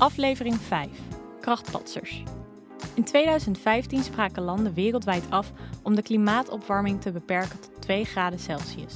Aflevering 0.00 0.56
5. 0.56 0.88
Krachtpatsers. 1.40 2.22
In 2.94 3.04
2015 3.04 4.02
spraken 4.02 4.42
landen 4.42 4.74
wereldwijd 4.74 5.30
af 5.30 5.52
om 5.82 5.94
de 5.94 6.02
klimaatopwarming 6.02 7.00
te 7.00 7.12
beperken 7.12 7.60
tot 7.60 7.82
2 7.82 8.04
graden 8.04 8.38
Celsius. 8.38 8.94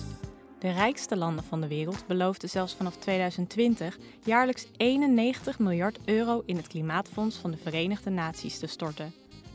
De 0.59 0.71
rijkste 0.71 1.17
landen 1.17 1.45
van 1.45 1.61
de 1.61 1.69
wereld 1.69 2.07
beloofden 2.07 2.49
zelfs 2.49 2.75
vanaf 2.75 2.97
2020 2.97 3.99
jaarlijks 4.25 4.67
91 4.77 5.59
miljard 5.59 5.99
euro 6.05 6.43
in 6.47 6.57
het 6.57 6.67
Klimaatfonds 6.67 7.37
van 7.37 7.51
de 7.51 7.57
Verenigde 7.57 8.11
Naties 8.11 8.59
te 8.59 8.67
storten. 8.67 9.15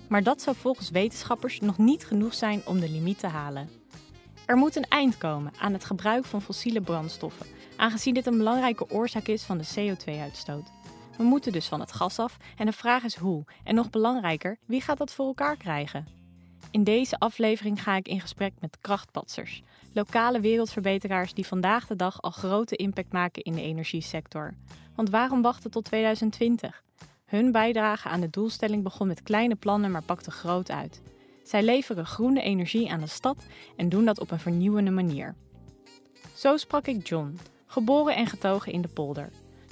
Maar 0.10 0.24
dat 0.24 0.42
zou 0.42 0.56
volgens 0.56 0.90
wetenschappers 0.90 1.60
nog 1.60 1.78
niet 1.78 2.06
genoeg 2.06 2.34
zijn 2.34 2.62
om 2.66 2.80
de 2.80 2.90
limiet 2.90 3.20
te 3.20 3.28
halen. 3.28 3.70
Er 4.46 4.58
moet 4.58 4.76
een 4.76 4.88
eind 4.90 5.18
komen 5.18 5.54
aan 5.60 5.74
het 5.74 5.86
gebruik 5.86 6.26
van 6.26 6.42
fossiele 6.42 6.82
brandstoffen, 6.82 7.46
aangezien 7.76 8.14
dit 8.14 8.26
een 8.26 8.38
belangrijke 8.38 8.90
oorzaak 8.90 9.28
is 9.28 9.44
van 9.44 9.58
de 9.58 9.68
CO2-uitstoot. 9.76 10.72
We 11.20 11.26
moeten 11.26 11.52
dus 11.52 11.68
van 11.68 11.80
het 11.80 11.92
gas 11.92 12.20
af 12.20 12.38
en 12.58 12.66
de 12.66 12.72
vraag 12.72 13.04
is 13.04 13.16
hoe. 13.16 13.46
En 13.64 13.76
nog 13.76 13.90
belangrijker, 13.90 14.58
wie 14.66 14.82
gaat 14.82 14.98
dat 14.98 15.14
voor 15.14 15.26
elkaar 15.26 15.58
krijgen? 15.58 16.08
In 16.72 16.84
deze 16.84 17.20
aflevering 17.20 17.84
ga 17.84 17.96
ik 17.96 18.08
in 18.08 18.22
gesprek 18.22 18.54
met 18.60 18.78
krachtpatsers, 18.82 19.62
lokale 19.94 20.40
wereldverbeteraars 20.40 21.34
die 21.34 21.48
vandaag 21.48 21.88
de 21.88 21.96
dag 21.96 22.22
al 22.22 22.32
grote 22.32 22.76
impact 22.76 23.12
maken 23.12 23.44
in 23.44 23.54
de 23.54 23.62
energiesector. 23.62 24.54
Want 24.96 25.10
waarom 25.10 25.42
wachten 25.42 25.72
tot 25.72 25.86
2020? 25.86 26.84
Hun 27.26 27.52
bijdrage 27.52 28.10
aan 28.10 28.22
de 28.22 28.30
doelstelling 28.30 28.84
begon 28.84 29.08
met 29.08 29.24
kleine 29.24 29.56
plannen, 29.56 29.92
maar 29.92 30.04
pakte 30.04 30.32
groot 30.32 30.72
uit. 30.72 31.02
Zij 31.44 31.64
leveren 31.64 32.06
groene 32.06 32.42
energie 32.42 32.92
aan 32.92 33.00
de 33.00 33.08
stad 33.08 33.46
en 33.76 33.90
doen 33.90 34.06
dat 34.06 34.20
op 34.20 34.32
een 34.32 34.40
vernieuwende 34.40 34.92
manier. 34.92 35.36
Zo 36.36 36.58
sprak 36.58 36.88
ik 36.88 37.08
John, 37.08 37.40
geboren 37.66 38.16
en 38.16 38.28
getogen 38.28 38.72
in 38.72 38.82
de 38.82 38.88
polder. 38.88 39.30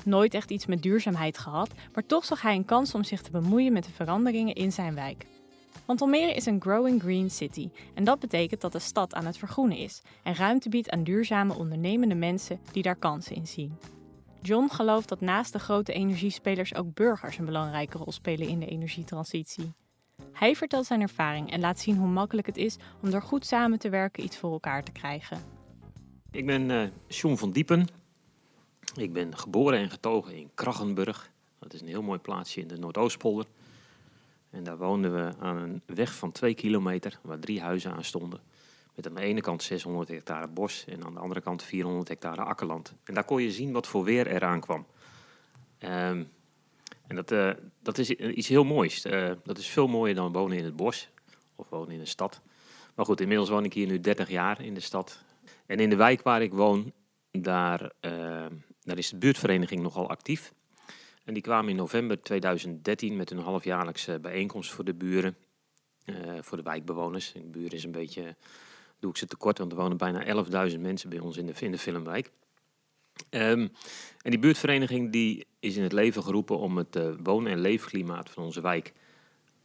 Nooit 0.07 0.33
echt 0.33 0.51
iets 0.51 0.65
met 0.65 0.81
duurzaamheid 0.81 1.37
gehad, 1.37 1.69
maar 1.93 2.05
toch 2.05 2.25
zag 2.25 2.41
hij 2.41 2.55
een 2.55 2.65
kans 2.65 2.93
om 2.93 3.03
zich 3.03 3.21
te 3.21 3.31
bemoeien 3.31 3.73
met 3.73 3.83
de 3.83 3.91
veranderingen 3.91 4.55
in 4.55 4.71
zijn 4.71 4.95
wijk. 4.95 5.25
Want 5.85 6.01
Almere 6.01 6.33
is 6.33 6.45
een 6.45 6.61
growing 6.61 7.01
green 7.01 7.29
city 7.29 7.69
en 7.93 8.03
dat 8.03 8.19
betekent 8.19 8.61
dat 8.61 8.71
de 8.71 8.79
stad 8.79 9.13
aan 9.13 9.25
het 9.25 9.37
vergroenen 9.37 9.77
is 9.77 10.01
en 10.23 10.35
ruimte 10.35 10.69
biedt 10.69 10.89
aan 10.89 11.03
duurzame 11.03 11.53
ondernemende 11.53 12.15
mensen 12.15 12.59
die 12.71 12.83
daar 12.83 12.95
kansen 12.95 13.35
in 13.35 13.47
zien. 13.47 13.77
John 14.41 14.69
gelooft 14.69 15.09
dat 15.09 15.21
naast 15.21 15.53
de 15.53 15.59
grote 15.59 15.93
energiespelers 15.93 16.75
ook 16.75 16.93
burgers 16.93 17.37
een 17.37 17.45
belangrijke 17.45 17.97
rol 17.97 18.11
spelen 18.11 18.47
in 18.47 18.59
de 18.59 18.67
energietransitie. 18.67 19.73
Hij 20.33 20.55
vertelt 20.55 20.85
zijn 20.85 21.01
ervaring 21.01 21.51
en 21.51 21.59
laat 21.59 21.79
zien 21.79 21.97
hoe 21.97 22.09
makkelijk 22.09 22.47
het 22.47 22.57
is 22.57 22.77
om 23.03 23.09
door 23.09 23.21
goed 23.21 23.45
samen 23.45 23.79
te 23.79 23.89
werken 23.89 24.23
iets 24.23 24.37
voor 24.37 24.51
elkaar 24.51 24.83
te 24.83 24.91
krijgen. 24.91 25.37
Ik 26.31 26.45
ben 26.45 26.69
uh, 26.69 26.87
John 27.07 27.35
van 27.35 27.51
Diepen. 27.51 27.96
Ik 28.95 29.13
ben 29.13 29.37
geboren 29.37 29.79
en 29.79 29.89
getogen 29.89 30.33
in 30.33 30.49
Krachenburg. 30.53 31.31
Dat 31.59 31.73
is 31.73 31.81
een 31.81 31.87
heel 31.87 32.01
mooi 32.01 32.19
plaatsje 32.19 32.61
in 32.61 32.67
de 32.67 32.77
Noordoostpolder. 32.77 33.45
En 34.49 34.63
daar 34.63 34.77
woonden 34.77 35.13
we 35.13 35.31
aan 35.39 35.57
een 35.57 35.81
weg 35.85 36.15
van 36.15 36.31
twee 36.31 36.53
kilometer, 36.53 37.19
waar 37.21 37.39
drie 37.39 37.61
huizen 37.61 37.91
aan 37.91 38.03
stonden. 38.03 38.39
Met 38.95 39.07
aan 39.07 39.13
de 39.13 39.21
ene 39.21 39.41
kant 39.41 39.63
600 39.63 40.09
hectare 40.09 40.47
bos 40.47 40.85
en 40.87 41.05
aan 41.05 41.13
de 41.13 41.19
andere 41.19 41.41
kant 41.41 41.63
400 41.63 42.07
hectare 42.07 42.41
akkerland. 42.41 42.93
En 43.03 43.13
daar 43.13 43.23
kon 43.23 43.41
je 43.41 43.51
zien 43.51 43.71
wat 43.71 43.87
voor 43.87 44.03
weer 44.03 44.27
eraan 44.27 44.59
kwam. 44.59 44.85
Um, 45.79 46.29
en 47.07 47.15
dat, 47.15 47.31
uh, 47.31 47.51
dat 47.81 47.97
is 47.97 48.09
iets 48.09 48.47
heel 48.47 48.63
moois. 48.63 49.05
Uh, 49.05 49.31
dat 49.43 49.57
is 49.57 49.67
veel 49.67 49.87
mooier 49.87 50.15
dan 50.15 50.31
wonen 50.31 50.57
in 50.57 50.63
het 50.63 50.75
bos 50.75 51.09
of 51.55 51.69
wonen 51.69 51.93
in 51.93 51.99
een 51.99 52.07
stad. 52.07 52.41
Maar 52.95 53.05
goed, 53.05 53.21
inmiddels 53.21 53.49
woon 53.49 53.63
ik 53.63 53.73
hier 53.73 53.87
nu 53.87 53.99
30 53.99 54.29
jaar 54.29 54.61
in 54.61 54.73
de 54.73 54.79
stad. 54.79 55.23
En 55.65 55.79
in 55.79 55.89
de 55.89 55.95
wijk 55.95 56.21
waar 56.21 56.41
ik 56.41 56.53
woon, 56.53 56.93
daar, 57.31 57.91
uh, 58.01 58.45
daar 58.87 58.97
is 58.97 59.09
de 59.09 59.17
buurtvereniging 59.17 59.81
nogal 59.81 60.09
actief. 60.09 60.53
En 61.23 61.33
die 61.33 61.43
kwamen 61.43 61.69
in 61.69 61.75
november 61.75 62.21
2013 62.21 63.15
met 63.15 63.31
een 63.31 63.39
halfjaarlijkse 63.39 64.19
bijeenkomst 64.19 64.71
voor 64.71 64.83
de 64.83 64.93
buren, 64.93 65.35
voor 66.39 66.57
de 66.57 66.63
wijkbewoners. 66.63 67.31
De 67.31 67.39
buren 67.39 67.71
is 67.71 67.83
een 67.83 67.91
beetje, 67.91 68.35
doe 68.99 69.09
ik 69.09 69.17
ze 69.17 69.25
tekort, 69.25 69.57
want 69.57 69.71
er 69.71 69.77
wonen 69.77 69.97
bijna 69.97 70.45
11.000 70.71 70.79
mensen 70.79 71.09
bij 71.09 71.19
ons 71.19 71.37
in 71.37 71.45
de, 71.45 71.53
in 71.59 71.71
de 71.71 71.77
filmwijk. 71.77 72.31
Um, 73.29 73.71
en 74.21 74.31
die 74.31 74.39
buurtvereniging 74.39 75.11
die 75.11 75.45
is 75.59 75.75
in 75.75 75.83
het 75.83 75.91
leven 75.91 76.23
geroepen 76.23 76.57
om 76.57 76.77
het 76.77 76.95
uh, 76.95 77.13
woon- 77.23 77.47
en 77.47 77.59
leefklimaat 77.59 78.29
van 78.29 78.43
onze 78.43 78.61
wijk 78.61 78.93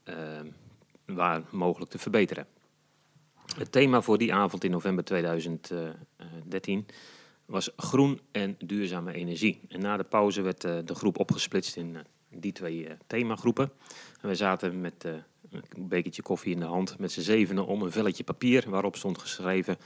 uh, 0.04 0.14
waar 1.04 1.42
mogelijk 1.50 1.90
te 1.90 1.98
verbeteren. 1.98 2.46
Het 3.56 3.72
thema 3.72 4.00
voor 4.00 4.18
die 4.18 4.34
avond 4.34 4.64
in 4.64 4.70
november 4.70 5.04
2013 5.04 6.86
was 7.52 7.70
groen 7.76 8.20
en 8.30 8.56
duurzame 8.58 9.12
energie. 9.12 9.60
En 9.68 9.80
na 9.80 9.96
de 9.96 10.04
pauze 10.04 10.42
werd 10.42 10.64
uh, 10.64 10.78
de 10.84 10.94
groep 10.94 11.18
opgesplitst 11.18 11.76
in 11.76 11.96
die 12.28 12.52
twee 12.52 12.88
themagroepen. 13.06 13.70
En 14.20 14.28
we 14.28 14.34
zaten 14.34 14.80
met 14.80 15.04
een 15.50 15.88
bekertje 15.88 16.22
koffie 16.22 16.52
in 16.52 16.60
de 16.60 16.66
hand 16.66 16.98
met 16.98 17.12
z'n 17.12 17.20
zevenen 17.20 17.66
om 17.66 17.82
een 17.82 17.92
velletje 17.92 18.24
papier 18.24 18.70
waarop 18.70 18.96
stond 18.96 19.18
geschreven 19.18 19.76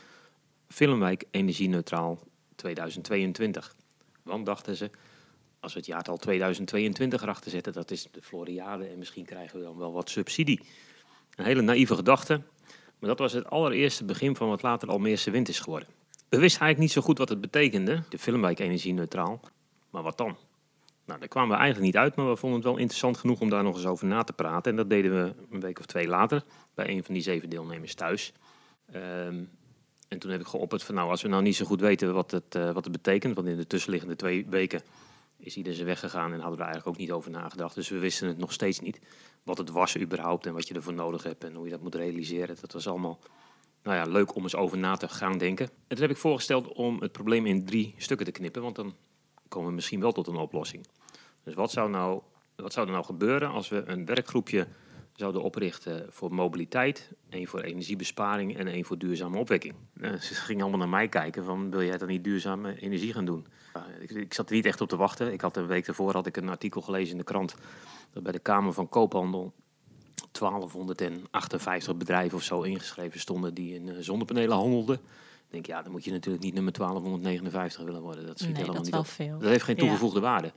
Filmwijk 0.69 1.25
energie-neutraal 1.31 2.19
2022. 2.55 3.75
Want 4.23 4.47
dachten 4.47 4.77
ze, 4.77 4.91
als 5.61 5.73
we 5.73 5.79
het 5.79 5.89
jaartal 5.89 6.17
2022 6.17 7.23
erachter 7.23 7.51
zetten, 7.51 7.73
dat 7.73 7.91
is 7.91 8.09
de 8.11 8.23
Floriade 8.23 8.87
en 8.87 8.99
misschien 8.99 9.25
krijgen 9.25 9.59
we 9.59 9.65
dan 9.65 9.77
wel 9.77 9.93
wat 9.93 10.11
subsidie. 10.11 10.61
Een 11.35 11.45
hele 11.45 11.63
naïeve 11.63 11.95
gedachte, 11.95 12.41
maar 12.99 13.09
dat 13.09 13.19
was 13.19 13.33
het 13.33 13.51
allereerste 13.51 14.05
begin 14.05 14.37
van 14.37 14.49
wat 14.49 14.63
later 14.63 14.89
Almeerse 14.89 15.31
wind 15.31 15.49
is 15.49 15.61
geworden. 15.61 15.89
We 16.29 16.39
wisten 16.39 16.61
eigenlijk 16.61 16.79
niet 16.79 16.93
zo 16.93 17.01
goed 17.01 17.19
wat 17.19 17.29
het 17.29 17.41
betekende, 17.41 18.03
de 18.09 18.19
filmwijk 18.19 18.59
energie-neutraal. 18.59 19.41
Maar 19.91 20.03
wat 20.03 20.19
dan? 20.19 20.37
Nou, 21.05 21.19
daar 21.19 21.29
kwamen 21.29 21.51
we 21.51 21.57
eigenlijk 21.57 21.87
niet 21.87 22.03
uit, 22.03 22.17
maar 22.17 22.29
we 22.29 22.37
vonden 22.37 22.59
het 22.59 22.69
wel 22.69 22.77
interessant 22.77 23.17
genoeg 23.17 23.41
om 23.41 23.51
daar 23.51 23.63
nog 23.63 23.77
eens 23.77 23.87
over 23.87 24.07
na 24.07 24.23
te 24.23 24.33
praten. 24.33 24.71
En 24.71 24.77
dat 24.77 24.91
deden 24.91 25.25
we 25.25 25.35
een 25.51 25.61
week 25.61 25.79
of 25.79 25.87
twee 25.87 26.09
later 26.09 26.45
bij 26.75 26.89
een 26.89 27.05
van 27.05 27.15
die 27.15 27.23
zeven 27.23 27.49
deelnemers 27.49 27.95
thuis. 27.95 28.33
Um, 28.95 29.51
en 30.09 30.19
toen 30.19 30.31
heb 30.31 30.41
ik 30.41 30.47
geopperd 30.47 30.83
van 30.83 30.95
nou, 30.95 31.11
als 31.11 31.23
we 31.23 31.29
nou 31.29 31.43
niet 31.43 31.57
zo 31.57 31.65
goed 31.65 31.81
weten 31.81 32.15
wat 32.15 32.31
het, 32.31 32.55
uh, 32.55 32.73
wat 32.73 32.85
het 32.85 32.93
betekent, 32.93 33.35
want 33.35 33.47
in 33.49 33.57
de 33.57 33.67
tussenliggende 33.67 34.17
twee 34.17 34.47
weken 34.49 34.81
is 35.37 35.57
iedereen 35.57 35.77
zijn 35.77 35.89
weggegaan 35.89 36.33
en 36.33 36.41
hadden 36.41 36.59
we 36.59 36.65
eigenlijk 36.65 36.87
ook 36.87 37.03
niet 37.03 37.13
over 37.13 37.31
nagedacht. 37.31 37.75
Dus 37.75 37.89
we 37.89 37.99
wisten 37.99 38.29
het 38.29 38.39
nog 38.39 38.53
steeds 38.53 38.81
niet, 38.81 39.01
wat 39.43 39.59
het 39.59 39.71
was 39.71 39.99
überhaupt 39.99 40.47
en 40.47 40.53
wat 40.53 40.69
je 40.69 40.75
ervoor 40.75 40.93
nodig 40.93 41.23
hebt 41.23 41.45
en 41.45 41.55
hoe 41.55 41.65
je 41.65 41.71
dat 41.71 41.83
moet 41.83 41.95
realiseren. 41.95 42.57
Dat 42.61 42.73
was 42.73 42.89
allemaal 42.89 43.19
nou 43.87 43.99
ja, 43.99 44.13
leuk 44.13 44.35
om 44.35 44.43
eens 44.43 44.55
over 44.55 44.79
na 44.79 44.97
te 44.97 45.09
gaan 45.09 45.39
denken. 45.39 45.67
En 45.67 45.97
toen 45.97 46.01
heb 46.01 46.11
ik 46.11 46.17
voorgesteld 46.17 46.73
om 46.73 47.01
het 47.01 47.13
probleem 47.13 47.47
in 47.47 47.65
drie 47.65 47.95
stukken 47.97 48.27
te 48.27 48.33
knippen, 48.33 48.63
want 48.63 48.77
dan 48.77 48.95
komen 49.49 49.69
we 49.69 49.75
misschien 49.75 50.01
wel 50.01 50.13
tot 50.13 50.27
een 50.27 50.37
oplossing. 50.37 50.87
Dus 51.45 51.55
wat 51.55 51.71
zou, 51.71 51.91
nou, 51.91 52.21
wat 52.57 52.73
zou 52.73 52.87
er 52.87 52.93
nou 52.93 53.05
gebeuren 53.05 53.51
als 53.51 53.69
we 53.69 53.83
een 53.87 54.05
werkgroepje 54.05 54.67
zouden 55.13 55.43
oprichten 55.43 56.07
voor 56.09 56.35
mobiliteit, 56.35 57.11
één 57.29 57.47
voor 57.47 57.61
energiebesparing 57.61 58.57
en 58.57 58.67
één 58.67 58.85
voor 58.85 58.99
duurzame 58.99 59.39
opwekking. 59.39 59.75
Uh, 59.95 60.15
ze 60.15 60.35
gingen 60.35 60.61
allemaal 60.61 60.81
naar 60.81 60.89
mij 60.89 61.09
kijken 61.09 61.45
van, 61.45 61.71
wil 61.71 61.83
jij 61.83 61.99
dan 61.99 62.09
niet 62.09 62.25
duurzame 62.25 62.81
energie 62.81 63.13
gaan 63.13 63.25
doen? 63.25 63.47
Uh, 63.77 63.83
ik, 64.01 64.11
ik, 64.11 64.35
zat 64.35 64.49
er 64.49 64.55
niet 64.55 64.67
echt 64.67 64.81
op 64.81 64.89
te 64.89 64.97
wachten. 64.97 65.33
Ik 65.33 65.41
had 65.41 65.57
een 65.57 65.67
week 65.67 65.87
daarvoor 65.87 66.13
had 66.13 66.27
ik 66.27 66.37
een 66.37 66.49
artikel 66.49 66.81
gelezen 66.81 67.13
in 67.13 67.19
de 67.19 67.25
krant 67.25 67.55
dat 68.13 68.23
bij 68.23 68.33
de 68.33 68.39
Kamer 68.39 68.73
van 68.73 68.89
Koophandel 68.89 69.55
1258 70.33 71.97
bedrijven 71.97 72.39
of 72.39 72.45
zo 72.45 72.63
ingeschreven 72.63 73.21
stonden 73.21 73.55
die 73.55 73.75
in 73.75 73.87
uh, 73.87 73.97
zonnepanelen 74.01 74.57
handelden. 74.57 74.97
Ik 74.97 75.53
denk, 75.53 75.67
ja, 75.67 75.83
dan 75.83 75.93
moet 75.93 76.05
je 76.05 76.11
natuurlijk 76.11 76.45
niet 76.45 76.55
nummer 76.55 76.73
1259 76.73 77.85
willen 77.85 78.03
worden. 78.03 78.27
Dat 78.27 78.39
schiet 78.39 78.49
nee, 78.49 78.61
helemaal 78.61 78.83
dat 78.83 78.93
niet 78.93 79.01
op. 79.01 79.07
Veel. 79.07 79.39
Dat 79.39 79.49
heeft 79.49 79.65
geen 79.65 79.77
toegevoegde 79.77 80.21
ja. 80.21 80.25
waarde. 80.25 80.53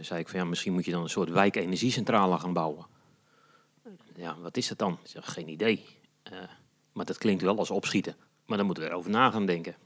zei 0.00 0.20
ik 0.20 0.28
van 0.28 0.40
ja, 0.40 0.44
misschien 0.44 0.72
moet 0.72 0.84
je 0.84 0.90
dan 0.90 1.02
een 1.02 1.08
soort 1.08 1.30
wijkenergiecentrale 1.30 2.38
gaan 2.38 2.52
bouwen 2.52 2.86
ja, 4.20 4.36
wat 4.40 4.56
is 4.56 4.68
dat 4.68 4.78
dan? 4.78 4.98
Ik 5.02 5.08
zeg, 5.10 5.32
geen 5.32 5.48
idee. 5.48 5.86
Uh, 6.32 6.38
maar 6.92 7.04
dat 7.04 7.18
klinkt 7.18 7.42
wel 7.42 7.58
als 7.58 7.70
opschieten. 7.70 8.16
Maar 8.46 8.56
dan 8.56 8.66
moeten 8.66 8.84
we 8.84 8.90
erover 8.90 9.10
na 9.10 9.30
gaan 9.30 9.46
denken. 9.46 9.76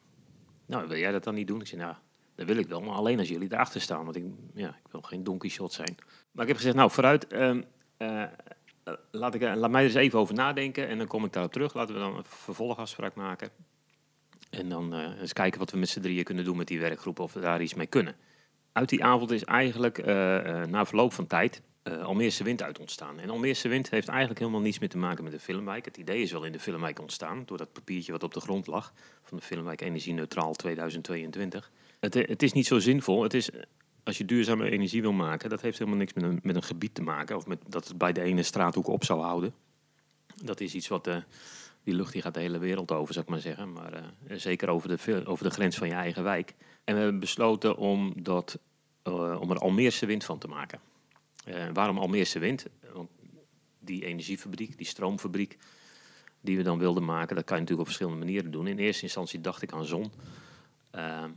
Nou, 0.66 0.88
wil 0.88 0.98
jij 0.98 1.12
dat 1.12 1.24
dan 1.24 1.34
niet 1.34 1.46
doen? 1.46 1.60
Ik 1.60 1.66
zeg, 1.66 1.78
nou, 1.78 1.94
dat 2.34 2.46
wil 2.46 2.56
ik 2.56 2.66
wel, 2.66 2.80
maar 2.80 2.94
alleen 2.94 3.18
als 3.18 3.28
jullie 3.28 3.52
erachter 3.52 3.80
staan. 3.80 4.04
Want 4.04 4.16
ik, 4.16 4.24
ja, 4.54 4.68
ik 4.68 4.90
wil 4.90 5.02
geen 5.02 5.24
donkey 5.24 5.50
shot 5.50 5.72
zijn. 5.72 5.96
Maar 6.30 6.42
ik 6.42 6.48
heb 6.48 6.56
gezegd, 6.56 6.76
nou, 6.76 6.90
vooruit. 6.90 7.32
Uh, 7.32 7.54
uh, 7.98 8.22
laat, 9.10 9.34
ik, 9.34 9.42
laat 9.42 9.70
mij 9.70 9.80
er 9.80 9.86
eens 9.86 9.94
even 9.94 10.18
over 10.18 10.34
nadenken. 10.34 10.88
En 10.88 10.98
dan 10.98 11.06
kom 11.06 11.24
ik 11.24 11.32
daarop 11.32 11.52
terug. 11.52 11.74
Laten 11.74 11.94
we 11.94 12.00
dan 12.00 12.16
een 12.16 12.24
vervolgafspraak 12.24 13.14
maken. 13.14 13.50
En 14.50 14.68
dan 14.68 14.94
eens 14.94 15.32
kijken 15.32 15.58
wat 15.58 15.70
we 15.70 15.78
met 15.78 15.88
z'n 15.88 16.00
drieën 16.00 16.24
kunnen 16.24 16.44
doen 16.44 16.56
met 16.56 16.66
die 16.66 16.80
werkgroep. 16.80 17.18
Of 17.18 17.32
we 17.32 17.40
daar 17.40 17.62
iets 17.62 17.74
mee 17.74 17.86
kunnen. 17.86 18.16
Uit 18.72 18.88
die 18.88 19.04
avond 19.04 19.30
is 19.30 19.44
eigenlijk 19.44 20.06
na 20.66 20.84
verloop 20.84 21.12
van 21.12 21.26
tijd 21.26 21.62
uh, 21.84 22.02
Almeerse 22.02 22.44
Wind 22.44 22.62
uit 22.62 22.78
ontstaan. 22.78 23.20
En 23.20 23.30
Almeerse 23.30 23.68
Wind 23.68 23.90
heeft 23.90 24.08
eigenlijk 24.08 24.38
helemaal 24.38 24.60
niets 24.60 24.78
meer 24.78 24.88
te 24.88 24.98
maken 24.98 25.24
met 25.24 25.32
de 25.32 25.38
filmwijk. 25.38 25.84
Het 25.84 25.96
idee 25.96 26.22
is 26.22 26.32
wel 26.32 26.44
in 26.44 26.52
de 26.52 26.60
filmwijk 26.60 27.00
ontstaan, 27.00 27.42
door 27.46 27.58
dat 27.58 27.72
papiertje 27.72 28.12
wat 28.12 28.22
op 28.22 28.34
de 28.34 28.40
grond 28.40 28.66
lag, 28.66 28.92
van 29.22 29.38
de 29.38 29.44
filmwijk 29.44 29.80
Energie 29.80 30.12
Neutraal 30.12 30.54
2022. 30.54 31.70
Het, 32.00 32.14
het 32.14 32.42
is 32.42 32.52
niet 32.52 32.66
zo 32.66 32.78
zinvol. 32.78 33.22
Het 33.22 33.34
is, 33.34 33.50
als 34.04 34.18
je 34.18 34.24
duurzame 34.24 34.70
energie 34.70 35.02
wil 35.02 35.12
maken, 35.12 35.50
dat 35.50 35.60
heeft 35.60 35.78
helemaal 35.78 35.98
niks 35.98 36.12
met 36.12 36.24
een, 36.24 36.40
met 36.42 36.56
een 36.56 36.62
gebied 36.62 36.94
te 36.94 37.02
maken, 37.02 37.36
of 37.36 37.46
met 37.46 37.58
dat 37.68 37.88
het 37.88 37.98
bij 37.98 38.12
de 38.12 38.20
ene 38.20 38.42
straathoek 38.42 38.86
op 38.86 39.04
zou 39.04 39.20
houden. 39.20 39.54
Dat 40.42 40.60
is 40.60 40.74
iets 40.74 40.88
wat, 40.88 41.06
uh, 41.06 41.16
die 41.82 41.94
lucht 41.94 42.12
die 42.12 42.22
gaat 42.22 42.34
de 42.34 42.40
hele 42.40 42.58
wereld 42.58 42.92
over, 42.92 43.14
zou 43.14 43.24
ik 43.24 43.30
maar 43.30 43.40
zeggen. 43.40 43.72
Maar 43.72 43.92
uh, 43.92 44.36
zeker 44.36 44.68
over 44.68 44.88
de, 44.88 45.26
over 45.26 45.44
de 45.44 45.50
grens 45.50 45.76
van 45.76 45.88
je 45.88 45.94
eigen 45.94 46.22
wijk. 46.22 46.54
En 46.84 46.94
we 46.94 47.00
hebben 47.00 47.20
besloten 47.20 47.76
om, 47.76 48.12
dat, 48.22 48.58
om 49.40 49.50
er 49.50 49.58
Almeerse 49.58 50.06
Wind 50.06 50.24
van 50.24 50.38
te 50.38 50.48
maken. 50.48 50.80
Waarom 51.72 51.98
Almeerse 51.98 52.38
wind? 52.38 52.66
Want 52.92 53.10
die 53.78 54.04
energiefabriek, 54.04 54.76
die 54.76 54.86
stroomfabriek 54.86 55.58
die 56.40 56.56
we 56.56 56.62
dan 56.62 56.78
wilden 56.78 57.04
maken, 57.04 57.36
dat 57.36 57.44
kan 57.44 57.56
je 57.56 57.62
natuurlijk 57.62 57.88
op 57.88 57.94
verschillende 57.94 58.24
manieren 58.24 58.50
doen. 58.50 58.66
In 58.66 58.78
eerste 58.78 59.02
instantie 59.02 59.40
dacht 59.40 59.62
ik 59.62 59.72
aan 59.72 59.84
zon. 59.84 60.12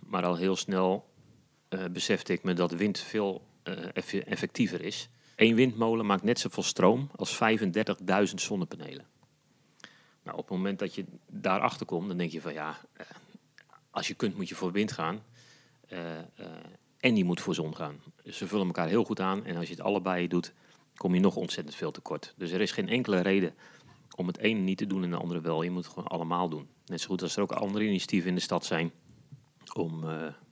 Maar 0.08 0.24
al 0.24 0.36
heel 0.36 0.56
snel 0.56 1.06
uh, 1.70 1.86
besefte 1.92 2.34
ik 2.34 2.44
me 2.44 2.54
dat 2.54 2.72
wind 2.72 3.00
veel 3.00 3.42
effectiever 4.26 4.82
is. 4.82 5.10
Eén 5.36 5.56
windmolen 5.56 6.06
maakt 6.06 6.24
net 6.24 6.40
zoveel 6.40 6.64
stroom 6.64 7.10
als 7.16 7.36
35.000 7.36 8.34
zonnepanelen. 8.36 9.06
Nou, 10.24 10.38
op 10.38 10.48
het 10.48 10.58
moment 10.58 10.80
dat 10.80 10.96
je 10.96 11.06
daarachter 11.30 11.86
komt, 11.86 12.08
dan 12.08 12.18
denk 12.18 12.32
je 12.32 12.42
van 12.42 12.54
ja, 12.54 12.78
als 13.92 14.08
je 14.08 14.14
kunt 14.14 14.36
moet 14.36 14.50
je 14.50 14.56
voor 14.56 14.72
wind 14.72 14.92
gaan. 14.92 15.24
en 17.00 17.16
je 17.16 17.24
moet 17.24 17.42
voor 17.42 17.56
zon 17.56 17.76
gaan. 17.76 18.02
Ze 18.26 18.48
vullen 18.48 18.66
elkaar 18.66 18.88
heel 18.88 19.04
goed 19.04 19.20
aan. 19.20 19.46
En 19.46 19.56
als 19.56 19.68
je 19.68 19.74
het 19.74 19.84
allebei 19.84 20.28
doet, 20.28 20.54
kom 20.96 21.14
je 21.14 21.20
nog 21.20 21.36
ontzettend 21.36 21.76
veel 21.76 21.92
tekort. 21.92 22.34
Dus 22.38 22.52
er 22.52 22.62
is 22.62 22.72
geen 22.72 22.90
enkele 22.90 23.20
reden 23.22 23.56
om 24.16 24.28
het 24.28 24.38
ene 24.38 24.60
niet 24.60 24.78
te 24.78 24.88
doen 24.88 25.04
en 25.04 25.10
de 25.10 25.18
andere 25.18 25.42
wel. 25.42 25.62
Je 25.62 25.72
moet 25.72 25.84
het 25.84 25.94
gewoon 25.94 26.10
allemaal 26.10 26.50
doen. 26.50 26.68
Net 26.86 27.02
zo 27.02 27.08
goed 27.08 27.22
als 27.22 27.36
er 27.36 27.42
ook 27.42 27.52
andere 27.52 27.86
initiatieven 27.86 28.30
in 28.30 28.36
de 28.36 28.42
stad 28.42 28.66
zijn 28.66 28.92
om 29.74 30.04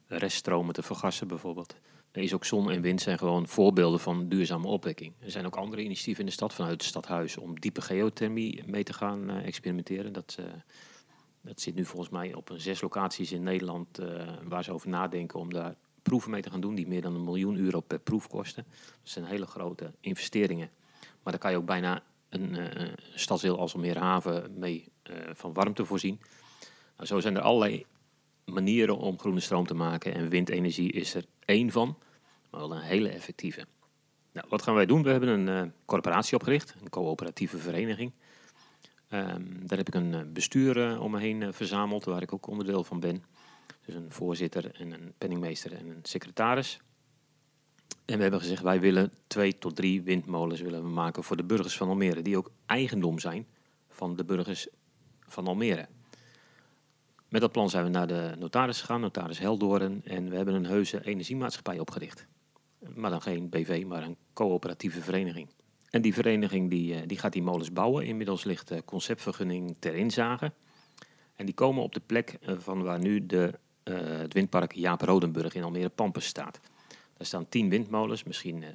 reststromen 0.08 0.74
te 0.74 0.84
vergassen 0.84 1.28
bijvoorbeeld. 1.28 1.76
Is 2.12 2.34
ook 2.34 2.46
zon 2.46 2.72
en 2.72 2.82
wind 2.82 3.02
zijn 3.02 3.18
gewoon 3.18 3.48
voorbeelden 3.48 4.00
van 4.00 4.30
duurzame 4.30 4.68
opwekking. 4.68 5.14
Er 5.20 5.32
zijn 5.32 5.46
ook 5.46 5.56
andere 5.56 5.84
initiatieven 5.84 6.20
in 6.24 6.30
de 6.30 6.36
stad 6.36 6.54
vanuit 6.54 6.74
het 6.74 6.84
stadhuis 6.84 7.38
om 7.38 7.60
diepe 7.60 7.82
geothermie 7.82 8.64
mee 8.66 8.84
te 8.84 8.94
gaan 8.94 9.30
uh, 9.30 9.46
experimenteren. 9.46 10.14
Dat, 10.14 10.38
uh, 10.40 10.46
dat 11.42 11.62
zit 11.62 11.76
nu 11.76 11.86
volgens 11.86 12.12
mij 12.12 12.34
op 12.34 12.50
een 12.50 12.60
zes 12.60 12.82
locaties 12.82 13.32
in 13.32 13.44
Nederland 13.44 14.00
waar 14.44 14.64
ze 14.64 14.72
over 14.72 14.90
nadenken 14.90 15.40
om 15.40 15.54
daar 15.54 15.76
proeven 16.02 16.32
mee 16.32 16.42
te 16.42 16.50
gaan 16.50 16.62
doen 16.62 16.76
die 16.76 16.88
meer 16.88 17.02
dan 17.02 17.16
een 17.16 17.24
miljoen 17.24 17.58
euro 17.58 17.80
per 17.80 18.00
proef 18.00 18.28
kosten. 18.28 18.66
Dat 18.80 19.12
zijn 19.12 19.26
hele 19.26 19.46
grote 19.46 19.92
investeringen. 20.00 20.70
Maar 21.00 21.34
daar 21.34 21.42
kan 21.42 21.52
je 21.52 21.58
ook 21.58 21.66
bijna 21.66 22.04
een 22.30 22.58
stadsdeel 23.14 23.60
als 23.60 23.74
Almere 23.74 24.50
mee 24.50 24.92
van 25.34 25.54
warmte 25.54 25.86
voorzien. 25.86 26.20
Nou, 26.96 27.08
zo 27.08 27.20
zijn 27.20 27.36
er 27.36 27.42
allerlei 27.42 27.86
manieren 28.46 28.98
om 28.98 29.20
groene 29.20 29.40
stroom 29.40 29.66
te 29.68 29.74
maken 29.74 30.14
en 30.14 30.30
windenergie 30.30 30.92
is 30.92 31.14
er 31.14 31.26
één 31.46 31.72
van, 31.72 31.98
maar 32.50 32.60
wel 32.60 32.72
een 32.72 32.82
hele 32.82 33.10
effectieve. 33.10 33.66
Nou, 34.32 34.48
wat 34.50 34.62
gaan 34.62 34.76
wij 34.76 34.86
doen? 34.86 35.04
We 35.04 35.10
hebben 35.10 35.30
een 35.30 35.66
uh, 35.66 35.72
corporatie 35.86 36.36
opgericht, 36.36 36.76
een 36.82 36.90
coöperatieve 36.90 37.58
vereniging. 37.58 38.12
Um, 39.10 39.68
daar 39.68 39.78
heb 39.78 39.88
ik 39.88 39.96
een 39.96 40.34
bestuur 40.34 41.00
om 41.00 41.12
me 41.12 41.20
heen 41.20 41.54
verzameld, 41.54 42.06
waar 42.06 42.22
ik 42.22 42.34
ook 42.34 42.48
onderdeel 42.48 42.84
van 42.84 43.00
ben. 43.00 43.24
Dus 43.86 43.96
een 43.96 44.12
voorzitter 44.12 44.76
en 44.76 44.92
een 44.92 45.14
penningmeester 45.18 45.74
en 45.74 45.90
een 45.90 46.00
secretaris. 46.04 46.80
En 48.06 48.16
we 48.16 48.22
hebben 48.22 48.40
gezegd, 48.40 48.62
wij 48.62 48.80
willen 48.80 49.14
twee 49.28 49.58
tot 49.58 49.76
drie 49.76 50.02
windmolens 50.02 50.62
willen 50.62 50.84
we 50.84 50.90
maken 50.90 51.24
voor 51.24 51.38
de 51.38 51.44
burgers 51.44 51.78
van 51.78 51.90
Almere. 51.90 52.22
Die 52.22 52.38
ook 52.38 52.52
eigendom 52.66 53.20
zijn 53.20 53.48
van 53.90 54.16
de 54.16 54.26
burgers 54.26 54.68
van 55.28 55.48
Almere. 55.48 55.88
Met 57.36 57.44
dat 57.44 57.54
plan 57.54 57.70
zijn 57.70 57.84
we 57.84 57.90
naar 57.90 58.08
de 58.08 58.32
notaris 58.40 58.80
gegaan, 58.80 59.02
notaris 59.02 59.40
Heldoren. 59.40 60.02
En 60.06 60.30
we 60.30 60.36
hebben 60.36 60.54
een 60.54 60.66
heuse 60.66 61.06
energiemaatschappij 61.06 61.80
opgericht. 61.80 62.28
Maar 62.94 63.10
dan 63.10 63.22
geen 63.22 63.50
BV, 63.50 63.84
maar 63.88 64.04
een 64.04 64.18
coöperatieve 64.34 65.02
vereniging. 65.02 65.48
En 65.90 66.02
die 66.02 66.14
vereniging 66.14 66.70
die, 66.70 66.96
eh, 66.96 67.08
die 67.08 67.18
gaat 67.18 67.34
die 67.34 67.42
molens 67.42 67.72
bouwen. 67.72 68.06
Inmiddels 68.06 68.44
ligt 68.44 68.68
de 68.68 68.84
conceptvergunning 68.86 69.76
ter 69.80 69.96
inzage. 69.96 70.52
En 71.36 71.46
die 71.46 71.56
komen 71.56 71.84
op 71.84 71.94
de 71.94 72.02
plek 72.06 72.38
eh, 72.42 72.56
van 72.58 72.84
waar 72.84 73.00
nu 73.00 73.26
de, 73.26 73.54
het 73.84 74.34
windpark 74.34 74.74
Jaap 74.74 75.02
Rodenburg 75.02 75.54
in 75.54 75.64
Almere 75.64 75.90
Pampus 75.90 76.26
staat. 76.26 76.60
Daar 77.18 77.28
staan 77.28 77.50
tien 77.50 77.70
windmolens. 77.70 78.24
Misschien 78.24 78.62
uh, 78.62 78.70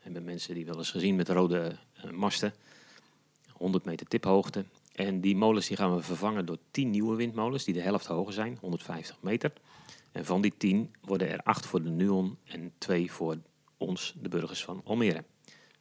hebben 0.00 0.24
mensen 0.24 0.54
die 0.54 0.64
wel 0.66 0.76
eens 0.76 0.90
gezien 0.90 1.16
met 1.16 1.28
rode 1.28 1.76
masten. 2.12 2.52
100 3.52 3.84
meter 3.84 4.06
tiphoogte. 4.06 4.64
En 4.94 5.20
die 5.20 5.36
molens 5.36 5.66
die 5.66 5.76
gaan 5.76 5.94
we 5.94 6.02
vervangen 6.02 6.46
door 6.46 6.58
10 6.70 6.90
nieuwe 6.90 7.16
windmolens 7.16 7.64
die 7.64 7.74
de 7.74 7.80
helft 7.80 8.06
hoger 8.06 8.32
zijn, 8.32 8.58
150 8.60 9.16
meter. 9.20 9.52
En 10.12 10.24
van 10.24 10.40
die 10.40 10.54
10 10.56 10.94
worden 11.00 11.30
er 11.30 11.40
8 11.42 11.66
voor 11.66 11.82
de 11.82 11.90
NUON 11.90 12.38
en 12.44 12.72
2 12.78 13.12
voor 13.12 13.36
ons, 13.76 14.14
de 14.20 14.28
burgers 14.28 14.64
van 14.64 14.80
Almere. 14.84 15.24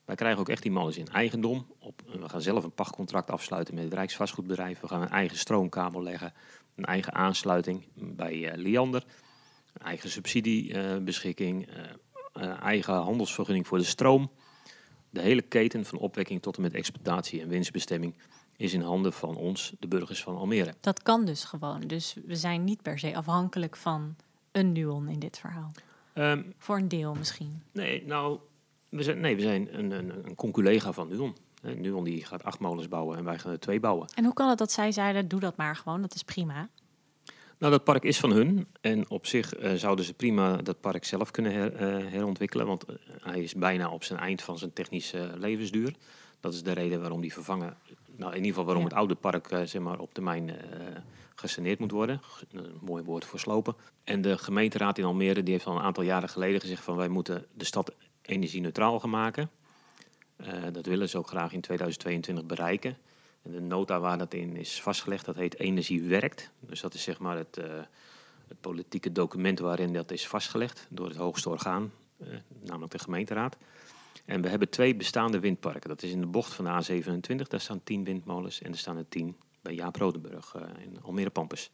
Wij 0.05 0.15
krijgen 0.15 0.39
ook 0.39 0.49
echt 0.49 0.61
die 0.61 0.71
molens 0.71 0.97
in 0.97 1.07
eigendom. 1.07 1.65
Op, 1.79 2.01
we 2.05 2.29
gaan 2.29 2.41
zelf 2.41 2.63
een 2.63 2.73
pachtcontract 2.73 3.29
afsluiten 3.29 3.75
met 3.75 3.83
het 3.83 3.93
Rijksvastgoedbedrijf. 3.93 4.79
We 4.79 4.87
gaan 4.87 5.01
een 5.01 5.09
eigen 5.09 5.37
stroomkabel 5.37 6.03
leggen, 6.03 6.33
een 6.75 6.85
eigen 6.85 7.13
aansluiting 7.13 7.83
bij 7.95 8.35
uh, 8.35 8.51
Liander 8.55 9.05
eigen 9.81 10.09
subsidiebeschikking, 10.09 11.67
eh, 12.33 12.61
eigen 12.61 12.93
handelsvergunning 12.93 13.67
voor 13.67 13.77
de 13.77 13.83
stroom. 13.83 14.31
De 15.09 15.21
hele 15.21 15.41
keten 15.41 15.85
van 15.85 15.99
opwekking 15.99 16.41
tot 16.41 16.55
en 16.55 16.61
met 16.61 16.73
exploitatie 16.73 17.41
en 17.41 17.47
winstbestemming 17.47 18.15
is 18.57 18.73
in 18.73 18.81
handen 18.81 19.13
van 19.13 19.35
ons, 19.35 19.73
de 19.79 19.87
burgers 19.87 20.23
van 20.23 20.37
Almere. 20.37 20.73
Dat 20.79 21.03
kan 21.03 21.25
dus 21.25 21.43
gewoon. 21.43 21.81
Dus 21.81 22.15
we 22.25 22.35
zijn 22.35 22.63
niet 22.63 22.81
per 22.81 22.99
se 22.99 23.15
afhankelijk 23.15 23.75
van 23.75 24.15
een 24.51 24.71
Nuon 24.71 25.07
in 25.07 25.19
dit 25.19 25.37
verhaal. 25.37 25.71
Um, 26.15 26.53
Voor 26.57 26.77
een 26.77 26.87
deel 26.87 27.13
misschien. 27.13 27.63
Nee, 27.71 28.05
nou, 28.05 28.39
we 28.89 29.03
zijn, 29.03 29.19
nee, 29.19 29.35
we 29.35 29.41
zijn 29.41 29.77
een, 29.77 29.91
een, 29.91 30.25
een 30.25 30.35
conculega 30.35 30.91
van 30.91 31.07
Nuon. 31.07 31.35
Nuon 31.61 32.03
die 32.03 32.25
gaat 32.25 32.43
acht 32.43 32.59
molens 32.59 32.87
bouwen 32.87 33.17
en 33.17 33.23
wij 33.23 33.39
gaan 33.39 33.51
er 33.51 33.59
twee 33.59 33.79
bouwen. 33.79 34.07
En 34.15 34.23
hoe 34.23 34.33
kan 34.33 34.49
het 34.49 34.57
dat 34.57 34.71
zij 34.71 34.91
zeiden, 34.91 35.27
doe 35.27 35.39
dat 35.39 35.57
maar 35.57 35.75
gewoon, 35.75 36.01
dat 36.01 36.15
is 36.15 36.23
prima? 36.23 36.69
Nou, 37.57 37.71
dat 37.75 37.83
park 37.83 38.03
is 38.03 38.19
van 38.19 38.31
hun. 38.31 38.67
En 38.81 39.09
op 39.09 39.25
zich 39.25 39.59
uh, 39.59 39.73
zouden 39.73 40.05
ze 40.05 40.13
prima 40.13 40.57
dat 40.57 40.79
park 40.79 41.05
zelf 41.05 41.31
kunnen 41.31 41.53
her, 41.53 41.73
uh, 41.73 42.11
herontwikkelen. 42.11 42.65
Want 42.65 42.89
uh, 42.89 42.95
hij 43.21 43.41
is 43.41 43.53
bijna 43.53 43.89
op 43.89 44.03
zijn 44.03 44.19
eind 44.19 44.41
van 44.41 44.57
zijn 44.57 44.73
technische 44.73 45.31
levensduur. 45.37 45.95
Dat 46.39 46.53
is 46.53 46.63
de 46.63 46.71
reden 46.71 46.99
waarom 46.99 47.21
die 47.21 47.33
vervangen. 47.33 47.77
Nou, 48.15 48.31
in 48.31 48.37
ieder 48.37 48.49
geval 48.49 48.65
waarom 48.65 48.83
ja. 48.83 48.89
het 48.89 48.97
oude 48.97 49.15
park 49.15 49.47
zeg 49.47 49.81
maar, 49.81 49.99
op 49.99 50.13
termijn 50.13 50.51
gesaneerd 51.35 51.79
moet 51.79 51.91
worden. 51.91 52.21
Een 52.51 52.77
mooi 52.81 53.03
woord 53.03 53.25
voor 53.25 53.39
slopen. 53.39 53.75
En 54.03 54.21
de 54.21 54.37
gemeenteraad 54.37 54.97
in 54.97 55.03
Almere 55.03 55.43
die 55.43 55.53
heeft 55.53 55.65
al 55.65 55.75
een 55.75 55.81
aantal 55.81 56.03
jaren 56.03 56.29
geleden 56.29 56.61
gezegd 56.61 56.83
van 56.83 56.95
wij 56.95 57.07
moeten 57.07 57.45
de 57.53 57.65
stad 57.65 57.93
energie-neutraal 58.21 58.99
gaan 58.99 59.09
maken. 59.09 59.49
dat 60.71 60.85
willen 60.85 61.09
ze 61.09 61.17
ook 61.17 61.27
graag 61.27 61.53
in 61.53 61.61
2022 61.61 62.45
bereiken. 62.45 62.97
En 63.43 63.51
de 63.51 63.61
nota 63.61 63.99
waar 63.99 64.17
dat 64.17 64.33
in 64.33 64.55
is 64.55 64.81
vastgelegd, 64.81 65.25
dat 65.25 65.35
heet 65.35 65.59
Energie 65.59 66.03
werkt. 66.03 66.51
Dus 66.59 66.81
dat 66.81 66.93
is 66.93 67.03
zeg 67.03 67.19
maar 67.19 67.37
het, 67.37 67.57
uh, 67.57 67.65
het 68.47 68.61
politieke 68.61 69.11
document 69.11 69.59
waarin 69.59 69.93
dat 69.93 70.11
is 70.11 70.27
vastgelegd 70.27 70.87
door 70.89 71.07
het 71.07 71.15
hoogste 71.15 71.49
orgaan, 71.49 71.91
uh, 72.17 72.27
namelijk 72.63 72.91
de 72.91 72.99
gemeenteraad. 72.99 73.57
En 74.25 74.41
we 74.41 74.49
hebben 74.49 74.69
twee 74.69 74.95
bestaande 74.95 75.39
windparken. 75.39 75.89
Dat 75.89 76.03
is 76.03 76.11
in 76.11 76.19
de 76.19 76.27
bocht 76.27 76.53
van 76.53 76.65
de 76.65 77.01
A27, 77.01 77.47
daar 77.47 77.61
staan 77.61 77.83
tien 77.83 78.03
windmolens 78.03 78.61
en 78.61 78.71
er 78.71 78.77
staan 78.77 78.97
er 78.97 79.07
tien 79.09 79.35
bij 79.61 79.73
Jaap 79.73 79.95
Rodenburg 79.95 80.55
uh, 80.55 80.61
in 80.83 80.97
Almere 81.01 81.29
Pampus. 81.29 81.71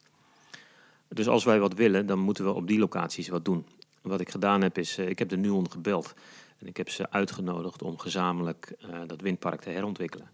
Dus 1.07 1.27
als 1.27 1.43
wij 1.43 1.59
wat 1.59 1.73
willen, 1.73 2.05
dan 2.05 2.19
moeten 2.19 2.43
we 2.43 2.53
op 2.53 2.67
die 2.67 2.79
locaties 2.79 3.27
wat 3.27 3.45
doen. 3.45 3.65
Wat 4.01 4.21
ik 4.21 4.29
gedaan 4.29 4.61
heb 4.61 4.77
is, 4.77 4.97
ik 4.97 5.19
heb 5.19 5.29
de 5.29 5.37
NUON 5.37 5.71
gebeld 5.71 6.13
en 6.57 6.67
ik 6.67 6.77
heb 6.77 6.89
ze 6.89 7.11
uitgenodigd 7.11 7.81
om 7.81 7.97
gezamenlijk 7.97 8.75
dat 9.07 9.21
windpark 9.21 9.61
te 9.61 9.69
herontwikkelen. 9.69 10.29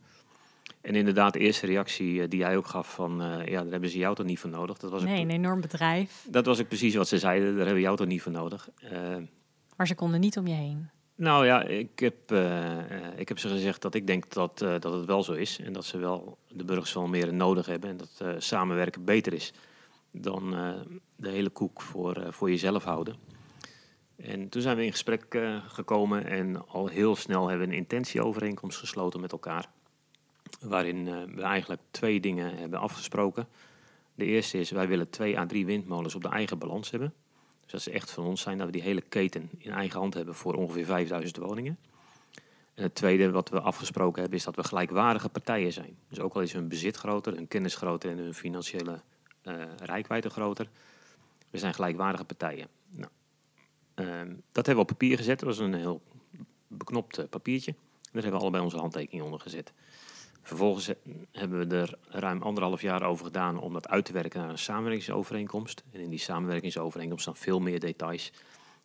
En 0.86 0.96
inderdaad, 0.96 1.34
de 1.34 1.40
eerste 1.40 1.66
reactie 1.66 2.22
eh, 2.22 2.30
die 2.30 2.40
jij 2.40 2.58
ook 2.58 2.68
gaf 2.68 2.94
van, 2.94 3.22
uh, 3.22 3.46
ja, 3.46 3.62
daar 3.62 3.72
hebben 3.72 3.90
ze 3.90 3.98
jou 3.98 4.16
toch 4.16 4.26
niet 4.26 4.40
voor 4.40 4.50
nodig. 4.50 4.78
Dat 4.78 4.92
was 4.92 5.04
nee, 5.04 5.22
een 5.22 5.30
enorm 5.30 5.62
bedrijf. 5.62 6.26
Dat 6.30 6.46
was 6.46 6.60
ook 6.60 6.68
precies 6.68 6.96
wat 6.96 7.08
ze 7.08 7.20
zeiden, 7.20 7.48
daar 7.48 7.58
hebben 7.58 7.74
we 7.74 7.82
jou 7.82 7.98
toch 7.98 8.08
niet 8.08 8.22
voor 8.22 8.32
nodig. 8.32 8.70
Uh, 8.84 8.92
maar 9.76 9.88
ze 9.88 9.96
konden 9.96 10.20
niet 10.20 10.38
om 10.38 10.48
je 10.48 10.54
heen. 10.54 10.90
Nou 11.16 11.46
ja, 11.46 11.64
ik 11.64 12.00
heb, 12.00 12.32
uh, 12.32 13.20
ik 13.20 13.28
heb 13.28 13.40
ze 13.40 13.50
gezegd 13.50 13.82
dat 13.82 13.94
ik 13.96 14.08
denk 14.08 14.34
dat, 14.34 14.58
dat 14.58 14.84
het 14.84 15.06
wel 15.06 15.24
zo 15.24 15.34
is. 15.34 15.60
En 15.60 15.74
dat 15.74 15.86
ze 15.86 15.98
wel 15.98 16.38
de 16.48 16.64
burgers 16.64 16.92
van 16.92 17.02
Almere 17.02 17.32
nodig 17.32 17.66
hebben. 17.66 17.90
En 17.90 17.98
dat 17.98 18.44
samenwerken 18.44 19.06
beter 19.06 19.34
is 19.34 19.54
dan 20.12 20.50
de 21.16 21.30
hele 21.30 21.50
koek 21.50 21.82
voor, 21.82 22.26
voor 22.30 22.50
jezelf 22.50 22.84
houden. 22.84 23.16
En 24.16 24.50
toen 24.50 24.62
zijn 24.62 24.78
we 24.78 24.86
in 24.86 24.92
gesprek 24.92 25.40
gekomen 25.68 26.26
en 26.26 26.68
al 26.68 26.88
heel 26.88 27.16
snel 27.16 27.48
hebben 27.48 27.68
we 27.68 27.74
een 27.74 27.80
intentieovereenkomst 27.80 28.78
gesloten 28.78 29.20
met 29.20 29.32
elkaar 29.32 29.70
waarin 30.62 31.06
we 31.36 31.42
eigenlijk 31.42 31.82
twee 31.92 32.20
dingen 32.20 32.58
hebben 32.58 32.80
afgesproken. 32.80 33.48
De 34.16 34.26
eerste 34.26 34.60
is, 34.60 34.72
wij 34.72 34.88
willen 34.88 35.10
twee 35.10 35.40
à 35.40 35.46
drie 35.46 35.66
windmolens 35.66 36.16
op 36.16 36.22
de 36.22 36.30
eigen 36.30 36.58
balans 36.58 36.92
hebben. 36.92 37.14
Dus 37.66 37.74
dat 37.74 37.82
ze 37.82 37.92
echt 37.92 38.12
van 38.12 38.26
ons 38.26 38.42
zijn, 38.42 38.58
dat 38.58 38.66
we 38.66 38.72
die 38.72 38.82
hele 38.82 39.02
keten 39.02 39.50
in 39.58 39.72
eigen 39.72 40.00
hand 40.00 40.14
hebben 40.14 40.36
voor 40.36 40.54
ongeveer 40.54 40.86
5000 40.86 41.38
woningen. 41.38 41.78
En 42.74 42.84
het 42.84 42.96
tweede 42.96 43.32
wat 43.32 43.50
we 43.50 43.60
afgesproken 43.60 44.22
hebben, 44.22 44.40
is 44.40 44.46
dat 44.46 44.56
we 44.56 44.64
gelijkwaardige 44.64 45.30
partijen 45.30 45.74
zijn. 45.74 45.98
Dus 46.10 46.20
ook 46.20 46.34
al 46.34 46.42
is 46.42 46.54
hun 46.54 46.68
bezit 46.68 46.96
groter, 46.96 47.36
hun 47.36 47.48
kennis 47.48 47.76
groter 47.76 48.10
en 48.10 48.18
hun 48.18 48.34
financiële 48.34 49.02
uh, 49.44 49.64
rijkwijde 49.78 50.30
groter. 50.30 50.70
We 51.50 51.58
zijn 51.58 51.74
gelijkwaardige 51.74 52.26
partijen. 52.26 52.68
Nou, 52.90 53.12
uh, 53.96 54.36
dat 54.52 54.66
hebben 54.66 54.76
we 54.76 54.82
op 54.82 54.88
papier 54.88 55.18
gezet. 55.18 55.40
Dat 55.40 55.50
was 55.50 55.60
een 55.60 55.74
heel 55.74 56.02
beknopt 56.68 57.20
uh, 57.20 57.26
papiertje. 57.30 57.72
daar 57.72 58.12
hebben 58.12 58.32
we 58.32 58.38
allebei 58.38 58.64
onze 58.64 58.78
handtekening 58.78 59.24
onder 59.24 59.40
gezet. 59.40 59.74
Vervolgens 60.46 60.90
hebben 61.32 61.68
we 61.68 61.76
er 61.76 61.98
ruim 62.10 62.42
anderhalf 62.42 62.82
jaar 62.82 63.04
over 63.04 63.26
gedaan 63.26 63.60
om 63.60 63.74
dat 63.74 63.88
uit 63.88 64.06
te 64.06 64.14
werken 64.14 64.40
naar 64.40 64.50
een 64.50 64.58
samenwerkingsovereenkomst. 64.58 65.84
En 65.92 66.00
in 66.00 66.10
die 66.10 66.20
samenwerkingsovereenkomst 66.20 67.24
staan 67.24 67.36
veel 67.36 67.60
meer 67.60 67.80
details. 67.80 68.32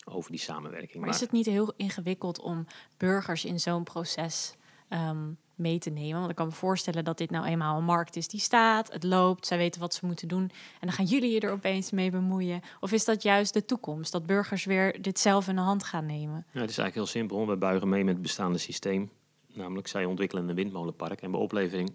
over 0.04 0.30
die 0.30 0.40
samenwerking. 0.40 1.04
Maar, 1.04 1.14
is 1.14 1.20
het 1.20 1.32
niet 1.32 1.46
heel 1.46 1.72
ingewikkeld 1.76 2.40
om 2.40 2.66
burgers 2.96 3.44
in 3.44 3.60
zo'n 3.60 3.82
proces 3.82 4.54
ehm, 4.88 5.30
mee 5.54 5.78
te 5.78 5.90
nemen? 5.90 6.18
Want 6.18 6.30
ik 6.30 6.36
kan 6.36 6.46
me 6.46 6.52
voorstellen 6.52 7.04
dat 7.04 7.18
dit 7.18 7.30
nou 7.30 7.46
eenmaal 7.46 7.78
een 7.78 7.84
markt 7.84 8.16
is 8.16 8.28
die 8.28 8.40
staat, 8.40 8.92
het 8.92 9.04
loopt, 9.04 9.46
zij 9.46 9.58
weten 9.58 9.80
wat 9.80 9.94
ze 9.94 10.06
moeten 10.06 10.28
doen. 10.28 10.42
En 10.80 10.86
dan 10.86 10.92
gaan 10.92 11.04
jullie 11.04 11.32
je 11.32 11.40
er 11.40 11.52
opeens 11.52 11.90
mee 11.90 12.10
bemoeien. 12.10 12.60
Of 12.80 12.92
is 12.92 13.04
dat 13.04 13.22
juist 13.22 13.52
de 13.54 13.64
toekomst, 13.64 14.12
dat 14.12 14.26
burgers 14.26 14.64
weer 14.64 15.02
dit 15.02 15.18
zelf 15.18 15.48
in 15.48 15.54
de 15.54 15.60
hand 15.60 15.84
gaan 15.84 16.06
nemen? 16.06 16.46
Ja, 16.52 16.60
het 16.60 16.70
is 16.70 16.78
eigenlijk 16.78 16.94
heel 16.94 17.06
simpel. 17.06 17.46
We 17.46 17.56
buigen 17.56 17.88
mee 17.88 18.04
met 18.04 18.14
het 18.14 18.22
bestaande 18.22 18.58
systeem. 18.58 19.10
Namelijk, 19.52 19.88
zij 19.88 20.04
ontwikkelen 20.04 20.48
een 20.48 20.54
windmolenpark. 20.54 21.22
En 21.22 21.30
bij 21.30 21.40
oplevering 21.40 21.94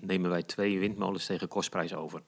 nemen 0.00 0.30
wij 0.30 0.42
twee 0.42 0.78
windmolens 0.78 1.26
tegen 1.26 1.48
kostprijs 1.48 1.94
over. 1.94 2.22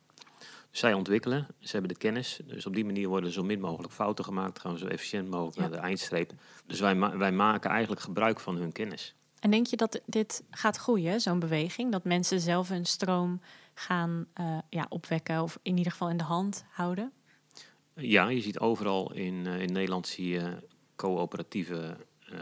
Dus 0.70 0.80
zij 0.80 0.94
ontwikkelen, 0.94 1.46
ze 1.58 1.72
hebben 1.72 1.88
de 1.90 1.98
kennis. 1.98 2.40
Dus 2.44 2.66
op 2.66 2.74
die 2.74 2.84
manier 2.84 3.08
worden 3.08 3.32
zo 3.32 3.42
min 3.42 3.60
mogelijk 3.60 3.92
fouten 3.92 4.24
gemaakt. 4.24 4.58
Gaan 4.58 4.72
we 4.72 4.78
zo 4.78 4.86
efficiënt 4.86 5.30
mogelijk 5.30 5.56
naar 5.56 5.70
de 5.70 5.76
eindstreep. 5.76 6.32
Dus 6.66 6.80
wij, 6.80 6.98
wij 6.98 7.32
maken 7.32 7.70
eigenlijk 7.70 8.00
gebruik 8.00 8.40
van 8.40 8.56
hun 8.56 8.72
kennis. 8.72 9.14
En 9.40 9.50
denk 9.50 9.66
je 9.66 9.76
dat 9.76 10.00
dit 10.06 10.42
gaat 10.50 10.76
groeien, 10.76 11.20
zo'n 11.20 11.38
beweging? 11.38 11.92
Dat 11.92 12.04
mensen 12.04 12.40
zelf 12.40 12.68
hun 12.68 12.84
stroom 12.84 13.40
gaan 13.74 14.26
uh, 14.40 14.58
ja, 14.68 14.86
opwekken 14.88 15.42
of 15.42 15.58
in 15.62 15.76
ieder 15.76 15.92
geval 15.92 16.10
in 16.10 16.16
de 16.16 16.24
hand 16.24 16.64
houden? 16.70 17.12
Ja, 17.94 18.28
je 18.28 18.40
ziet 18.40 18.58
overal 18.58 19.12
in, 19.12 19.34
uh, 19.46 19.60
in 19.60 19.72
Nederland 19.72 20.06
zie 20.06 20.28
je 20.28 20.68
coöperatieve 20.96 21.96
uh, 22.32 22.38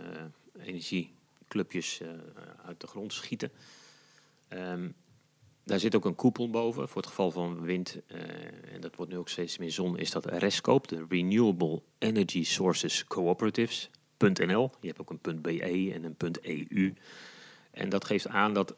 energieclubjes 1.44 2.00
uit 2.64 2.80
de 2.80 2.86
grond 2.86 3.12
schieten. 3.12 3.52
Um, 4.48 4.94
daar 5.64 5.78
zit 5.78 5.94
ook 5.94 6.04
een 6.04 6.14
koepel 6.14 6.50
boven 6.50 6.88
voor 6.88 7.00
het 7.00 7.10
geval 7.10 7.30
van 7.30 7.60
wind. 7.60 8.00
en 8.72 8.80
dat 8.80 8.96
wordt 8.96 9.12
nu 9.12 9.18
ook 9.18 9.28
steeds 9.28 9.58
meer 9.58 9.70
zon. 9.70 9.98
Is 9.98 10.10
dat 10.10 10.24
RESCOPE, 10.24 10.88
de 10.88 11.06
Renewable 11.08 11.82
Energy 11.98 12.44
Sources 12.44 13.04
Cooperatives. 13.04 13.90
.nl. 14.18 14.70
Je 14.80 14.86
hebt 14.86 15.00
ook 15.00 15.10
een 15.22 15.40
.be 15.40 15.60
en 15.92 16.04
een 16.04 16.16
.eu. 16.42 16.94
En 17.70 17.88
dat 17.88 18.04
geeft 18.04 18.28
aan 18.28 18.54
dat 18.54 18.76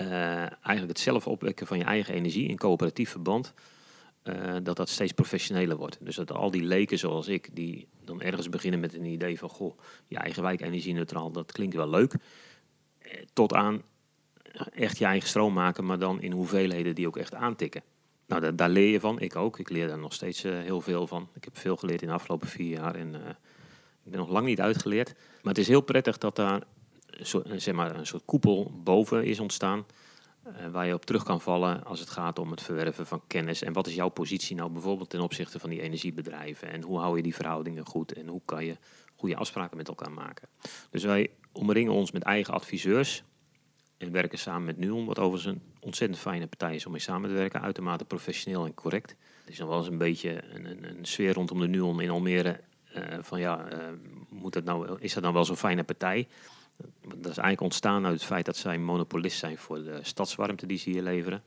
uh, 0.00 0.06
eigenlijk 0.40 0.88
het 0.88 0.98
zelf 0.98 1.26
opwekken 1.26 1.66
van 1.66 1.78
je 1.78 1.84
eigen 1.84 2.14
energie 2.14 2.48
in 2.48 2.56
coöperatief 2.56 3.10
verband, 3.10 3.54
uh, 4.24 4.56
dat 4.62 4.76
dat 4.76 4.88
steeds 4.88 5.12
professioneler 5.12 5.76
wordt. 5.76 5.98
Dus 6.00 6.16
dat 6.16 6.32
al 6.32 6.50
die 6.50 6.62
leken 6.62 6.98
zoals 6.98 7.28
ik, 7.28 7.48
die 7.52 7.88
dan 8.04 8.20
ergens 8.20 8.48
beginnen 8.48 8.80
met 8.80 8.94
een 8.94 9.04
idee 9.04 9.38
van, 9.38 9.48
goh, 9.48 9.78
je 10.06 10.16
eigen 10.16 10.42
wijk 10.42 10.60
energie-neutraal, 10.60 11.30
dat 11.30 11.52
klinkt 11.52 11.74
wel 11.74 11.88
leuk. 11.88 12.14
Eh, 12.98 13.22
tot 13.32 13.54
aan 13.54 13.82
echt 14.72 14.98
je 14.98 15.04
eigen 15.04 15.28
stroom 15.28 15.52
maken, 15.52 15.84
maar 15.84 15.98
dan 15.98 16.20
in 16.20 16.32
hoeveelheden 16.32 16.94
die 16.94 17.06
ook 17.06 17.16
echt 17.16 17.34
aantikken. 17.34 17.82
Nou, 18.26 18.54
daar, 18.54 18.70
leer 18.70 18.90
je 18.90 19.00
van. 19.00 19.20
Ik 19.20 19.36
ook. 19.36 19.58
Ik 19.58 19.70
leer 19.70 19.88
daar 19.88 19.98
nog 19.98 20.12
steeds 20.12 20.42
heel 20.42 20.80
veel 20.80 21.06
van. 21.06 21.28
Ik 21.34 21.44
heb 21.44 21.58
veel 21.58 21.76
geleerd 21.76 22.02
in 22.02 22.08
de 22.08 22.14
afgelopen 22.14 22.48
vier 22.48 22.78
jaar. 22.78 22.94
En 22.94 23.14
ik 24.04 24.10
ben 24.10 24.18
nog 24.18 24.28
lang 24.28 24.46
niet 24.46 24.60
uitgeleerd. 24.60 25.14
Maar 25.14 25.52
het 25.52 25.58
is 25.58 25.68
heel 25.68 25.80
prettig 25.80 26.18
dat 26.18 26.36
daar 26.36 26.62
zeg 27.56 27.74
maar, 27.74 27.96
een 27.96 28.06
soort 28.06 28.24
koepel 28.24 28.80
boven 28.84 29.24
is 29.24 29.40
ontstaan. 29.40 29.86
Uh, 30.46 30.70
waar 30.70 30.86
je 30.86 30.94
op 30.94 31.04
terug 31.04 31.22
kan 31.22 31.40
vallen 31.40 31.84
als 31.84 32.00
het 32.00 32.10
gaat 32.10 32.38
om 32.38 32.50
het 32.50 32.62
verwerven 32.62 33.06
van 33.06 33.22
kennis. 33.26 33.62
En 33.62 33.72
wat 33.72 33.86
is 33.86 33.94
jouw 33.94 34.08
positie 34.08 34.56
nou 34.56 34.70
bijvoorbeeld 34.70 35.10
ten 35.10 35.20
opzichte 35.20 35.58
van 35.58 35.70
die 35.70 35.80
energiebedrijven? 35.80 36.70
En 36.70 36.82
hoe 36.82 36.98
hou 36.98 37.16
je 37.16 37.22
die 37.22 37.34
verhoudingen 37.34 37.86
goed? 37.86 38.12
En 38.12 38.28
hoe 38.28 38.40
kan 38.44 38.64
je 38.64 38.76
goede 39.14 39.36
afspraken 39.36 39.76
met 39.76 39.88
elkaar 39.88 40.12
maken? 40.12 40.48
Dus 40.90 41.04
wij 41.04 41.30
omringen 41.52 41.92
ons 41.92 42.12
met 42.12 42.22
eigen 42.22 42.54
adviseurs. 42.54 43.24
En 43.96 44.12
werken 44.12 44.38
samen 44.38 44.64
met 44.64 44.78
NUON, 44.78 45.06
wat 45.06 45.18
overigens 45.18 45.54
een 45.54 45.62
ontzettend 45.80 46.20
fijne 46.20 46.46
partij 46.46 46.74
is 46.74 46.86
om 46.86 46.92
mee 46.92 47.00
samen 47.00 47.28
te 47.28 47.34
werken. 47.34 47.60
Uitermate 47.60 48.04
professioneel 48.04 48.64
en 48.64 48.74
correct. 48.74 49.16
Het 49.40 49.52
is 49.52 49.58
nog 49.58 49.68
wel 49.68 49.78
eens 49.78 49.88
een 49.88 49.98
beetje 49.98 50.44
een, 50.54 50.64
een, 50.64 50.88
een 50.88 51.04
sfeer 51.04 51.32
rondom 51.32 51.60
de 51.60 51.68
NUON 51.68 52.00
in 52.00 52.10
Almere 52.10 52.60
uh, 52.96 53.02
van 53.20 53.40
ja, 53.40 53.72
uh, 53.72 53.78
moet 54.28 54.52
dat 54.52 54.64
nou, 54.64 54.96
is 55.00 55.14
dat 55.14 55.22
nou 55.22 55.34
wel 55.34 55.44
zo'n 55.44 55.56
fijne 55.56 55.84
partij? 55.84 56.28
Dat 57.00 57.18
is 57.18 57.24
eigenlijk 57.24 57.60
ontstaan 57.60 58.04
uit 58.04 58.14
het 58.14 58.24
feit 58.24 58.44
dat 58.44 58.56
zij 58.56 58.78
monopolist 58.78 59.38
zijn 59.38 59.58
voor 59.58 59.82
de 59.82 59.98
stadswarmte 60.02 60.66
die 60.66 60.78
ze 60.78 60.90
hier 60.90 61.02
leveren. 61.02 61.42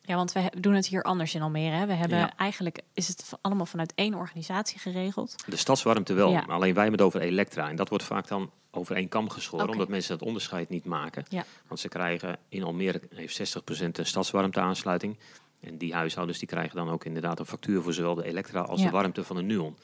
Ja, 0.00 0.14
want 0.14 0.32
we 0.32 0.52
doen 0.58 0.74
het 0.74 0.86
hier 0.86 1.02
anders 1.02 1.34
in 1.34 1.42
Almere. 1.42 1.76
Hè? 1.76 1.86
We 1.86 1.92
hebben 1.92 2.18
ja. 2.18 2.36
eigenlijk 2.36 2.80
is 2.92 3.08
het 3.08 3.32
allemaal 3.40 3.66
vanuit 3.66 3.92
één 3.94 4.14
organisatie 4.14 4.78
geregeld. 4.78 5.34
De 5.46 5.56
stadswarmte 5.56 6.12
wel, 6.12 6.30
ja. 6.30 6.40
alleen 6.40 6.74
wij 6.74 6.82
hebben 6.82 6.92
het 6.92 7.00
over 7.00 7.20
Elektra. 7.20 7.68
En 7.68 7.76
dat 7.76 7.88
wordt 7.88 8.04
vaak 8.04 8.28
dan 8.28 8.50
over 8.70 8.96
één 8.96 9.08
kam 9.08 9.30
geschoren, 9.30 9.64
okay. 9.64 9.74
omdat 9.74 9.88
mensen 9.88 10.18
dat 10.18 10.26
onderscheid 10.26 10.68
niet 10.68 10.84
maken. 10.84 11.24
Ja. 11.28 11.44
Want 11.66 11.80
ze 11.80 11.88
krijgen 11.88 12.38
in 12.48 12.62
Almere 12.62 13.00
heeft 13.14 13.58
60% 13.58 13.62
een 13.92 14.06
stadswarmteaansluiting. 14.06 15.18
En 15.60 15.78
die 15.78 15.94
huishoudens 15.94 16.38
die 16.38 16.48
krijgen 16.48 16.76
dan 16.76 16.88
ook 16.88 17.04
inderdaad 17.04 17.38
een 17.38 17.46
factuur 17.46 17.82
voor 17.82 17.92
zowel 17.92 18.14
de 18.14 18.24
Elektra 18.24 18.60
als 18.60 18.82
de 18.82 18.90
warmte 18.90 19.24
van 19.24 19.36
de 19.36 19.42
Nuon. 19.42 19.76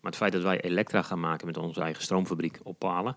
Maar 0.00 0.10
het 0.10 0.16
feit 0.16 0.32
dat 0.32 0.42
wij 0.42 0.60
elektra 0.60 1.02
gaan 1.02 1.20
maken 1.20 1.46
met 1.46 1.56
onze 1.56 1.80
eigen 1.80 2.02
stroomfabriek 2.02 2.58
op 2.62 2.78
palen, 2.78 3.16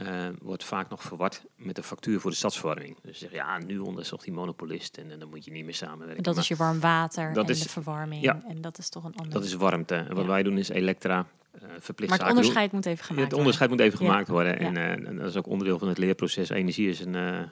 uh, 0.00 0.28
wordt 0.40 0.64
vaak 0.64 0.88
nog 0.88 1.02
verward 1.02 1.44
met 1.56 1.76
de 1.76 1.82
factuur 1.82 2.20
voor 2.20 2.30
de 2.30 2.36
stadsverwarming. 2.36 2.96
Dus 3.02 3.18
zeg 3.18 3.32
ja, 3.32 3.58
nu 3.58 3.78
onder 3.78 4.02
is 4.02 4.12
die 4.24 4.32
monopolist 4.32 4.96
en, 4.96 5.10
en, 5.10 5.18
dan 5.18 5.28
moet 5.28 5.44
je 5.44 5.50
niet 5.50 5.64
meer 5.64 5.74
samenwerken. 5.74 6.16
En 6.16 6.22
dat 6.22 6.34
maar 6.34 6.42
is 6.42 6.48
je 6.48 6.56
warm 6.56 6.80
water 6.80 7.32
dat 7.32 7.44
en 7.44 7.50
is, 7.50 7.62
de 7.62 7.68
verwarming. 7.68 8.22
Ja, 8.22 8.42
en 8.48 8.60
dat 8.60 8.78
is 8.78 8.88
toch 8.88 9.04
een 9.04 9.14
ander. 9.14 9.32
Dat 9.32 9.44
is 9.44 9.54
warmte. 9.54 9.94
En 9.94 10.14
wat 10.14 10.24
ja. 10.24 10.30
wij 10.30 10.42
doen 10.42 10.58
is 10.58 10.68
elektra 10.68 11.26
uh, 11.54 11.68
verplicht 11.78 12.10
Maar 12.10 12.20
het 12.20 12.28
onderscheid 12.28 12.70
doen. 12.70 12.78
moet 12.78 12.86
even 12.86 13.04
gemaakt 13.04 13.08
worden. 13.08 13.24
Het 13.24 13.38
onderscheid 13.38 13.70
moet 13.70 13.80
even 13.80 13.98
gemaakt 13.98 14.28
worden. 14.28 14.58
En, 14.58 14.74
uh, 14.74 15.08
en, 15.08 15.16
dat 15.16 15.28
is 15.28 15.36
ook 15.36 15.46
onderdeel 15.46 15.78
van 15.78 15.88
het 15.88 15.98
leerproces. 15.98 16.48
Energie 16.48 16.88
is 16.88 17.00
een 17.00 17.48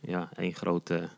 ja, 0.00 0.28
één 0.36 0.54
grote 0.54 1.08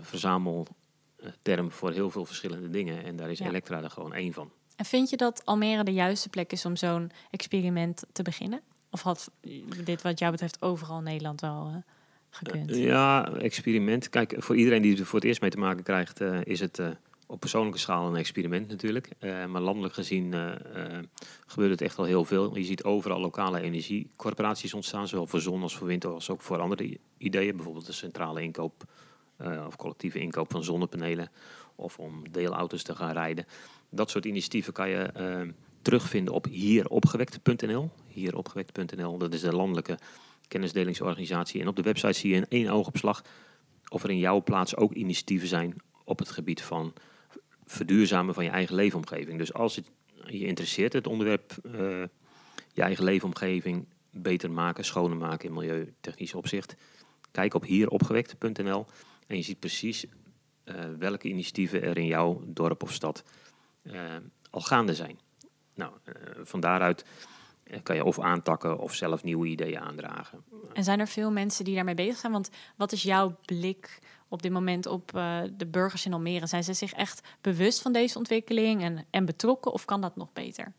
verzamelterm 0.00 1.70
voor 1.70 1.92
heel 1.92 2.10
veel 2.10 2.24
verschillende 2.24 2.70
dingen. 2.70 3.04
En 3.04 3.16
daar 3.16 3.30
is 3.30 3.40
elektra 3.40 3.82
er 3.82 3.90
gewoon 3.90 4.14
één 4.14 4.32
van. 4.32 4.50
En 4.76 4.84
vind 4.84 5.10
je 5.10 5.16
dat 5.16 5.44
Almere 5.44 5.84
de 5.84 5.92
juiste 5.92 6.28
plek 6.28 6.52
is 6.52 6.64
om 6.64 6.76
zo'n 6.76 7.10
experiment 7.30 8.04
te 8.12 8.22
beginnen? 8.22 8.60
Of 8.92 9.02
had 9.02 9.30
dit 9.84 10.02
wat 10.02 10.18
jou 10.18 10.30
betreft 10.30 10.62
overal 10.62 10.98
in 10.98 11.04
Nederland 11.04 11.40
wel 11.40 11.70
uh, 11.70 11.76
gekund? 12.30 12.70
Uh, 12.70 12.84
ja, 12.84 13.32
experiment. 13.32 14.08
Kijk, 14.08 14.34
voor 14.38 14.56
iedereen 14.56 14.82
die 14.82 14.98
er 14.98 15.06
voor 15.06 15.18
het 15.18 15.28
eerst 15.28 15.40
mee 15.40 15.50
te 15.50 15.58
maken 15.58 15.82
krijgt, 15.82 16.20
uh, 16.20 16.40
is 16.44 16.60
het 16.60 16.82
op 17.26 17.40
persoonlijke 17.40 17.78
schaal 17.78 18.08
een 18.08 18.16
experiment 18.16 18.68
natuurlijk. 18.68 19.08
maar 19.48 19.60
landelijk 19.60 19.94
gezien 19.94 20.34
gebeurt 21.46 21.70
het 21.70 21.80
echt 21.80 21.98
al 21.98 22.04
heel 22.04 22.24
veel. 22.24 22.56
Je 22.56 22.64
ziet 22.64 22.84
overal 22.84 23.20
lokale 23.20 23.60
energiecorporaties 23.60 24.74
ontstaan, 24.74 25.08
zowel 25.08 25.26
voor 25.26 25.40
zon 25.40 25.62
als 25.62 25.76
voor 25.76 25.86
wind, 25.86 26.04
als 26.04 26.30
ook 26.30 26.40
voor 26.40 26.58
andere 26.58 26.98
ideeën. 27.18 27.56
Bijvoorbeeld 27.56 27.86
de 27.86 27.92
centrale 27.92 28.42
inkoop 28.42 28.84
of 29.66 29.76
collectieve 29.76 30.18
inkoop 30.18 30.50
van 30.50 30.64
zonnepanelen 30.64 31.30
of 31.74 31.98
om 31.98 32.30
deelauto's 32.30 32.82
te 32.82 32.94
gaan 32.94 33.12
rijden. 33.12 33.46
Dat 33.88 34.10
soort 34.10 34.24
initiatieven 34.24 34.72
kan 34.72 34.88
je 34.88 35.10
terugvinden 35.82 36.34
op 36.34 36.46
hieropgewekt.nl. 36.50 37.90
Hieropgewekt.nl, 38.06 39.18
dat 39.18 39.34
is 39.34 39.40
de 39.40 39.54
landelijke 39.54 39.98
kennisdelingsorganisatie. 40.48 41.60
En 41.60 41.68
op 41.68 41.76
de 41.76 41.82
website 41.82 42.12
zie 42.12 42.30
je 42.30 42.36
in 42.36 42.46
één 42.48 42.68
oogopslag 42.68 43.24
of 43.88 44.02
er 44.02 44.10
in 44.10 44.18
jouw 44.18 44.42
plaats 44.42 44.76
ook 44.76 44.92
initiatieven 44.92 45.48
zijn 45.48 45.76
op 46.04 46.18
het 46.18 46.30
gebied 46.30 46.62
van 46.62 46.92
verduurzamen 47.64 48.34
van 48.34 48.44
je 48.44 48.50
eigen 48.50 48.74
leefomgeving. 48.74 49.38
Dus 49.38 49.52
als 49.52 49.76
het 49.76 49.90
je 50.26 50.46
interesseert, 50.46 50.92
het 50.92 51.06
onderwerp 51.06 51.56
uh, 51.66 51.72
je 52.72 52.82
eigen 52.82 53.04
leefomgeving 53.04 53.86
beter 54.10 54.50
maken, 54.50 54.84
schoner 54.84 55.16
maken 55.16 55.48
in 55.48 55.54
milieutechnisch 55.54 56.34
opzicht, 56.34 56.76
kijk 57.30 57.54
op 57.54 57.64
hieropgewekt.nl 57.64 58.86
en 59.26 59.36
je 59.36 59.42
ziet 59.42 59.58
precies 59.58 60.04
uh, 60.64 60.74
welke 60.98 61.28
initiatieven 61.28 61.82
er 61.82 61.98
in 61.98 62.06
jouw 62.06 62.42
dorp 62.46 62.82
of 62.82 62.92
stad 62.92 63.24
uh, 63.82 64.16
al 64.50 64.60
gaande 64.60 64.94
zijn. 64.94 65.18
Nou, 65.82 65.92
uh, 66.04 66.44
van 66.44 66.60
daaruit 66.60 67.04
kan 67.82 67.96
je 67.96 68.04
of 68.04 68.20
aantakken 68.20 68.78
of 68.78 68.94
zelf 68.94 69.22
nieuwe 69.22 69.46
ideeën 69.46 69.80
aandragen. 69.80 70.44
En 70.72 70.84
zijn 70.84 71.00
er 71.00 71.08
veel 71.08 71.30
mensen 71.30 71.64
die 71.64 71.74
daarmee 71.74 71.94
bezig 71.94 72.16
zijn? 72.16 72.32
Want 72.32 72.50
wat 72.76 72.92
is 72.92 73.02
jouw 73.02 73.36
blik 73.44 73.98
op 74.28 74.42
dit 74.42 74.52
moment 74.52 74.86
op 74.86 75.12
uh, 75.14 75.40
de 75.56 75.66
burgers 75.66 76.06
in 76.06 76.12
Almere? 76.12 76.46
Zijn 76.46 76.64
ze 76.64 76.72
zich 76.72 76.92
echt 76.92 77.28
bewust 77.40 77.82
van 77.82 77.92
deze 77.92 78.18
ontwikkeling 78.18 78.82
en, 78.82 79.06
en 79.10 79.24
betrokken 79.24 79.72
of 79.72 79.84
kan 79.84 80.00
dat 80.00 80.16
nog 80.16 80.32
beter? 80.32 80.72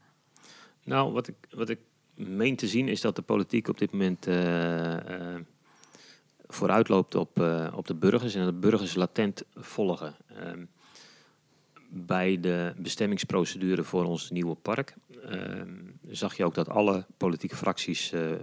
Nou, 0.83 1.13
wat 1.13 1.27
ik, 1.27 1.35
wat 1.49 1.69
ik 1.69 1.79
meen 2.15 2.55
te 2.55 2.67
zien 2.67 2.87
is 2.87 3.01
dat 3.01 3.15
de 3.15 3.21
politiek 3.21 3.67
op 3.67 3.77
dit 3.77 3.91
moment 3.91 4.27
uh, 4.27 4.91
uh, 4.91 4.99
vooruitloopt 6.47 7.15
op, 7.15 7.39
op 7.75 7.87
de 7.87 7.95
burgers 7.95 8.35
en 8.35 8.43
dat 8.43 8.53
de 8.53 8.69
burgers 8.69 8.95
latent 8.95 9.43
volgen. 9.55 10.15
Ehm, 10.27 10.65
bij 11.95 12.39
de 12.39 12.73
bestemmingsprocedure 12.77 13.83
voor 13.83 14.05
ons 14.05 14.29
nieuwe 14.29 14.55
park 14.55 14.95
uh, 15.29 15.61
zag 16.07 16.37
je 16.37 16.45
ook 16.45 16.53
dat 16.53 16.69
alle 16.69 17.05
politieke 17.17 17.55
fracties 17.55 18.11
uh, 18.11 18.31
uh, 18.31 18.37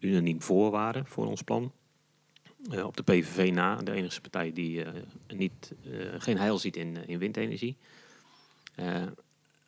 unaniem 0.00 0.42
voor 0.42 0.70
waren 0.70 1.06
voor 1.06 1.26
ons 1.26 1.42
plan. 1.42 1.72
Uh, 2.72 2.84
op 2.84 2.96
de 2.96 3.02
PVV 3.02 3.52
na, 3.52 3.76
de 3.76 3.92
enige 3.92 4.20
partij 4.20 4.52
die 4.52 4.84
niet, 5.28 5.74
geen 6.18 6.38
heil 6.38 6.58
ziet 6.58 6.76
in, 6.76 7.06
in 7.06 7.18
windenergie. 7.18 7.76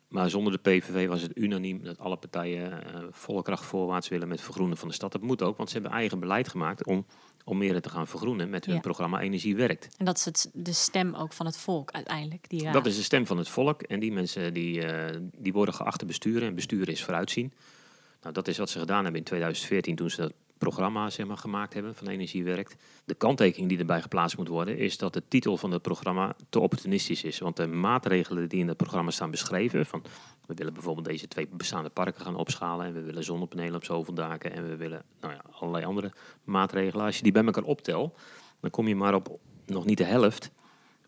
maar 0.07 0.29
zonder 0.29 0.51
de 0.53 0.59
PVV 0.59 1.07
was 1.07 1.21
het 1.21 1.37
unaniem 1.37 1.83
dat 1.83 1.99
alle 1.99 2.17
partijen 2.17 2.83
volle 3.11 3.41
kracht 3.41 3.65
voorwaarts 3.65 4.09
willen 4.09 4.27
met 4.27 4.41
vergroenen 4.41 4.77
van 4.77 4.87
de 4.87 4.93
stad. 4.93 5.11
Dat 5.11 5.21
moet 5.21 5.41
ook, 5.41 5.57
want 5.57 5.69
ze 5.69 5.75
hebben 5.75 5.97
eigen 5.97 6.19
beleid 6.19 6.47
gemaakt 6.47 6.85
om 6.85 7.05
Almere 7.45 7.79
te 7.79 7.89
gaan 7.89 8.07
vergroenen 8.07 8.49
met 8.49 8.65
hun 8.65 8.75
Ja. 8.75 8.81
programma 8.81 9.19
Energie 9.21 9.55
Werkt. 9.55 9.89
En 9.97 10.05
dat 10.05 10.17
is 10.17 10.25
het, 10.25 10.49
de 10.53 10.73
stem 10.73 11.15
ook 11.15 11.33
van 11.33 11.45
het 11.45 11.57
volk 11.57 11.91
uiteindelijk. 11.91 12.49
Die 12.49 12.63
raad. 12.63 12.73
Dat 12.73 12.85
is 12.85 12.95
de 12.95 13.03
stem 13.03 13.25
van 13.25 13.37
het 13.37 13.49
volk. 13.49 13.81
En 13.81 13.99
die 13.99 14.11
mensen 14.11 14.53
die, 14.53 14.85
eh, 14.85 15.17
die 15.37 15.53
worden 15.53 15.73
geacht 15.73 15.99
te 15.99 16.05
besturen. 16.05 16.47
En 16.47 16.55
besturen 16.55 16.87
is 16.93 17.03
vooruitzien. 17.03 17.53
Nou, 18.21 18.33
dat 18.33 18.47
is 18.47 18.57
wat 18.57 18.69
ze 18.69 18.79
gedaan 18.79 19.03
hebben 19.03 19.21
in 19.21 19.27
2014 19.27 19.95
toen 19.95 20.09
ze 20.09 20.21
dat 20.21 20.33
programma 20.57 21.09
zeg 21.09 21.25
maar, 21.25 21.37
gemaakt 21.37 21.73
hebben 21.73 21.95
van 21.95 22.07
Energie 22.07 22.43
Werkt. 22.43 22.75
De 23.05 23.13
kanttekening 23.13 23.69
die 23.69 23.79
erbij 23.79 24.01
geplaatst 24.01 24.37
moet 24.37 24.47
worden 24.47 24.77
is 24.77 24.97
dat 24.97 25.13
de 25.13 25.23
titel 25.27 25.57
van 25.57 25.71
het 25.71 25.81
programma 25.81 26.35
te 26.49 26.59
opportunistisch 26.59 27.23
is. 27.23 27.39
Want 27.39 27.57
de 27.57 27.67
maatregelen 27.67 28.49
die 28.49 28.59
in 28.59 28.67
het 28.67 28.77
programma 28.77 29.11
staan 29.11 29.31
beschreven, 29.31 29.85
van 29.85 30.03
we 30.45 30.53
willen 30.53 30.73
bijvoorbeeld 30.73 31.05
deze 31.07 31.27
twee 31.27 31.47
bestaande 31.51 31.89
parken 31.89 32.21
gaan 32.21 32.35
opschalen 32.35 32.85
en 32.85 32.93
we 32.93 33.01
willen 33.01 33.23
zonnepanelen 33.23 33.75
op 33.75 33.83
zoveel 33.83 34.13
daken 34.13 34.53
en 34.53 34.69
we 34.69 34.75
willen 34.75 35.03
nou 35.19 35.33
ja, 35.33 35.40
allerlei 35.61 35.85
andere 35.85 36.11
maatregelen. 36.43 37.05
Als 37.05 37.17
je 37.17 37.23
die 37.23 37.31
bij 37.31 37.45
elkaar 37.45 37.63
optelt, 37.63 38.19
dan 38.59 38.69
kom 38.69 38.87
je 38.87 38.95
maar 38.95 39.15
op 39.15 39.39
nog 39.65 39.85
niet 39.85 39.97
de 39.97 40.03
helft 40.03 40.51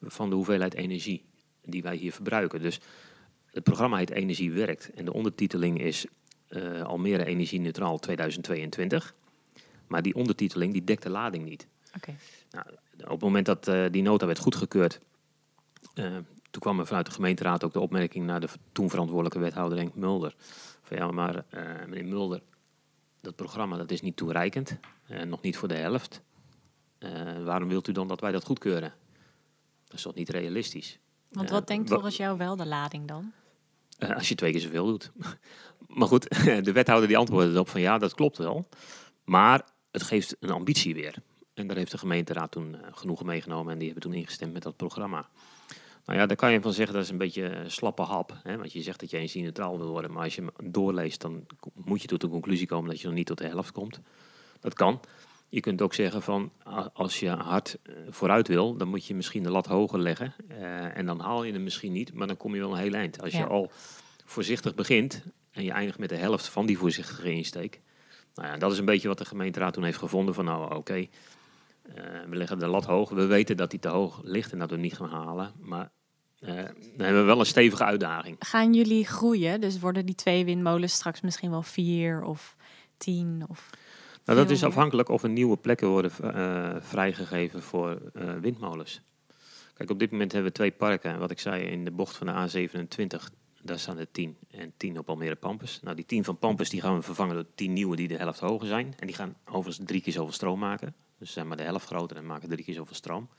van 0.02 0.30
de 0.30 0.36
hoeveelheid 0.36 0.74
energie 0.74 1.26
die 1.66 1.82
wij 1.82 1.96
hier 1.96 2.12
verbruiken. 2.12 2.62
Dus 2.62 2.80
het 3.52 3.64
programma 3.64 3.98
heet 3.98 4.10
Energie 4.10 4.52
Werkt 4.52 4.94
en 4.94 5.06
de 5.06 5.14
ondertiteling 5.14 5.82
is 5.82 6.06
eh, 6.48 6.82
Almere 6.82 7.26
Energie 7.26 7.60
Neutraal 7.60 8.00
2022. 8.00 9.16
Maar 9.88 10.02
die 10.02 10.16
ondertiteling 10.16 10.74
die 10.74 10.84
dekt 10.84 11.04
de 11.04 11.10
lading 11.10 11.46
niet. 11.46 11.68
Nou, 12.52 12.66
op 13.04 13.10
het 13.10 13.22
moment 13.22 13.46
dat 13.46 13.68
eh, 13.68 13.86
die 13.92 14.02
nota 14.02 14.26
werd 14.26 14.40
goedgekeurd, 14.40 15.00
eh, 15.94 16.06
toen 16.52 16.62
kwam 16.62 16.80
er 16.80 16.86
vanuit 16.86 17.06
de 17.06 17.12
gemeenteraad 17.12 17.64
ook 17.64 17.74
de 17.74 17.80
opmerking 17.80 18.26
naar 18.26 18.40
de 18.40 18.48
toen 18.72 18.90
verantwoordelijke 18.90 19.40
wethouder 19.40 19.78
Henk 19.78 19.96
Mulder. 19.96 20.36
Van 20.82 20.98
ja, 20.98 21.12
maar 21.12 21.46
meneer 21.88 22.06
Mulder, 22.06 22.42
dat 23.24 23.36
programma 23.36 23.77
dat 23.77 23.92
is 23.92 24.01
niet 24.01 24.15
toereikend, 24.15 24.77
eh, 25.08 25.22
nog 25.22 25.42
niet 25.42 25.58
voor 25.58 25.68
de 25.68 25.75
helft. 25.75 26.22
Eh, 26.98 27.44
waarom 27.44 27.70
wilt 27.70 27.88
u 27.88 27.92
dan 27.92 28.08
dat 28.08 28.22
wij 28.22 28.32
dat 28.32 28.44
goedkeuren? 28.44 28.94
Dat 29.86 29.98
is 29.98 30.01
toch 30.01 30.15
niet 30.15 30.30
realistisch? 30.30 31.00
Want 31.30 31.50
Ja, 31.50 31.56
wat 31.56 31.68
denkt 31.68 31.89
volgens 31.89 32.18
jou 32.18 32.38
wel 32.38 32.56
de 32.56 32.65
lading 32.65 33.08
dan? 33.08 33.32
Eh, 33.98 34.15
als 34.15 34.30
je 34.30 34.36
twee 34.36 34.51
keer 34.51 34.62
zoveel 34.62 34.86
doet. 34.86 35.12
maar 35.98 36.08
goed, 36.08 36.30
de 36.65 36.72
wethouder 36.72 37.08
die 37.08 37.18
antwoordde 37.18 37.53
erop 37.53 37.70
van 37.70 37.82
ja, 37.82 37.98
dat 37.98 38.13
klopt 38.13 38.38
wel. 38.38 38.68
Maar 39.24 39.68
het 39.92 40.03
geeft 40.03 40.36
een 40.39 40.50
ambitie 40.50 40.94
weer. 40.94 41.15
En 41.53 41.68
daar 41.68 41.77
heeft 41.77 41.92
de 41.92 41.98
gemeenteraad 41.98 42.51
toen 42.51 42.75
eh, 42.75 42.88
genoegen 42.92 43.25
meegenomen 43.25 43.72
en 43.72 43.77
die 43.77 43.89
hebben 43.89 44.10
toen 44.10 44.20
ingestemd 44.20 44.53
met 44.53 44.63
dat 44.63 44.75
programma. 44.75 45.30
Nou 46.06 46.20
ja, 46.20 46.26
daar 46.26 46.38
kan 46.38 46.52
je 46.52 46.62
van 46.62 46.74
zeggen 46.74 46.94
dat 46.96 47.04
is 47.04 47.10
een 47.10 47.18
beetje 47.18 47.64
slappe 47.68 48.02
hap. 48.02 48.34
Hè? 48.44 48.58
Want 48.58 48.74
je 48.74 48.82
zegt 48.82 49.00
dat 49.00 49.10
je 49.10 49.18
energie-neutraal 49.18 49.78
wil 49.78 49.88
worden, 49.90 50.12
maar 50.12 50.24
als 50.24 50.36
je 50.36 50.42
hem 50.42 50.72
doorleest, 50.72 51.22
dan 51.22 51.46
moet 51.74 52.02
je 52.02 52.08
tot 52.08 52.22
de 52.22 52.28
conclusie 52.30 52.68
komen 52.68 52.90
dat 52.90 53.02
je 53.02 53.08
nog 53.08 53.16
niet 53.16 53.26
tot 53.26 53.38
de 53.38 53.48
helft 53.48 53.72
komt. 53.72 54.00
Dat 54.60 54.74
kan. 54.74 55.00
Je 55.50 55.60
kunt 55.60 55.82
ook 55.82 55.94
zeggen 55.94 56.22
van 56.22 56.52
als 56.94 57.20
je 57.20 57.30
hard 57.30 57.78
eh, 57.84 57.94
vooruit 58.10 58.48
wil, 58.48 58.76
dan 58.78 58.88
moet 58.88 59.06
je 59.06 59.16
misschien 59.16 59.44
de 59.44 59.50
lat 59.50 59.66
hoger 59.66 60.00
leggen. 60.00 60.34
Eh, 60.48 60.98
en 60.98 61.06
dan 61.06 61.20
haal 61.20 61.44
je 61.44 61.52
hem 61.54 61.64
misschien 61.64 61.92
niet, 61.92 62.14
maar 62.14 62.28
dan 62.28 62.38
kom 62.38 62.54
je 62.56 62.62
wel 62.62 62.72
een 62.72 62.78
heel 62.78 62.94
eind. 62.94 63.22
Als 63.22 63.32
Ja. 63.34 63.40
je 63.40 63.46
al 63.48 63.72
voorzichtig 64.26 64.76
begint 64.76 65.24
en 65.52 65.64
je 65.64 65.72
eindigt 65.72 66.00
met 66.00 66.10
de 66.10 66.16
helft 66.16 66.48
van 66.48 66.66
die 66.66 66.78
voorzichtige 66.78 67.32
insteek. 67.34 67.82
Nou 68.36 68.48
ja, 68.48 68.58
dat 68.58 68.72
is 68.72 68.78
een 68.78 68.86
beetje 68.86 69.08
wat 69.08 69.18
de 69.18 69.26
gemeenteraad 69.26 69.74
toen 69.74 69.84
heeft 69.84 69.98
gevonden 69.98 70.34
van 70.34 70.46
nou 70.46 70.76
oké, 70.76 71.08
we 72.30 72.36
leggen 72.36 72.60
de 72.60 72.68
lat 72.68 72.86
hoog. 72.86 73.10
We 73.10 73.25
weten 73.25 73.58
dat 73.58 73.72
die 73.72 73.80
te 73.80 73.88
hoog 73.88 74.22
ligt 74.24 74.52
en 74.52 74.60
dat 74.60 74.68
we 74.68 74.74
hem 74.74 74.84
niet 74.84 74.94
gaan 74.94 75.10
halen. 75.10 75.54
Maar 75.60 75.92
eh, 76.44 76.56
dan 76.56 77.06
hebben 77.06 77.22
we 77.22 77.28
wel 77.28 77.40
een 77.40 77.46
stevige 77.46 77.84
uitdaging. 77.84 78.36
Gaan 78.40 78.74
jullie 78.74 79.06
groeien? 79.06 79.62
Dus 79.62 79.80
worden 79.80 80.06
die 80.06 80.16
twee 80.16 80.46
windmolens 80.46 80.94
straks 80.94 81.22
misschien 81.22 81.50
wel 81.50 81.62
vier 81.62 82.24
of 82.24 82.56
tien? 82.98 83.46
Of... 83.48 83.70
Nou, 84.25 84.40
dat 84.40 84.50
is 84.50 84.63
afhankelijk 84.63 85.10
of 85.10 85.24
er 85.24 85.30
nieuwe 85.30 85.58
plekken 85.58 85.88
worden 85.88 86.12
eh, 86.22 86.75
vrijgegeven 86.80 87.62
voor 87.62 88.02
eh, 88.13 88.34
windmolens. 88.42 89.02
Kijk, 89.74 89.90
op 89.90 90.00
dit 90.00 90.12
moment 90.12 90.32
hebben 90.32 90.52
we 90.52 90.58
twee 90.58 90.72
parken. 90.72 91.12
En 91.12 91.20
Wat 91.20 91.32
ik 91.32 91.40
zei, 91.40 91.63
in 91.63 91.86
de 91.86 91.92
bocht 91.92 92.16
van 92.16 92.28
de 92.28 92.68
A27, 92.68 93.34
daar 93.62 93.80
staan 93.80 93.98
er 93.98 94.12
tien. 94.12 94.38
En 94.52 94.74
tien 94.78 94.98
op 94.98 95.10
Almere 95.10 95.36
Pampus. 95.36 95.80
Nou, 95.82 95.96
die 95.96 96.06
tien 96.06 96.24
van 96.24 96.38
Pampus 96.38 96.69
die 96.69 96.82
gaan 96.82 96.96
we 96.96 97.02
vervangen 97.02 97.36
door 97.36 97.46
tien 97.56 97.74
nieuwe 97.74 97.96
die 97.96 98.08
de 98.08 98.17
helft 98.17 98.39
hoger 98.39 98.67
zijn. 98.67 98.93
En 99.00 99.08
die 99.08 99.15
gaan 99.15 99.36
overigens 99.46 99.88
drie 99.88 100.02
keer 100.02 100.13
zoveel 100.13 100.34
stroom 100.34 100.60
maken. 100.60 100.96
Dus 101.24 101.32
ze 101.32 101.38
zijn 101.40 101.48
maar 101.48 101.58
de 101.58 101.64
helft 101.64 101.86
groter 101.86 102.18
en 102.18 102.26
maken 102.26 102.50
drie 102.50 102.64
keer 102.64 102.74
zoveel 102.74 102.96
stroom. 102.96 103.30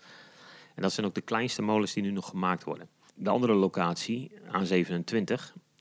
En 0.75 0.83
dat 0.83 0.93
zijn 0.93 1.07
ook 1.07 1.15
de 1.15 1.21
kleinste 1.21 1.63
molens 1.63 1.93
die 1.93 2.03
nu 2.03 2.11
nog 2.11 2.29
gemaakt 2.29 2.65
worden. 2.65 2.89
De 3.15 3.31
andere 3.31 3.53
locatie, 3.53 4.33
A27, 4.33 5.35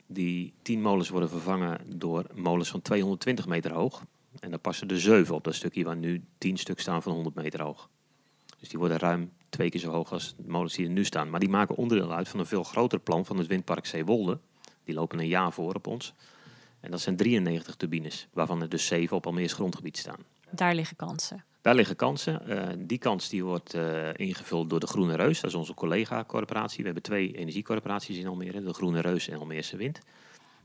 die 0.08 0.54
tien 0.62 0.82
molens 0.82 1.10
worden 1.10 1.30
vervangen 1.30 2.00
door 2.00 2.26
molens 2.34 2.70
van 2.70 2.82
220 2.82 3.48
meter 3.48 3.74
hoog. 3.74 4.04
En 4.40 4.50
daar 4.50 4.60
passen 4.60 4.88
er 4.88 5.00
zeven 5.00 5.36
op 5.36 5.44
dat 5.44 5.56
stukje 5.56 5.84
waar 5.84 5.96
nu 5.96 6.24
tien 6.38 6.58
stuk 6.58 6.80
staan 6.80 7.02
van 7.02 7.14
100 7.14 7.36
meter 7.36 7.62
hoog. 7.62 7.90
Dus 8.60 8.70
die 8.70 8.80
worden 8.80 8.98
ruim 8.98 9.32
twee 9.50 9.70
keer 9.70 9.80
zo 9.80 9.92
hoog 9.92 10.12
als 10.12 10.36
de 10.38 10.50
molens 10.50 10.74
die 10.74 10.86
er 10.86 10.92
nu 10.92 11.06
staan. 11.06 11.30
Maar 11.30 11.40
die 11.40 11.50
maken 11.50 11.76
onderdeel 11.76 12.14
uit 12.14 12.28
van 12.28 12.40
een 12.40 12.46
veel 12.46 12.64
groter 12.64 13.00
plan 13.00 13.26
van 13.26 13.38
het 13.38 13.48
windpark 13.48 13.86
Zeewolde. 13.86 14.40
Die 14.84 14.96
lopen 14.96 15.20
een 15.20 15.28
jaar 15.28 15.54
voor 15.54 15.74
op 15.74 15.88
ons. 15.88 16.14
En 16.80 16.92
dat 16.92 17.02
zijn 17.02 17.16
93 17.16 17.76
turbines, 17.76 18.28
waarvan 18.34 18.62
er 18.62 18.70
dus 18.70 18.86
zeven 18.86 19.18
op 19.18 19.26
Almeers 19.26 19.54
grondgebied 19.54 19.98
staan. 19.98 20.20
Daar 20.50 20.76
liggen 20.76 20.96
kansen. 20.96 21.44
Daar 21.64 21.76
liggen 21.76 21.96
kansen. 21.96 22.48
Eh, 22.48 22.74
die 22.78 22.98
kans 22.98 23.30
die 23.30 23.44
wordt 23.44 23.74
eh, 23.74 24.10
ingevuld 24.14 24.70
door 24.70 24.80
de 24.80 24.88
Groene 24.88 25.16
Reus. 25.16 25.42
Dat 25.42 25.50
is 25.50 25.56
onze 25.58 25.74
collega-corporatie. 25.74 26.78
We 26.78 26.86
hebben 26.86 27.04
twee 27.04 27.32
energiecorporaties 27.38 28.18
in 28.18 28.28
Almere. 28.28 28.64
De 28.64 28.74
Groene 28.74 29.00
Reus 29.00 29.28
en 29.30 29.40
Almeerse 29.40 29.78
Wind. 29.78 30.00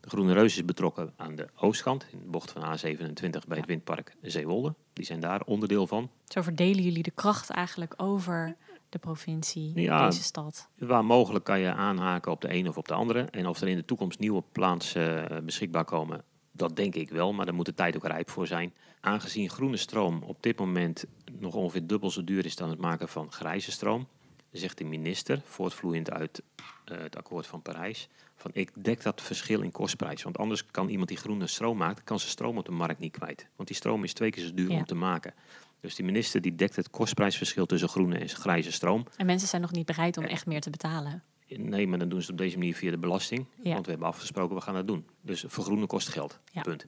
De 0.01 0.09
Groene 0.09 0.33
Reus 0.33 0.57
is 0.57 0.65
betrokken 0.65 1.13
aan 1.17 1.35
de 1.37 1.49
oostkant. 1.57 2.07
In 2.13 2.19
de 2.19 2.31
bocht 2.31 2.51
van 2.51 2.63
A27 2.63 3.47
bij 3.49 3.59
het 3.59 3.67
windpark 3.67 4.17
Zeewolde. 4.23 4.75
Die 4.93 5.05
zijn 5.05 5.21
daar 5.21 5.41
onderdeel 5.45 5.87
van. 5.87 6.11
Zo 6.25 6.43
verdelen 6.43 6.83
jullie 6.83 7.03
de 7.03 7.11
kracht 7.11 7.51
eigenlijk 7.51 7.95
over 7.97 8.57
de 8.89 8.99
provincie, 8.99 9.81
Ja. 9.81 10.07
deze 10.07 10.23
stad. 10.23 10.69
Waar 10.79 11.05
mogelijk 11.05 11.45
kan 11.45 11.61
je 11.61 11.73
aanhaken 11.73 12.33
op 12.33 12.41
de 12.41 12.53
een 12.55 12.69
of 12.69 12.77
op 12.77 12.89
de 12.89 12.95
andere. 12.95 13.21
En 13.21 13.47
of 13.47 13.61
er 13.61 13.69
in 13.69 13.77
de 13.77 13.85
toekomst 13.85 14.19
nieuwe 14.19 14.43
plaatsen 14.53 15.31
eh, 15.31 15.39
beschikbaar 15.43 15.85
komen, 15.85 16.25
dat 16.59 16.77
denk 16.77 16.95
ik 16.95 17.11
wel. 17.11 17.33
Maar 17.33 17.47
daar 17.47 17.55
moet 17.55 17.67
de 17.67 17.75
tijd 17.75 17.97
ook 17.97 18.07
rijp 18.07 18.31
voor 18.31 18.47
zijn. 18.47 18.73
Aangezien 19.01 19.51
groene 19.51 19.77
stroom 19.77 20.23
op 20.23 20.37
dit 20.43 20.59
moment 20.59 21.05
nog 21.39 21.55
ongeveer 21.55 21.87
dubbel 21.87 22.11
zo 22.11 22.25
duur 22.25 22.45
is 22.45 22.57
dan 22.57 22.71
het 22.71 22.79
maken 22.79 23.09
van 23.09 23.33
grijze 23.33 23.71
stroom, 23.71 24.09
zegt 24.53 24.79
de 24.79 24.85
minister, 24.85 25.41
voortvloeiend 25.45 26.11
uit 26.11 26.43
eh, 26.85 26.99
het 26.99 27.17
akkoord 27.17 27.47
van 27.47 27.63
Parijs, 27.63 28.09
van 28.37 28.51
ik 28.55 28.71
dek 28.75 29.03
dat 29.03 29.23
verschil 29.23 29.61
in 29.61 29.71
kostprijs. 29.73 30.23
Want 30.23 30.39
anders 30.39 30.67
kan 30.67 30.89
iemand 30.89 31.09
die 31.09 31.17
groene 31.17 31.47
stroom 31.47 31.77
maakt, 31.77 32.05
kan 32.05 32.19
zijn 32.19 32.31
stroom 32.31 32.59
op 32.59 32.65
de 32.65 32.73
markt 32.73 32.99
niet 33.01 33.13
kwijt. 33.13 33.47
Want 33.57 33.69
die 33.69 33.77
stroom 33.77 34.05
is 34.05 34.13
twee 34.13 34.31
keer 34.31 34.45
zo 34.45 34.55
duur 34.55 34.71
Ja. 34.71 34.77
om 34.77 34.85
te 34.85 34.95
maken. 34.95 35.35
Dus 35.81 35.95
die 35.95 36.05
minister 36.05 36.41
die 36.41 36.55
dekt 36.55 36.77
het 36.77 36.91
kostprijsverschil 36.91 37.67
tussen 37.67 37.89
groene 37.89 38.19
en 38.19 38.29
grijze 38.29 38.73
stroom. 38.73 39.07
En 39.17 39.27
mensen 39.27 39.49
zijn 39.49 39.63
nog 39.63 39.73
niet 39.73 39.87
bereid 39.87 40.17
om 40.17 40.25
echt 40.25 40.47
meer 40.47 40.61
te 40.61 40.71
betalen. 40.71 41.23
Nee, 41.57 41.87
maar 41.87 41.99
dan 41.99 42.09
doen 42.09 42.21
ze 42.21 42.31
het 42.31 42.35
op 42.35 42.39
deze 42.39 42.59
manier 42.59 42.75
via 42.75 42.91
de 42.91 42.99
belasting. 42.99 43.47
Ja. 43.63 43.73
Want 43.73 43.85
we 43.85 43.91
hebben 43.91 44.09
afgesproken, 44.09 44.57
we 44.57 44.63
gaan 44.63 44.75
dat 44.75 44.87
doen. 44.87 45.07
Dus 45.21 45.45
vergroenen 45.47 45.87
kost 45.87 46.09
geld. 46.09 46.41
Ja. 46.53 46.63
Punt. 46.63 46.87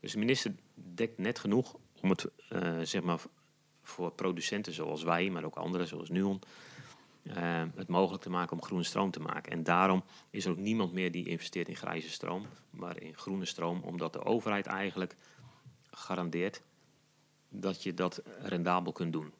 Dus 0.00 0.12
de 0.12 0.18
minister 0.18 0.54
dekt 0.74 1.18
net 1.18 1.38
genoeg 1.38 1.76
om 2.00 2.10
het, 2.10 2.28
eh, 2.48 2.80
zeg 2.82 3.02
maar, 3.02 3.20
voor 3.82 4.12
producenten 4.12 4.72
zoals 4.72 5.02
wij, 5.02 5.30
maar 5.30 5.44
ook 5.44 5.56
anderen 5.56 5.88
zoals 5.88 6.08
Nuon, 6.08 6.40
eh, 7.22 7.62
het 7.74 7.88
mogelijk 7.88 8.22
te 8.22 8.30
maken 8.30 8.52
om 8.52 8.62
groene 8.62 8.84
stroom 8.84 9.10
te 9.10 9.20
maken. 9.20 9.52
En 9.52 9.62
daarom 9.62 10.02
is 10.30 10.44
er 10.44 10.50
ook 10.50 10.56
niemand 10.56 10.92
meer 10.92 11.12
die 11.12 11.28
investeert 11.28 11.68
in 11.68 11.76
grijze 11.76 12.10
stroom, 12.10 12.46
maar 12.70 13.00
in 13.00 13.16
groene 13.16 13.44
stroom, 13.44 13.80
omdat 13.82 14.12
de 14.12 14.24
overheid 14.24 14.66
eigenlijk 14.66 15.16
garandeert 15.90 16.62
dat 17.48 17.82
je 17.82 17.94
dat 17.94 18.22
rendabel 18.38 18.92
kunt 18.92 19.12
doen. 19.12 19.32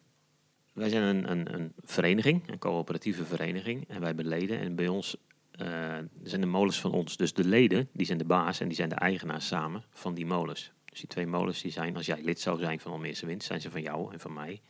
Wij 0.72 0.88
zijn 0.88 1.02
een, 1.02 1.30
een, 1.30 1.54
een 1.54 1.72
vereniging, 1.82 2.48
een 2.48 2.58
coöperatieve 2.58 3.24
vereniging. 3.24 3.88
En 3.88 3.98
wij 3.98 4.06
hebben 4.06 4.26
leden. 4.26 4.58
En 4.58 4.74
bij 4.74 4.88
ons 4.88 5.16
eh, 5.50 5.98
zijn 6.22 6.40
de 6.40 6.46
molens 6.46 6.80
van 6.80 6.92
ons. 6.92 7.16
Dus 7.16 7.32
de 7.32 7.44
leden, 7.44 7.88
die 7.92 8.06
zijn 8.06 8.18
de 8.18 8.24
baas 8.24 8.60
en 8.60 8.66
die 8.66 8.76
zijn 8.76 8.88
de 8.88 8.94
eigenaar 8.94 9.42
samen 9.42 9.84
van 9.90 10.14
die 10.14 10.26
molens. 10.26 10.72
Dus 10.84 10.98
die 10.98 11.08
twee 11.08 11.26
molens, 11.26 11.62
die 11.62 11.72
zijn, 11.72 11.96
als 11.96 12.06
jij 12.06 12.22
lid 12.22 12.40
zou 12.40 12.58
zijn 12.58 12.80
van 12.80 12.92
Almeerse 12.92 13.26
Wind, 13.26 13.42
zijn 13.42 13.60
ze 13.60 13.70
van 13.70 13.82
jou 13.82 14.12
en 14.12 14.20
van 14.20 14.32
mij. 14.32 14.60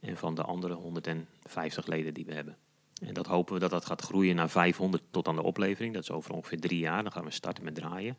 En 0.00 0.16
van 0.16 0.34
de 0.34 0.42
andere 0.42 0.74
150 0.74 1.86
leden 1.86 2.14
die 2.14 2.24
we 2.24 2.34
hebben. 2.34 2.56
En 3.06 3.14
dat 3.14 3.26
hopen 3.26 3.54
we 3.54 3.60
dat 3.60 3.70
dat 3.70 3.84
gaat 3.84 4.02
groeien 4.02 4.36
naar 4.36 4.50
500 4.50 5.02
tot 5.10 5.28
aan 5.28 5.36
de 5.36 5.42
oplevering. 5.42 5.94
Dat 5.94 6.02
is 6.02 6.10
over 6.10 6.32
ongeveer 6.34 6.60
drie 6.60 6.78
jaar. 6.78 7.02
Dan 7.02 7.12
gaan 7.12 7.24
we 7.24 7.30
starten 7.30 7.64
met 7.64 7.74
draaien. 7.74 8.16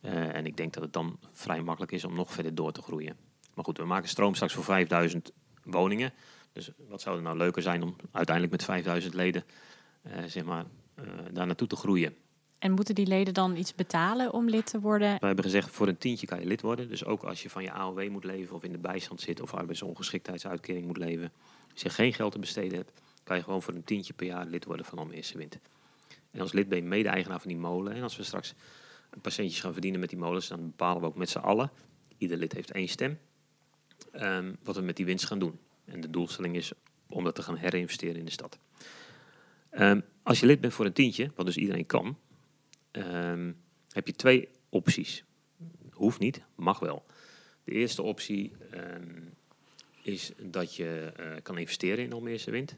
Eh, 0.00 0.34
en 0.34 0.46
ik 0.46 0.56
denk 0.56 0.72
dat 0.72 0.82
het 0.82 0.92
dan 0.92 1.18
vrij 1.32 1.62
makkelijk 1.62 1.92
is 1.92 2.04
om 2.04 2.14
nog 2.14 2.32
verder 2.32 2.54
door 2.54 2.72
te 2.72 2.82
groeien. 2.82 3.16
Maar 3.54 3.64
goed, 3.64 3.78
we 3.78 3.84
maken 3.84 4.08
stroom 4.08 4.34
straks 4.34 4.52
voor 4.52 4.64
5000 4.64 5.32
woningen. 5.64 6.12
Dus 6.52 6.70
wat 6.88 7.00
zou 7.00 7.16
er 7.16 7.22
nou 7.22 7.36
leuker 7.36 7.62
zijn 7.62 7.82
om 7.82 7.96
uiteindelijk 8.12 8.56
met 8.56 8.64
5000 8.64 9.14
leden 9.14 9.44
eh, 10.02 10.24
zeg 10.26 10.44
maar, 10.44 10.64
eh, 10.94 11.04
daar 11.32 11.46
naartoe 11.46 11.68
te 11.68 11.76
groeien. 11.76 12.14
En 12.58 12.72
moeten 12.72 12.94
die 12.94 13.06
leden 13.06 13.34
dan 13.34 13.56
iets 13.56 13.74
betalen 13.74 14.32
om 14.32 14.48
lid 14.48 14.66
te 14.66 14.80
worden? 14.80 15.16
We 15.20 15.26
hebben 15.26 15.44
gezegd, 15.44 15.70
voor 15.70 15.88
een 15.88 15.98
tientje 15.98 16.26
kan 16.26 16.40
je 16.40 16.46
lid 16.46 16.60
worden. 16.60 16.88
Dus 16.88 17.04
ook 17.04 17.22
als 17.22 17.42
je 17.42 17.50
van 17.50 17.62
je 17.62 17.72
AOW 17.72 18.08
moet 18.08 18.24
leven 18.24 18.54
of 18.54 18.64
in 18.64 18.72
de 18.72 18.78
bijstand 18.78 19.20
zit 19.20 19.40
of 19.40 19.54
arbeidsongeschiktheidsuitkering 19.54 20.86
moet 20.86 20.96
leven. 20.96 21.32
Als 21.72 21.82
je 21.82 21.90
geen 21.90 22.12
geld 22.12 22.32
te 22.32 22.38
besteden 22.38 22.76
hebt, 22.76 22.92
kan 23.24 23.36
je 23.36 23.42
gewoon 23.42 23.62
voor 23.62 23.74
een 23.74 23.84
tientje 23.84 24.12
per 24.12 24.26
jaar 24.26 24.46
lid 24.46 24.64
worden 24.64 24.86
van 24.86 24.98
Almeerse 24.98 25.38
Wind. 25.38 25.58
En 26.30 26.40
als 26.40 26.52
lid 26.52 26.68
ben 26.68 26.78
je 26.78 26.84
mede-eigenaar 26.84 27.40
van 27.40 27.48
die 27.48 27.58
molen. 27.58 27.92
En 27.92 28.02
als 28.02 28.16
we 28.16 28.22
straks 28.22 28.54
centjes 29.22 29.60
gaan 29.60 29.72
verdienen 29.72 30.00
met 30.00 30.08
die 30.08 30.18
molens, 30.18 30.48
dan 30.48 30.66
bepalen 30.66 31.00
we 31.00 31.06
ook 31.06 31.16
met 31.16 31.30
z'n 31.30 31.38
allen. 31.38 31.70
Ieder 32.18 32.36
lid 32.36 32.52
heeft 32.52 32.70
één 32.70 32.88
stem. 32.88 33.18
Ehm, 34.12 34.54
wat 34.62 34.76
we 34.76 34.82
met 34.82 34.96
die 34.96 35.06
winst 35.06 35.24
gaan 35.24 35.38
doen. 35.38 35.58
En 35.84 36.00
de 36.00 36.10
doelstelling 36.10 36.56
is 36.56 36.72
om 37.08 37.24
dat 37.24 37.34
te 37.34 37.42
gaan 37.42 37.56
herinvesteren 37.56 38.16
in 38.16 38.24
de 38.24 38.30
stad. 38.30 38.58
Ehm, 39.70 40.00
als 40.22 40.40
je 40.40 40.46
lid 40.46 40.60
bent 40.60 40.72
voor 40.72 40.86
een 40.86 40.92
tientje, 40.92 41.30
wat 41.34 41.46
dus 41.46 41.56
iedereen 41.56 41.86
kan, 41.86 42.18
ehm, 42.90 43.52
heb 43.90 44.06
je 44.06 44.12
twee 44.12 44.48
opties. 44.68 45.24
Hoeft 45.90 46.18
niet, 46.18 46.42
mag 46.54 46.78
wel. 46.78 47.04
De 47.64 47.72
eerste 47.72 48.02
optie 48.02 48.52
is 50.04 50.32
dat 50.42 50.74
je 50.74 51.12
eh, 51.16 51.42
kan 51.42 51.58
investeren 51.58 52.04
in 52.04 52.12
Almeerse 52.12 52.50
Wind. 52.50 52.76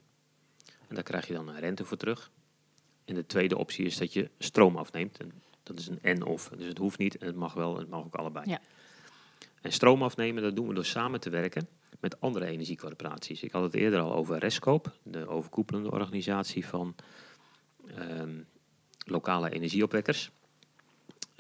En 0.89 0.95
daar 0.95 1.05
krijg 1.05 1.27
je 1.27 1.35
dan 1.35 1.49
een 1.49 1.59
rente 1.59 1.85
voor 1.85 1.97
terug. 1.97 2.31
En 3.05 3.15
de 3.15 3.27
tweede 3.27 3.57
optie 3.57 3.85
is 3.85 3.97
dat 3.97 4.13
je 4.13 4.31
stroom 4.39 4.77
afneemt. 4.77 5.19
En 5.19 5.33
dat 5.63 5.79
is 5.79 5.87
een 5.87 6.03
en-of. 6.03 6.49
Dus 6.49 6.67
het 6.67 6.79
hoeft 6.79 6.99
niet 6.99 7.17
en 7.17 7.27
het 7.27 7.37
mag 7.37 7.55
wel 7.55 7.75
en 7.75 7.81
het 7.81 7.89
mag 7.89 8.05
ook 8.05 8.15
allebei. 8.15 8.51
Ja. 8.51 8.61
En 9.67 9.73
stroom 9.73 10.03
afnemen, 10.03 10.43
dat 10.43 10.57
doen 10.57 10.69
we 10.69 10.75
door 10.75 10.85
samen 10.85 11.21
te 11.21 11.31
werken 11.31 11.69
met 12.01 12.21
andere 12.21 12.47
energiecorporaties. 12.47 13.43
Ik 13.43 13.53
had 13.53 13.63
het 13.63 13.75
eerder 13.75 14.01
al 14.01 14.15
over 14.15 14.39
Rescoop, 14.39 14.93
de 15.03 15.29
overkoepelende 15.29 15.91
organisatie 15.91 16.67
van 16.67 16.95
ehm, 17.97 18.35
lokale 19.05 19.51
energieopwekkers. 19.51 20.31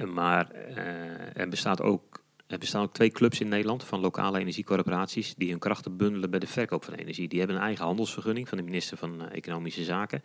Maar 0.06 0.50
eh, 0.50 1.36
er, 1.36 1.48
bestaat 1.48 1.82
ook, 1.82 2.22
er 2.46 2.58
bestaan 2.58 2.82
ook 2.82 2.92
twee 2.92 3.10
clubs 3.10 3.40
in 3.40 3.48
Nederland 3.48 3.84
van 3.84 4.00
lokale 4.00 4.38
energiecorporaties 4.38 5.34
die 5.34 5.50
hun 5.50 5.58
krachten 5.58 5.96
bundelen 5.96 6.30
bij 6.30 6.38
de 6.38 6.46
verkoop 6.46 6.84
van 6.84 6.94
energie. 6.94 7.28
Die 7.28 7.38
hebben 7.38 7.56
een 7.56 7.62
eigen 7.62 7.84
handelsvergunning 7.84 8.48
van 8.48 8.58
de 8.58 8.64
minister 8.64 8.96
van 8.96 9.22
eh, 9.22 9.36
Economische 9.36 9.84
Zaken. 9.84 10.22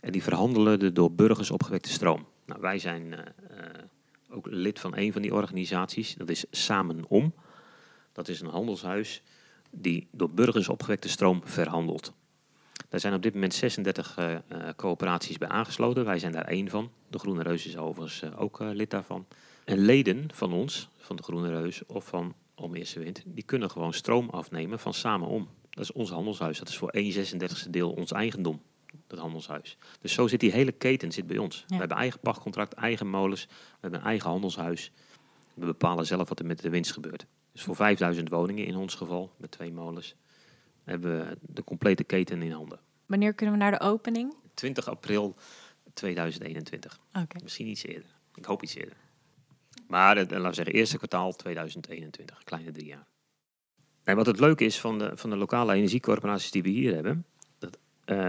En 0.00 0.12
die 0.12 0.22
verhandelen 0.22 0.78
de 0.78 0.92
door 0.92 1.12
burgers 1.12 1.50
opgewekte 1.50 1.90
stroom. 1.90 2.26
Nou, 2.46 2.60
wij 2.60 2.78
zijn 2.78 3.14
eh, 3.14 3.24
ook 4.32 4.46
lid 4.50 4.80
van 4.80 4.96
een 4.96 5.12
van 5.12 5.22
die 5.22 5.34
organisaties. 5.34 6.14
Dat 6.14 6.28
is 6.28 6.44
Samenom. 6.50 7.34
Dat 8.12 8.28
is 8.28 8.40
een 8.40 8.48
handelshuis 8.48 9.22
die 9.70 10.08
door 10.10 10.30
burgers 10.30 10.68
opgewekte 10.68 11.08
stroom 11.08 11.40
verhandelt. 11.44 12.12
Daar 12.88 13.00
zijn 13.00 13.14
op 13.14 13.22
dit 13.22 13.34
moment 13.34 13.54
36 13.54 14.16
eh, 14.16 14.34
eh, 14.34 14.40
coöperaties 14.76 15.38
bij 15.38 15.48
aangesloten. 15.48 16.04
Wij 16.04 16.18
zijn 16.18 16.32
daar 16.32 16.44
één 16.44 16.68
van. 16.68 16.90
De 17.08 17.18
Groene 17.18 17.42
Reus 17.42 17.66
is 17.66 17.76
overigens 17.76 18.22
eh, 18.22 18.40
ook 18.40 18.58
lid 18.60 18.90
daarvan. 18.90 19.26
En 19.64 19.78
leden 19.78 20.28
van 20.34 20.52
ons, 20.52 20.88
van 20.96 21.16
de 21.16 21.22
Groene 21.22 21.48
Reus 21.48 21.86
of 21.86 22.06
van 22.06 22.34
Almeerse 22.54 22.98
Wind, 22.98 23.22
die 23.26 23.44
kunnen 23.44 23.70
gewoon 23.70 23.92
stroom 23.92 24.28
afnemen 24.30 24.78
van 24.78 24.94
Samenom. 24.94 25.48
Dat 25.70 25.84
is 25.84 25.92
ons 25.92 26.10
handelshuis. 26.10 26.58
Dat 26.58 26.68
is 26.68 26.76
voor 26.76 26.88
1 26.88 27.12
36e 27.12 27.70
deel 27.70 27.90
ons 27.90 28.12
eigendom, 28.12 28.60
dat 29.06 29.18
handelshuis. 29.18 29.76
Dus 30.00 30.12
zo 30.12 30.26
zit 30.26 30.40
die 30.40 30.52
hele 30.52 30.72
keten 30.72 31.12
zit 31.12 31.26
bij 31.26 31.38
ons. 31.38 31.64
We 31.68 31.76
hebben 31.76 31.96
eigen 31.96 32.20
pachtcontract, 32.20 32.72
eigen 32.72 33.08
molens, 33.08 33.46
we 33.46 33.78
hebben 33.80 34.00
een 34.00 34.06
eigen 34.06 34.30
handelshuis. 34.30 34.92
We 35.54 35.66
bepalen 35.66 36.06
zelf 36.06 36.28
wat 36.28 36.38
er 36.38 36.46
met 36.46 36.60
de 36.60 36.70
winst 36.70 36.92
gebeurt. 36.92 37.26
Dus 37.52 37.62
voor 37.62 37.76
5000 37.76 38.28
woningen 38.28 38.66
in 38.66 38.76
ons 38.76 38.94
geval, 38.94 39.32
met 39.36 39.50
twee 39.50 39.72
molens, 39.72 40.14
hebben 40.84 41.18
we 41.18 41.36
de 41.40 41.64
complete 41.64 42.04
keten 42.04 42.42
in 42.42 42.52
handen. 42.52 42.80
Wanneer 43.06 43.34
kunnen 43.34 43.54
we 43.54 43.60
naar 43.60 43.70
de 43.70 43.80
opening? 43.80 44.34
20 44.54 44.88
april 44.88 45.36
2021. 45.94 46.98
Oké. 47.12 47.36
Misschien 47.42 47.66
iets 47.66 47.84
eerder. 47.84 48.10
Ik 48.34 48.44
hoop 48.44 48.62
iets 48.62 48.74
eerder. 48.74 48.96
Maar 49.86 50.16
het, 50.16 50.30
laten 50.30 50.48
we 50.48 50.54
zeggen, 50.54 50.74
eerste 50.74 50.96
kwartaal 50.96 51.32
2021. 51.32 52.44
Kleine 52.44 52.70
drie 52.70 52.86
jaar. 52.86 53.06
En 54.02 54.16
wat 54.16 54.26
het 54.26 54.40
leuke 54.40 54.64
is 54.64 54.80
van 54.80 54.98
de, 54.98 55.10
van 55.14 55.30
de 55.30 55.36
lokale 55.36 55.74
energiecorporaties 55.74 56.50
die 56.50 56.62
we 56.62 56.68
hier 56.68 56.94
hebben. 56.94 57.26
Dat, 57.58 57.78
eh, 58.04 58.28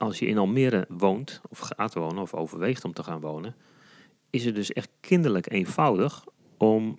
als 0.00 0.18
je 0.18 0.26
in 0.26 0.38
Almere 0.38 0.86
woont, 0.88 1.40
of 1.48 1.58
gaat 1.58 1.94
wonen, 1.94 2.22
of 2.22 2.34
overweegt 2.34 2.84
om 2.84 2.92
te 2.92 3.02
gaan 3.02 3.20
wonen. 3.20 3.54
Is 4.30 4.44
het 4.44 4.54
dus 4.54 4.72
echt 4.72 4.90
kinderlijk 5.00 5.50
eenvoudig 5.50 6.24
om 6.56 6.98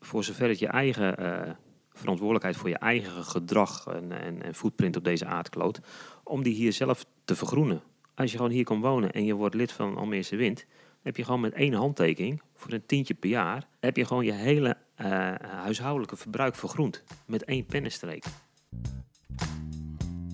voor 0.00 0.24
zover 0.24 0.48
het 0.48 0.58
je 0.58 0.66
eigen 0.66 1.16
eh, 1.16 1.50
verantwoordelijkheid 1.92 2.56
voor 2.56 2.68
je 2.68 2.78
eigen 2.78 3.24
gedrag 3.24 3.86
en, 3.86 4.12
en, 4.12 4.42
en 4.42 4.54
footprint 4.54 4.96
op 4.96 5.04
deze 5.04 5.26
aardkloot. 5.26 5.80
Om 6.24 6.42
die 6.42 6.54
hier 6.54 6.72
zelf 6.72 7.06
te 7.24 7.36
vergroenen. 7.36 7.82
Als 8.14 8.30
je 8.30 8.36
gewoon 8.36 8.52
hier 8.52 8.64
kan 8.64 8.80
wonen 8.80 9.12
en 9.12 9.24
je 9.24 9.34
wordt 9.34 9.54
lid 9.54 9.72
van 9.72 9.96
Almeerse 9.96 10.36
Wind, 10.36 10.66
heb 11.02 11.16
je 11.16 11.24
gewoon 11.24 11.40
met 11.40 11.52
één 11.52 11.72
handtekening, 11.72 12.42
voor 12.54 12.72
een 12.72 12.86
tientje 12.86 13.14
per 13.14 13.30
jaar, 13.30 13.66
heb 13.80 13.96
je 13.96 14.04
gewoon 14.04 14.24
je 14.24 14.32
hele 14.32 14.76
eh, 14.94 15.34
huishoudelijke 15.40 16.16
verbruik 16.16 16.54
vergroend. 16.54 17.04
Met 17.26 17.44
één 17.44 17.66
pennenstreek. 17.66 18.24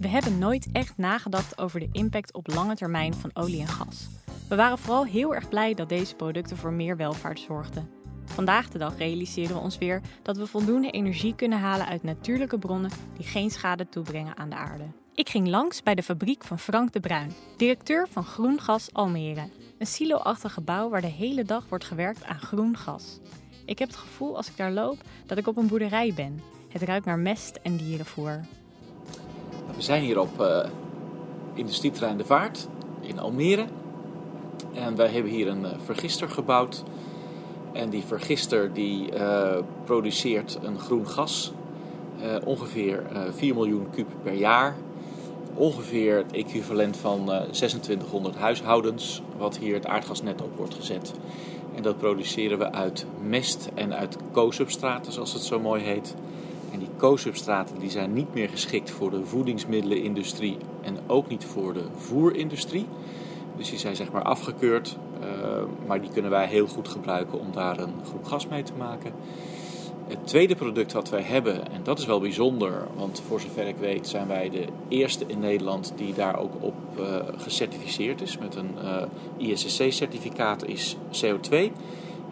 We 0.00 0.08
hebben 0.08 0.38
nooit 0.38 0.68
echt 0.72 0.96
nagedacht 0.96 1.58
over 1.58 1.80
de 1.80 1.88
impact 1.92 2.32
op 2.32 2.46
lange 2.46 2.74
termijn 2.74 3.14
van 3.14 3.30
olie 3.34 3.60
en 3.60 3.68
gas. 3.68 4.08
We 4.48 4.56
waren 4.56 4.78
vooral 4.78 5.04
heel 5.04 5.34
erg 5.34 5.48
blij 5.48 5.74
dat 5.74 5.88
deze 5.88 6.14
producten 6.14 6.56
voor 6.56 6.72
meer 6.72 6.96
welvaart 6.96 7.40
zorgden. 7.40 7.90
Vandaag 8.24 8.68
de 8.68 8.78
dag 8.78 8.98
realiseren 8.98 9.54
we 9.54 9.62
ons 9.62 9.78
weer 9.78 10.00
dat 10.22 10.36
we 10.36 10.46
voldoende 10.46 10.90
energie 10.90 11.34
kunnen 11.34 11.58
halen 11.58 11.86
uit 11.86 12.02
natuurlijke 12.02 12.58
bronnen 12.58 12.90
die 13.16 13.26
geen 13.26 13.50
schade 13.50 13.88
toebrengen 13.88 14.36
aan 14.36 14.50
de 14.50 14.56
aarde. 14.56 14.84
Ik 15.14 15.28
ging 15.28 15.48
langs 15.48 15.82
bij 15.82 15.94
de 15.94 16.02
fabriek 16.02 16.44
van 16.44 16.58
Frank 16.58 16.92
de 16.92 17.00
Bruin, 17.00 17.32
directeur 17.56 18.08
van 18.08 18.24
Groen 18.24 18.60
Gas 18.60 18.92
Almere. 18.92 19.48
Een 19.78 19.86
silo-achtig 19.86 20.52
gebouw 20.52 20.88
waar 20.88 21.00
de 21.00 21.06
hele 21.06 21.44
dag 21.44 21.64
wordt 21.68 21.84
gewerkt 21.84 22.24
aan 22.24 22.40
groen 22.40 22.76
gas. 22.76 23.20
Ik 23.64 23.78
heb 23.78 23.88
het 23.88 23.96
gevoel 23.96 24.36
als 24.36 24.48
ik 24.48 24.56
daar 24.56 24.72
loop 24.72 24.98
dat 25.26 25.38
ik 25.38 25.46
op 25.46 25.56
een 25.56 25.66
boerderij 25.66 26.12
ben. 26.14 26.42
Het 26.68 26.82
ruikt 26.82 27.06
naar 27.06 27.18
mest 27.18 27.58
en 27.62 27.76
dierenvoer. 27.76 28.40
We 29.76 29.82
zijn 29.82 30.02
hier 30.02 30.20
op 30.20 30.64
industrieterrein 31.54 32.16
De 32.16 32.24
Vaart 32.24 32.68
in 33.00 33.18
Almere. 33.18 33.64
En 34.74 34.96
wij 34.96 35.08
hebben 35.08 35.32
hier 35.32 35.48
een 35.48 35.64
eh, 35.64 35.70
vergister 35.84 36.28
gebouwd. 36.28 36.82
En 37.72 37.90
die 37.90 38.02
vergister 38.02 38.72
die 38.72 39.12
eh, 39.12 39.58
produceert 39.84 40.58
een 40.62 40.78
groen 40.78 41.08
gas. 41.08 41.52
Ongeveer 42.44 43.02
eh 43.12 43.20
4 43.30 43.54
miljoen 43.54 43.86
kub 43.90 44.06
per 44.22 44.34
jaar. 44.34 44.76
Ongeveer 45.54 46.16
het 46.16 46.32
equivalent 46.32 46.96
van 46.96 47.32
eh 47.32 47.40
2600 47.40 48.36
huishoudens 48.36 49.22
wat 49.38 49.58
hier 49.58 49.74
het 49.74 49.86
aardgasnet 49.86 50.42
op 50.42 50.56
wordt 50.56 50.74
gezet. 50.74 51.12
En 51.74 51.82
dat 51.82 51.98
produceren 51.98 52.58
we 52.58 52.72
uit 52.72 53.06
mest 53.28 53.68
en 53.74 53.94
uit 53.94 54.16
co-substraten 54.32 55.12
zoals 55.12 55.32
het 55.32 55.42
zo 55.42 55.60
mooi 55.60 55.82
heet. 55.82 56.14
Die 56.80 56.88
co-substraten 56.96 57.78
die 57.78 57.90
zijn 57.90 58.12
niet 58.12 58.34
meer 58.34 58.48
geschikt 58.48 58.90
voor 58.90 59.10
de 59.10 59.24
voedingsmiddelenindustrie 59.24 60.56
en 60.82 60.98
ook 61.06 61.28
niet 61.28 61.44
voor 61.44 61.72
de 61.72 61.84
voerindustrie. 61.96 62.86
Dus 63.56 63.70
die 63.70 63.78
zijn 63.78 63.96
zeg 63.96 64.12
maar 64.12 64.22
afgekeurd, 64.22 64.96
eh, 65.20 65.28
maar 65.86 66.00
die 66.00 66.10
kunnen 66.10 66.30
wij 66.30 66.46
heel 66.46 66.66
goed 66.66 66.88
gebruiken 66.88 67.40
om 67.40 67.52
daar 67.52 67.78
een 67.78 67.94
groen 68.04 68.26
gas 68.26 68.48
mee 68.48 68.62
te 68.62 68.72
maken. 68.78 69.12
Het 70.06 70.26
tweede 70.26 70.54
product 70.54 70.92
wat 70.92 71.08
wij 71.08 71.22
hebben, 71.22 71.72
en 71.72 71.80
dat 71.82 71.98
is 71.98 72.06
wel 72.06 72.20
bijzonder, 72.20 72.86
want 72.96 73.22
voor 73.26 73.40
zover 73.40 73.66
ik 73.66 73.76
weet 73.76 74.08
zijn 74.08 74.26
wij 74.26 74.50
de 74.50 74.64
eerste 74.88 75.24
in 75.26 75.38
Nederland 75.38 75.92
die 75.96 76.14
daar 76.14 76.38
ook 76.38 76.52
op 76.60 76.74
eh, 76.98 77.04
gecertificeerd 77.36 78.20
is 78.20 78.38
met 78.38 78.54
een 78.54 78.78
eh 78.78 79.02
ISSC-certificaat, 79.36 80.64
is 80.66 80.96
CO2. 81.10 81.72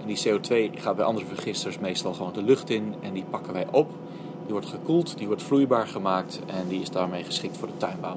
En 0.01 0.07
die 0.07 0.19
CO2 0.29 0.79
gaat 0.81 0.97
bij 0.97 1.05
andere 1.05 1.27
vergisters 1.27 1.79
meestal 1.79 2.15
gewoon 2.15 2.33
de 2.33 2.43
lucht 2.43 2.71
in 2.71 2.95
en 3.01 3.13
die 3.13 3.25
pakken 3.31 3.53
wij 3.53 3.67
op. 3.71 3.91
Die 4.49 4.57
wordt 4.57 4.73
gekoeld, 4.73 5.19
die 5.19 5.27
wordt 5.27 5.43
vloeibaar 5.43 5.87
gemaakt 5.87 6.41
en 6.47 6.69
die 6.69 6.81
is 6.81 6.91
daarmee 6.91 7.25
geschikt 7.25 7.57
voor 7.57 7.69
de 7.69 7.77
tuinbouw. 7.77 8.17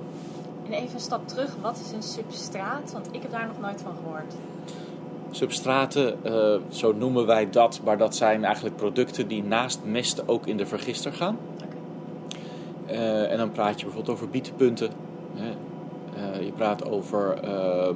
En 0.66 0.74
even 0.74 0.94
een 0.94 1.00
stap 1.00 1.28
terug, 1.28 1.56
wat 1.62 1.80
is 1.86 1.92
een 1.92 2.04
substraat? 2.04 2.92
Want 2.92 3.08
ik 3.12 3.22
heb 3.22 3.32
daar 3.32 3.48
nog 3.48 3.60
nooit 3.60 3.82
van 3.82 3.94
gehoord. 4.04 4.34
Substraten, 5.32 6.24
eh, 6.24 6.56
zo 6.70 6.94
noemen 6.94 7.26
wij 7.26 7.50
dat, 7.50 7.82
maar 7.84 7.98
dat 7.98 8.16
zijn 8.16 8.44
eigenlijk 8.44 8.76
producten 8.76 9.28
die 9.28 9.44
naast 9.44 9.80
mest 9.84 10.28
ook 10.28 10.48
in 10.48 10.58
de 10.58 10.66
vergister 10.66 11.14
gaan. 11.14 11.38
Eh, 12.86 13.32
en 13.32 13.38
dan 13.38 13.52
praat 13.52 13.80
je 13.80 13.86
bijvoorbeeld 13.86 14.16
over 14.16 14.30
bietenpunten. 14.30 14.90
Hè. 15.36 15.50
Eh, 16.16 16.46
je 16.46 16.52
praat 16.52 16.90
over, 16.90 17.34
ehm, 17.34 17.96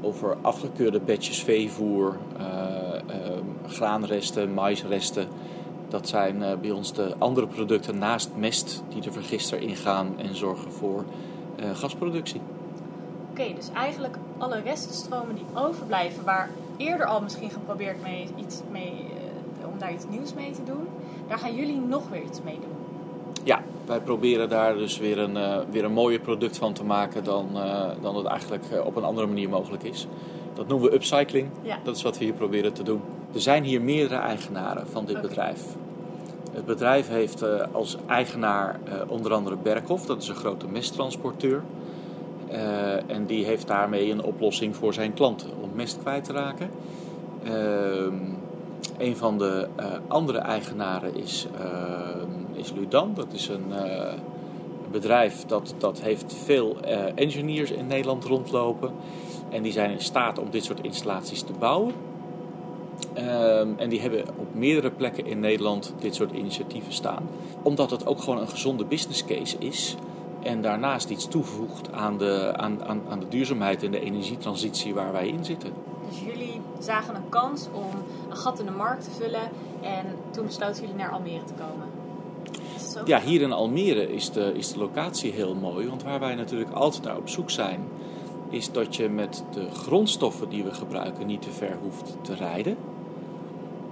over 0.00 0.36
afgekeurde 0.40 1.00
bedjes 1.00 1.42
veevoer, 1.42 2.16
eh, 2.38 2.94
ehm, 2.94 3.44
graanresten, 3.66 4.54
maisresten. 4.54 5.28
Dat 5.88 6.08
zijn 6.08 6.42
eh, 6.42 6.56
bij 6.60 6.70
ons 6.70 6.92
de 6.92 7.14
andere 7.18 7.46
producten 7.46 7.98
naast 7.98 8.30
mest 8.36 8.82
die 8.88 9.00
de 9.00 9.12
vergister 9.12 9.60
ingaan 9.60 10.14
en 10.18 10.36
zorgen 10.36 10.72
voor 10.72 11.04
eh, 11.56 11.70
gasproductie. 11.74 12.40
Oké, 13.30 13.54
dus 13.54 13.70
eigenlijk 13.74 14.16
alle 14.38 14.60
restenstromen 14.60 15.34
die 15.34 15.44
overblijven, 15.54 16.24
waar 16.24 16.50
eerder 16.76 17.06
al 17.06 17.20
misschien 17.20 17.50
geprobeerd 17.50 18.02
mee, 18.02 18.28
iets 18.36 18.60
mee, 18.70 18.92
eh, 19.60 19.68
om 19.68 19.78
daar 19.78 19.92
iets 19.92 20.04
nieuws 20.10 20.34
mee 20.34 20.50
te 20.50 20.64
doen, 20.64 20.88
daar 21.28 21.38
gaan 21.38 21.54
jullie 21.54 21.80
nog 21.80 22.08
weer 22.08 22.22
iets 22.22 22.42
mee 22.42 22.54
doen. 22.54 22.76
Ja, 23.44 23.62
wij 23.86 24.00
proberen 24.00 24.48
daar 24.48 24.74
dus 24.74 24.98
weer 24.98 25.18
een, 25.18 25.36
eh, 25.36 25.58
weer 25.70 25.84
een 25.84 25.92
mooier 25.92 26.20
product 26.20 26.58
van 26.58 26.72
te 26.72 26.84
maken 26.84 27.24
dan, 27.24 27.48
eh, 27.54 27.88
dan 28.02 28.16
het 28.16 28.26
eigenlijk 28.26 28.64
op 28.84 28.96
een 28.96 29.04
andere 29.04 29.26
manier 29.26 29.48
mogelijk 29.48 29.82
is. 29.82 30.06
Dat 30.54 30.68
noemen 30.68 30.90
we 30.90 30.94
upcycling. 30.94 31.48
Ja. 31.62 31.78
Dat 31.84 31.96
is 31.96 32.02
wat 32.02 32.18
we 32.18 32.24
hier 32.24 32.32
proberen 32.32 32.72
te 32.72 32.82
doen. 32.82 33.00
Er 33.34 33.40
zijn 33.40 33.64
hier 33.64 33.82
meerdere 33.82 34.20
eigenaren 34.20 34.86
van 34.86 35.04
dit 35.04 35.20
bedrijf. 35.20 35.62
Het 36.52 36.66
bedrijf 36.66 37.08
heeft 37.08 37.42
eh, 37.42 37.60
als 37.72 37.96
eigenaar 38.06 38.80
eh, 38.84 38.92
onder 39.06 39.32
andere 39.32 39.56
Berkhoff, 39.56 40.06
dat 40.06 40.22
is 40.22 40.28
een 40.28 40.34
grote 40.34 40.66
mesttransporteur. 40.66 41.62
Eh, 42.48 43.10
en 43.10 43.26
die 43.26 43.44
heeft 43.44 43.66
daarmee 43.66 44.10
een 44.10 44.22
oplossing 44.22 44.76
voor 44.76 44.94
zijn 44.94 45.14
klanten 45.14 45.50
om 45.60 45.70
mest 45.74 45.98
kwijt 46.00 46.24
te 46.24 46.32
raken. 46.32 46.70
Ehm, 47.44 48.14
een 48.98 49.16
van 49.16 49.38
de 49.38 49.68
andere 50.08 50.38
eigenaren 50.38 51.16
is 51.16 51.46
ehm, 51.58 52.30
is 52.52 52.72
Ludan. 52.72 53.12
Dat 53.14 53.32
is 53.32 53.48
een 53.48 53.72
bedrijf 54.90 55.44
dat, 55.46 55.74
dat 55.78 56.00
heeft 56.00 56.34
veel 56.44 56.76
engineers 57.14 57.70
in 57.70 57.86
Nederland 57.86 58.24
rondlopen. 58.24 58.92
En 59.48 59.62
die 59.62 59.72
zijn 59.72 59.90
in 59.90 60.00
staat 60.00 60.38
om 60.38 60.50
dit 60.50 60.64
soort 60.64 60.80
installaties 60.80 61.42
te 61.42 61.52
bouwen. 61.58 61.92
Um, 63.18 63.74
en 63.78 63.88
die 63.88 64.00
hebben 64.00 64.24
op 64.36 64.54
meerdere 64.54 64.90
plekken 64.90 65.26
in 65.26 65.40
Nederland 65.40 65.94
dit 65.98 66.14
soort 66.14 66.32
initiatieven 66.32 66.92
staan. 66.92 67.28
Omdat 67.62 67.90
het 67.90 68.06
ook 68.06 68.20
gewoon 68.20 68.40
een 68.40 68.48
gezonde 68.48 68.84
business 68.84 69.24
case 69.24 69.56
is. 69.58 69.96
En 70.42 70.62
daarnaast 70.62 71.10
iets 71.10 71.28
toevoegt 71.28 71.92
aan 71.92 72.18
de, 72.18 72.52
aan, 72.56 72.84
aan, 72.84 73.02
aan 73.08 73.20
de 73.20 73.28
duurzaamheid 73.28 73.82
en 73.82 73.90
de 73.90 74.00
energietransitie 74.00 74.94
waar 74.94 75.12
wij 75.12 75.28
in 75.28 75.44
zitten. 75.44 75.72
Dus 76.08 76.20
jullie 76.20 76.60
zagen 76.78 77.14
een 77.14 77.28
kans 77.28 77.66
om 77.72 77.90
een 78.30 78.36
gat 78.36 78.58
in 78.58 78.66
de 78.66 78.72
markt 78.72 79.04
te 79.04 79.10
vullen. 79.10 79.50
En 79.82 80.06
toen 80.30 80.46
besloten 80.46 80.80
jullie 80.80 80.96
naar 80.96 81.10
Almere 81.10 81.44
te 81.44 81.52
komen. 81.52 81.86
Ja, 83.04 83.20
hier 83.20 83.40
in 83.40 83.52
Almere 83.52 84.14
is 84.14 84.30
de, 84.30 84.52
is 84.54 84.72
de 84.72 84.78
locatie 84.78 85.32
heel 85.32 85.54
mooi. 85.54 85.88
Want 85.88 86.02
waar 86.02 86.20
wij 86.20 86.34
natuurlijk 86.34 86.70
altijd 86.70 87.02
naar 87.02 87.16
op 87.16 87.28
zoek 87.28 87.50
zijn, 87.50 87.80
is 88.50 88.72
dat 88.72 88.96
je 88.96 89.08
met 89.08 89.44
de 89.50 89.70
grondstoffen 89.70 90.48
die 90.48 90.64
we 90.64 90.74
gebruiken 90.74 91.26
niet 91.26 91.42
te 91.42 91.50
ver 91.50 91.76
hoeft 91.82 92.16
te 92.22 92.34
rijden. 92.34 92.76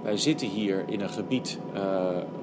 Wij 0.03 0.17
zitten 0.17 0.47
hier 0.47 0.83
in 0.87 1.01
een 1.01 1.09
gebied 1.09 1.59
uh, 1.73 1.79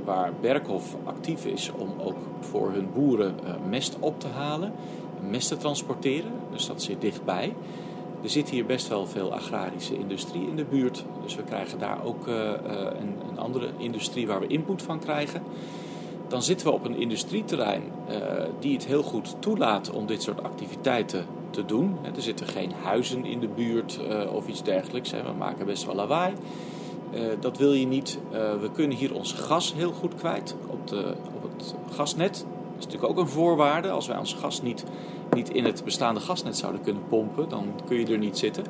waar 0.04 0.32
Berkhof 0.40 0.96
actief 1.04 1.46
is 1.46 1.70
om 1.78 1.88
ook 1.98 2.16
voor 2.40 2.72
hun 2.72 2.88
boeren 2.94 3.34
uh, 3.44 3.50
mest 3.68 3.96
op 4.00 4.20
te 4.20 4.28
halen, 4.28 4.72
mest 5.30 5.48
te 5.48 5.56
transporteren. 5.56 6.30
Dus 6.50 6.66
dat 6.66 6.82
zit 6.82 7.00
dichtbij. 7.00 7.54
Er 8.22 8.30
zit 8.30 8.50
hier 8.50 8.66
best 8.66 8.88
wel 8.88 9.06
veel 9.06 9.32
agrarische 9.32 9.98
industrie 9.98 10.46
in 10.46 10.56
de 10.56 10.64
buurt. 10.64 11.04
Dus 11.22 11.34
we 11.34 11.42
krijgen 11.42 11.78
daar 11.78 12.04
ook 12.04 12.26
uh, 12.26 12.34
een, 12.98 13.14
een, 13.28 13.38
andere 13.38 13.68
industrie 13.76 14.26
waar 14.26 14.40
we 14.40 14.46
input 14.46 14.82
van 14.82 14.98
krijgen. 14.98 15.42
Dan 16.28 16.42
zitten 16.42 16.66
we 16.66 16.72
op 16.72 16.84
een 16.84 16.96
industrieterrein 16.96 17.82
die 18.60 18.72
het 18.72 18.86
heel 18.86 19.02
goed 19.02 19.36
toelaat 19.38 19.90
om 19.90 20.06
dit 20.06 20.22
soort 20.22 20.42
activiteiten 20.42 21.26
te 21.54 21.64
doen. 21.64 21.96
Er 22.16 22.22
zitten 22.22 22.46
geen 22.46 22.72
huizen 22.82 23.24
in 23.24 23.40
de 23.40 23.48
buurt 23.48 24.00
of 24.32 24.48
iets 24.48 24.62
dergelijks. 24.62 25.10
We 25.10 25.32
maken 25.38 25.66
best 25.66 25.84
wel 25.84 25.94
lawaai. 25.94 26.34
Uh, 27.14 27.20
dat 27.40 27.58
wil 27.58 27.72
je 27.72 27.86
niet. 27.86 28.18
Uh, 28.32 28.38
we 28.60 28.70
kunnen 28.72 28.96
hier 28.96 29.14
ons 29.14 29.32
gas 29.32 29.74
heel 29.74 29.92
goed 29.92 30.14
kwijt 30.14 30.56
op, 30.66 30.86
de, 30.86 31.14
op 31.34 31.50
het 31.56 31.74
gasnet. 31.90 32.32
Dat 32.32 32.78
is 32.78 32.84
natuurlijk 32.84 33.12
ook 33.12 33.18
een 33.18 33.32
voorwaarde. 33.32 33.90
Als 33.90 34.06
wij 34.06 34.18
ons 34.18 34.34
gas 34.34 34.62
niet, 34.62 34.84
niet 35.32 35.50
in 35.50 35.64
het 35.64 35.84
bestaande 35.84 36.20
gasnet 36.20 36.56
zouden 36.56 36.80
kunnen 36.80 37.02
pompen, 37.08 37.48
dan 37.48 37.66
kun 37.86 37.98
je 37.98 38.06
er 38.06 38.18
niet 38.18 38.38
zitten. 38.38 38.64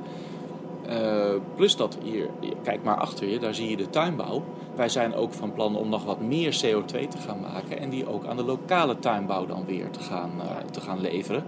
Plus 1.56 1.76
dat 1.76 1.98
hier, 2.02 2.28
kijk 2.62 2.82
maar 2.82 2.96
achter 2.96 3.28
je, 3.28 3.38
daar 3.38 3.54
zie 3.54 3.70
je 3.70 3.76
de 3.76 3.90
tuinbouw. 3.90 4.42
Wij 4.74 4.88
zijn 4.88 5.14
ook 5.14 5.32
van 5.32 5.52
plan 5.52 5.76
om 5.76 5.88
nog 5.88 6.04
wat 6.04 6.20
meer 6.20 6.62
CO2 6.64 7.08
te 7.08 7.18
gaan 7.26 7.40
maken 7.40 7.78
en 7.78 7.90
die 7.90 8.08
ook 8.08 8.26
aan 8.26 8.36
de 8.36 8.44
lokale 8.44 8.98
tuinbouw 8.98 9.46
dan 9.46 9.64
weer 9.66 9.90
te 9.90 10.00
gaan, 10.00 10.30
te 10.70 10.80
gaan 10.80 11.00
leveren. 11.00 11.44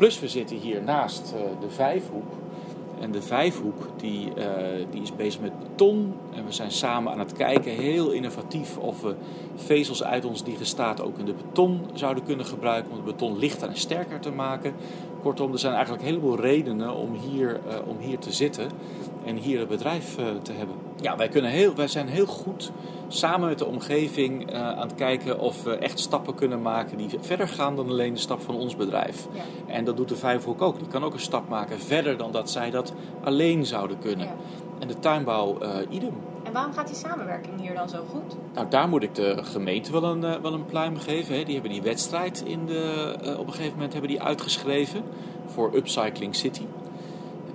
Plus 0.00 0.20
we 0.20 0.28
zitten 0.28 0.56
hier 0.56 0.82
naast 0.82 1.34
de 1.60 1.70
Vijfhoek. 1.70 2.32
En 3.00 3.10
de 3.12 3.22
Vijfhoek 3.22 3.88
die, 3.96 4.28
uh, 4.38 4.44
die 4.90 5.02
is 5.02 5.16
bezig 5.16 5.40
met 5.40 5.58
beton. 5.58 6.14
En 6.34 6.44
we 6.44 6.52
zijn 6.52 6.70
samen 6.70 7.12
aan 7.12 7.18
het 7.18 7.32
kijken, 7.32 7.72
heel 7.72 8.10
innovatief, 8.10 8.78
of 8.78 9.00
we 9.00 9.14
vezels 9.54 10.04
uit 10.04 10.24
ons 10.24 10.44
digestaat 10.44 11.02
ook 11.02 11.18
in 11.18 11.24
de 11.24 11.34
beton 11.34 11.80
zouden 11.94 12.24
kunnen 12.24 12.46
gebruiken. 12.46 12.90
Om 12.90 12.96
het 12.96 13.06
beton 13.06 13.38
lichter 13.38 13.68
en 13.68 13.76
sterker 13.76 14.20
te 14.20 14.30
maken. 14.30 14.74
Kortom, 15.22 15.52
er 15.52 15.58
zijn 15.58 15.74
eigenlijk 15.74 16.02
een 16.02 16.08
heleboel 16.08 16.40
redenen 16.40 16.94
om 16.94 17.14
hier, 17.14 17.60
uh, 17.68 17.88
om 17.88 17.98
hier 17.98 18.18
te 18.18 18.32
zitten 18.32 18.70
en 19.24 19.36
hier 19.36 19.60
een 19.60 19.68
bedrijf 19.68 20.16
te 20.42 20.52
hebben. 20.52 20.76
Ja, 21.02 21.16
wij, 21.16 21.28
kunnen 21.28 21.50
heel, 21.50 21.74
wij 21.74 21.88
zijn 21.88 22.08
heel 22.08 22.26
goed 22.26 22.72
samen 23.08 23.48
met 23.48 23.58
de 23.58 23.66
omgeving 23.66 24.52
uh, 24.52 24.68
aan 24.68 24.88
het 24.88 24.94
kijken 24.94 25.38
of 25.38 25.62
we 25.62 25.76
echt 25.76 25.98
stappen 25.98 26.34
kunnen 26.34 26.62
maken 26.62 26.96
die 26.96 27.08
verder 27.20 27.48
gaan 27.48 27.76
dan 27.76 27.88
alleen 27.88 28.14
de 28.14 28.20
stap 28.20 28.42
van 28.42 28.54
ons 28.54 28.76
bedrijf. 28.76 29.26
Ja. 29.32 29.42
En 29.66 29.84
dat 29.84 29.96
doet 29.96 30.08
de 30.08 30.16
Vijfhoek 30.16 30.62
ook. 30.62 30.78
Die 30.78 30.88
kan 30.88 31.04
ook 31.04 31.12
een 31.12 31.20
stap 31.20 31.48
maken 31.48 31.80
verder 31.80 32.16
dan 32.16 32.32
dat 32.32 32.50
zij 32.50 32.70
dat 32.70 32.92
alleen 33.24 33.66
zouden 33.66 33.98
kunnen. 33.98 34.26
Ja. 34.26 34.34
En 34.78 34.88
de 34.88 34.98
tuinbouw 34.98 35.58
uh, 35.62 35.68
idem. 35.88 36.12
En 36.42 36.52
waarom 36.52 36.72
gaat 36.72 36.86
die 36.86 36.96
samenwerking 36.96 37.60
hier 37.60 37.74
dan 37.74 37.88
zo 37.88 38.04
goed? 38.10 38.36
Nou, 38.54 38.68
daar 38.68 38.88
moet 38.88 39.02
ik 39.02 39.14
de 39.14 39.38
gemeente 39.42 39.92
wel 39.92 40.04
een, 40.04 40.22
uh, 40.22 40.34
wel 40.42 40.52
een 40.52 40.66
pluim 40.66 40.96
geven. 40.96 41.34
Hè. 41.34 41.44
Die 41.44 41.54
hebben 41.54 41.72
die 41.72 41.82
wedstrijd 41.82 42.42
in 42.46 42.66
de, 42.66 43.14
op 43.38 43.46
een 43.46 43.52
gegeven 43.52 43.72
moment 43.72 43.92
hebben 43.92 44.10
die 44.10 44.22
uitgeschreven 44.22 45.02
voor 45.46 45.74
Upcycling 45.74 46.34
City. 46.34 46.62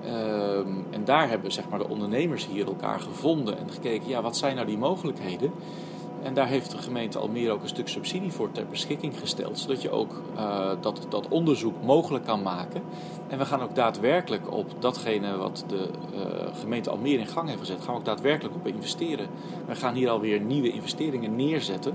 Um, 0.07 0.85
en 0.89 1.05
daar 1.05 1.29
hebben 1.29 1.51
zeg 1.51 1.69
maar, 1.69 1.79
de 1.79 1.89
ondernemers 1.89 2.47
hier 2.47 2.67
elkaar 2.67 2.99
gevonden 2.99 3.57
en 3.57 3.69
gekeken, 3.69 4.07
ja, 4.07 4.21
wat 4.21 4.37
zijn 4.37 4.55
nou 4.55 4.67
die 4.67 4.77
mogelijkheden? 4.77 5.51
En 6.23 6.33
daar 6.33 6.47
heeft 6.47 6.71
de 6.71 6.77
gemeente 6.77 7.19
Almere 7.19 7.51
ook 7.51 7.61
een 7.61 7.67
stuk 7.67 7.87
subsidie 7.87 8.31
voor 8.31 8.51
ter 8.51 8.65
beschikking 8.69 9.19
gesteld, 9.19 9.59
zodat 9.59 9.81
je 9.81 9.89
ook 9.89 10.21
uh, 10.35 10.69
dat, 10.81 11.05
dat 11.09 11.27
onderzoek 11.27 11.73
mogelijk 11.83 12.25
kan 12.25 12.41
maken. 12.41 12.81
En 13.27 13.37
we 13.37 13.45
gaan 13.45 13.61
ook 13.61 13.75
daadwerkelijk 13.75 14.51
op 14.51 14.71
datgene 14.79 15.37
wat 15.37 15.63
de 15.67 15.89
uh, 16.13 16.55
gemeente 16.59 16.89
Almere 16.89 17.17
in 17.17 17.27
gang 17.27 17.47
heeft 17.47 17.59
gezet, 17.59 17.81
gaan 17.81 17.93
we 17.93 17.99
ook 17.99 18.05
daadwerkelijk 18.05 18.55
op 18.55 18.67
investeren. 18.67 19.27
We 19.65 19.75
gaan 19.75 19.93
hier 19.93 20.09
alweer 20.09 20.39
nieuwe 20.39 20.71
investeringen 20.71 21.35
neerzetten, 21.35 21.93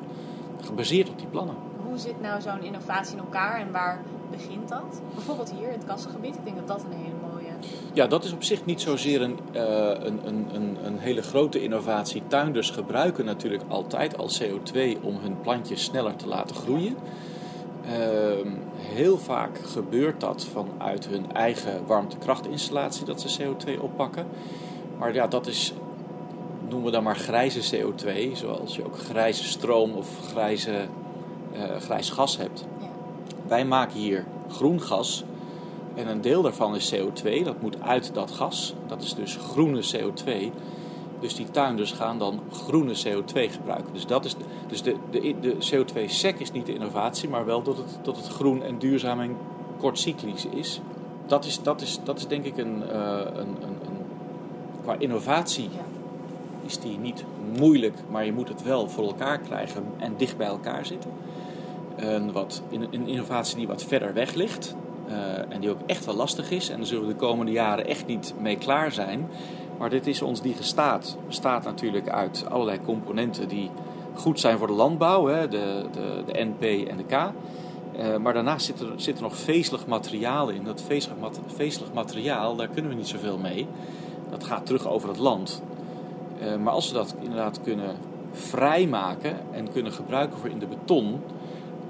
gebaseerd 0.61 1.09
op 1.09 1.19
die 1.19 1.27
plannen. 1.27 1.55
Hoe 1.87 1.99
zit 1.99 2.21
nou 2.21 2.41
zo'n 2.41 2.63
innovatie 2.63 3.17
in 3.17 3.23
elkaar 3.23 3.61
en 3.61 3.73
waar 3.73 4.01
begint 4.31 4.69
dat? 4.69 5.01
Bijvoorbeeld 5.15 5.53
hier 5.53 5.67
in 5.67 5.79
het 5.79 5.85
kassengebied, 5.85 6.35
ik 6.35 6.45
denk 6.45 6.57
dat 6.57 6.69
dat 6.69 6.85
een 6.85 6.99
hele 6.99 7.15
ja, 7.93 8.07
dat 8.07 8.25
is 8.25 8.33
op 8.33 8.43
zich 8.43 8.65
niet 8.65 8.81
zozeer 8.81 9.23
een, 9.23 9.39
uh, 9.55 9.63
een, 9.89 10.21
een, 10.25 10.77
een, 10.85 10.99
hele 10.99 11.23
grote 11.23 11.63
innovatie. 11.63 12.23
Tuinders 12.27 12.71
gebruiken 12.71 13.25
natuurlijk 13.25 13.63
altijd 13.69 14.19
al 14.19 14.31
CO2 14.41 15.01
om 15.03 15.19
hun 15.23 15.41
plantjes 15.41 15.85
sneller 15.85 16.17
te 16.17 16.27
laten 16.27 16.57
groeien. 16.57 16.97
Uh, 17.85 18.53
heel 18.77 19.19
vaak 19.19 19.59
gebeurt 19.59 20.21
dat 20.21 20.47
vanuit 20.53 21.09
hun 21.09 21.33
eigen 21.33 21.87
warmtekrachtinstallatie 21.87 23.05
dat 23.05 23.21
ze 23.21 23.43
CO2 23.43 23.81
oppakken. 23.81 24.27
Maar 24.99 25.15
ja, 25.15 25.27
dat 25.27 25.47
is, 25.47 25.73
noemen 26.69 26.85
we 26.85 26.91
dan 26.91 27.03
maar 27.03 27.17
grijze 27.17 27.77
CO2, 27.77 28.33
zoals 28.33 28.77
je 28.77 28.85
ook 28.85 28.99
grijze 28.99 29.45
stroom 29.45 29.93
of 29.93 30.09
grijze, 30.31 30.87
uh, 31.53 31.77
grijs 31.77 32.11
gas 32.11 32.37
hebt. 32.37 32.65
Ja. 32.81 32.89
Wij 33.49 33.65
maken 33.65 33.99
hier 33.99 34.25
groen 34.49 34.81
gas 34.81 35.25
en 35.95 36.09
een 36.09 36.21
deel 36.21 36.43
daarvan 36.43 36.75
is 36.75 36.95
CO2, 36.95 37.43
dat 37.45 37.61
moet 37.61 37.83
uit 37.83 38.15
dat 38.15 38.31
gas. 38.31 38.75
Dat 38.87 39.03
is 39.03 39.15
dus 39.15 39.37
groene 39.37 39.83
CO2. 39.95 40.53
Dus 41.21 41.35
die 41.35 41.51
tuinders 41.51 41.93
gaan 41.93 42.19
dan 42.19 42.41
groene 42.53 42.95
CO2 42.95 43.33
gebruiken. 43.33 43.93
Dus, 43.93 44.07
dat 44.07 44.25
is, 44.25 44.37
dus 44.69 44.83
de, 44.83 44.97
de, 45.11 45.35
de 45.41 45.55
CO2-sec 45.55 46.39
is 46.39 46.53
niet 46.53 46.67
de 46.67 46.75
innovatie, 46.75 47.29
maar 47.29 47.45
wel 47.45 47.63
dat 47.63 47.77
het, 47.77 47.99
dat 48.03 48.17
het 48.17 48.27
groen 48.27 48.63
en 48.63 48.79
duurzaam 48.79 49.21
en 49.21 49.37
kortcyclisch 49.79 50.47
is. 50.47 50.81
Dat 51.27 51.45
is, 51.45 51.63
dat 51.63 51.81
is, 51.81 51.99
dat 52.05 52.19
is 52.19 52.27
denk 52.27 52.45
ik 52.45 52.57
een, 52.57 52.83
uh, 52.83 53.19
een, 53.35 53.49
een, 53.49 53.79
een, 53.83 53.99
qua 54.83 54.97
innovatie 54.99 55.69
is 56.67 56.79
die 56.79 56.99
niet 56.99 57.25
moeilijk, 57.59 57.97
maar 58.11 58.25
je 58.25 58.33
moet 58.33 58.49
het 58.49 58.63
wel 58.63 58.89
voor 58.89 59.05
elkaar 59.05 59.39
krijgen 59.39 59.85
en 59.97 60.15
dicht 60.17 60.37
bij 60.37 60.47
elkaar 60.47 60.87
zitten. 60.87 61.11
Een, 61.97 62.33
wat, 62.33 62.63
een 62.71 63.07
innovatie 63.07 63.57
die 63.57 63.67
wat 63.67 63.85
verder 63.85 64.15
weg 64.15 64.35
ligt, 64.35 64.77
en 65.49 65.61
die 65.61 65.71
ook 65.71 65.81
echt 65.87 66.05
wel 66.05 66.15
lastig 66.15 66.51
is. 66.51 66.69
En 66.69 66.77
daar 66.77 66.87
zullen 66.87 67.07
we 67.07 67.13
de 67.13 67.19
komende 67.19 67.53
jaren 67.53 67.87
echt 67.87 68.07
niet 68.07 68.35
mee 68.41 68.57
klaar 68.57 68.93
zijn. 68.93 69.29
Maar 69.79 69.91
dit 69.91 70.07
is 70.07 70.23
ons 70.23 70.43
digestaat. 70.43 71.17
Bestaat 71.27 71.65
natuurlijk 71.65 72.09
uit 72.09 72.45
allerlei 72.51 72.81
componenten 72.85 73.49
die 73.49 73.71
goed 74.15 74.41
zijn 74.41 74.59
voor 74.59 74.67
de 74.67 74.73
landbouw. 74.73 75.27
Hè, 75.27 75.49
de, 75.49 75.85
de, 75.93 76.23
de 76.27 76.45
NP 76.45 76.89
en 76.89 76.97
de 76.97 77.05
K. 77.05 77.33
Uh, 77.99 78.17
maar 78.17 78.35
daarnaast 78.35 78.67
zit 78.67 78.81
er, 78.81 78.93
zit 78.97 79.17
er 79.17 79.23
nog 79.23 79.37
vezelig 79.37 79.87
materiaal 79.87 80.49
in. 80.49 80.65
Dat 80.65 80.83
vezelig, 80.83 81.17
vezelig 81.47 81.93
materiaal, 81.93 82.57
daar 82.57 82.69
kunnen 82.69 82.91
we 82.91 82.97
niet 82.97 83.09
zoveel 83.09 83.39
mee. 83.39 83.67
Dat 84.31 84.45
gaat 84.45 84.67
terug 84.67 84.89
over 84.89 85.09
het 85.09 85.19
land. 85.19 85.63
Uh, 86.43 86.57
maar 86.57 86.73
als 86.73 86.89
we 86.89 86.95
dat 86.95 87.15
inderdaad 87.21 87.61
kunnen 87.63 87.97
vrijmaken 88.33 89.37
en 89.53 89.73
kunnen 89.73 89.93
gebruiken 89.93 90.39
voor 90.39 90.49
in 90.49 90.59
de 90.59 90.67
beton, 90.67 91.21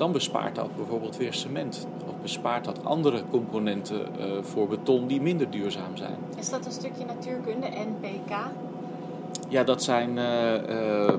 dan 0.01 0.13
bespaart 0.13 0.55
dat 0.55 0.77
bijvoorbeeld 0.77 1.17
weer 1.17 1.35
cement 1.35 1.87
bespaart 2.23 2.65
dat 2.65 2.85
andere 2.85 3.23
componenten 3.31 4.07
uh, 4.19 4.25
voor 4.43 4.69
beton 4.69 5.07
die 5.07 5.21
minder 5.21 5.51
duurzaam 5.51 5.97
zijn. 5.97 6.17
Is 6.37 6.51
dat 6.51 6.67
een 6.67 6.73
stukje 6.73 7.05
natuurkunde, 7.05 7.67
NPK? 7.67 8.37
Ja, 9.49 9.65
dat 9.65 9.83
zijn 9.83 10.17
uh, 10.17 10.55
uh, 10.55 11.15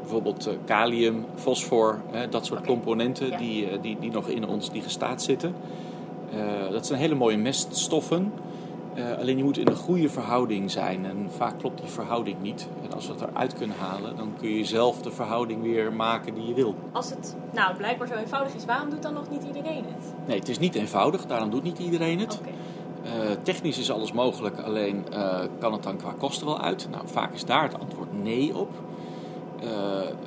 bijvoorbeeld 0.00 0.48
kalium, 0.64 1.24
fosfor, 1.34 2.00
dat 2.30 2.46
soort 2.46 2.60
okay. 2.60 2.74
componenten 2.74 3.28
ja. 3.28 3.38
die, 3.38 3.80
die, 3.80 3.96
die 4.00 4.10
nog 4.10 4.28
in 4.28 4.48
ons 4.48 4.70
digestaat 4.70 5.22
zitten. 5.22 5.54
dat 6.70 6.86
zijn 6.86 7.00
hele 7.00 7.14
mooie 7.14 7.38
meststoffen. 7.38 8.32
Uh, 9.00 9.18
alleen 9.18 9.36
je 9.36 9.44
moet 9.44 9.58
in 9.58 9.68
een 9.68 9.76
goede 9.76 10.08
verhouding 10.08 10.70
zijn. 10.70 11.04
En 11.04 11.30
vaak 11.36 11.58
klopt 11.58 11.80
die 11.80 11.90
verhouding 11.90 12.42
niet. 12.42 12.68
En 12.82 12.92
als 12.92 13.06
we 13.06 13.12
het 13.12 13.22
eruit 13.22 13.54
kunnen 13.54 13.76
halen, 13.76 14.16
dan 14.16 14.32
kun 14.38 14.48
je 14.48 14.64
zelf 14.64 15.02
de 15.02 15.10
verhouding 15.10 15.62
weer 15.62 15.92
maken 15.92 16.34
die 16.34 16.46
je 16.46 16.54
wil. 16.54 16.74
Als 16.92 17.10
het 17.10 17.36
nou 17.52 17.76
blijkbaar 17.76 18.08
zo 18.08 18.14
eenvoudig 18.14 18.54
is, 18.54 18.64
waarom 18.64 18.90
doet 18.90 19.02
dan 19.02 19.14
nog 19.14 19.30
niet 19.30 19.42
iedereen 19.42 19.84
het? 19.84 20.12
Nee, 20.26 20.38
het 20.38 20.48
is 20.48 20.58
niet 20.58 20.74
eenvoudig, 20.74 21.26
daarom 21.26 21.50
doet 21.50 21.62
niet 21.62 21.78
iedereen 21.78 22.18
het. 22.18 22.38
Okay. 22.40 22.52
Uh, 23.04 23.30
technisch 23.42 23.78
is 23.78 23.90
alles 23.90 24.12
mogelijk, 24.12 24.58
alleen 24.58 25.04
uh, 25.12 25.40
kan 25.58 25.72
het 25.72 25.82
dan 25.82 25.96
qua 25.96 26.14
kosten 26.18 26.46
wel 26.46 26.60
uit? 26.60 26.88
Nou, 26.90 27.02
vaak 27.08 27.34
is 27.34 27.44
daar 27.44 27.62
het 27.62 27.80
antwoord 27.80 28.22
nee 28.22 28.56
op. 28.56 28.70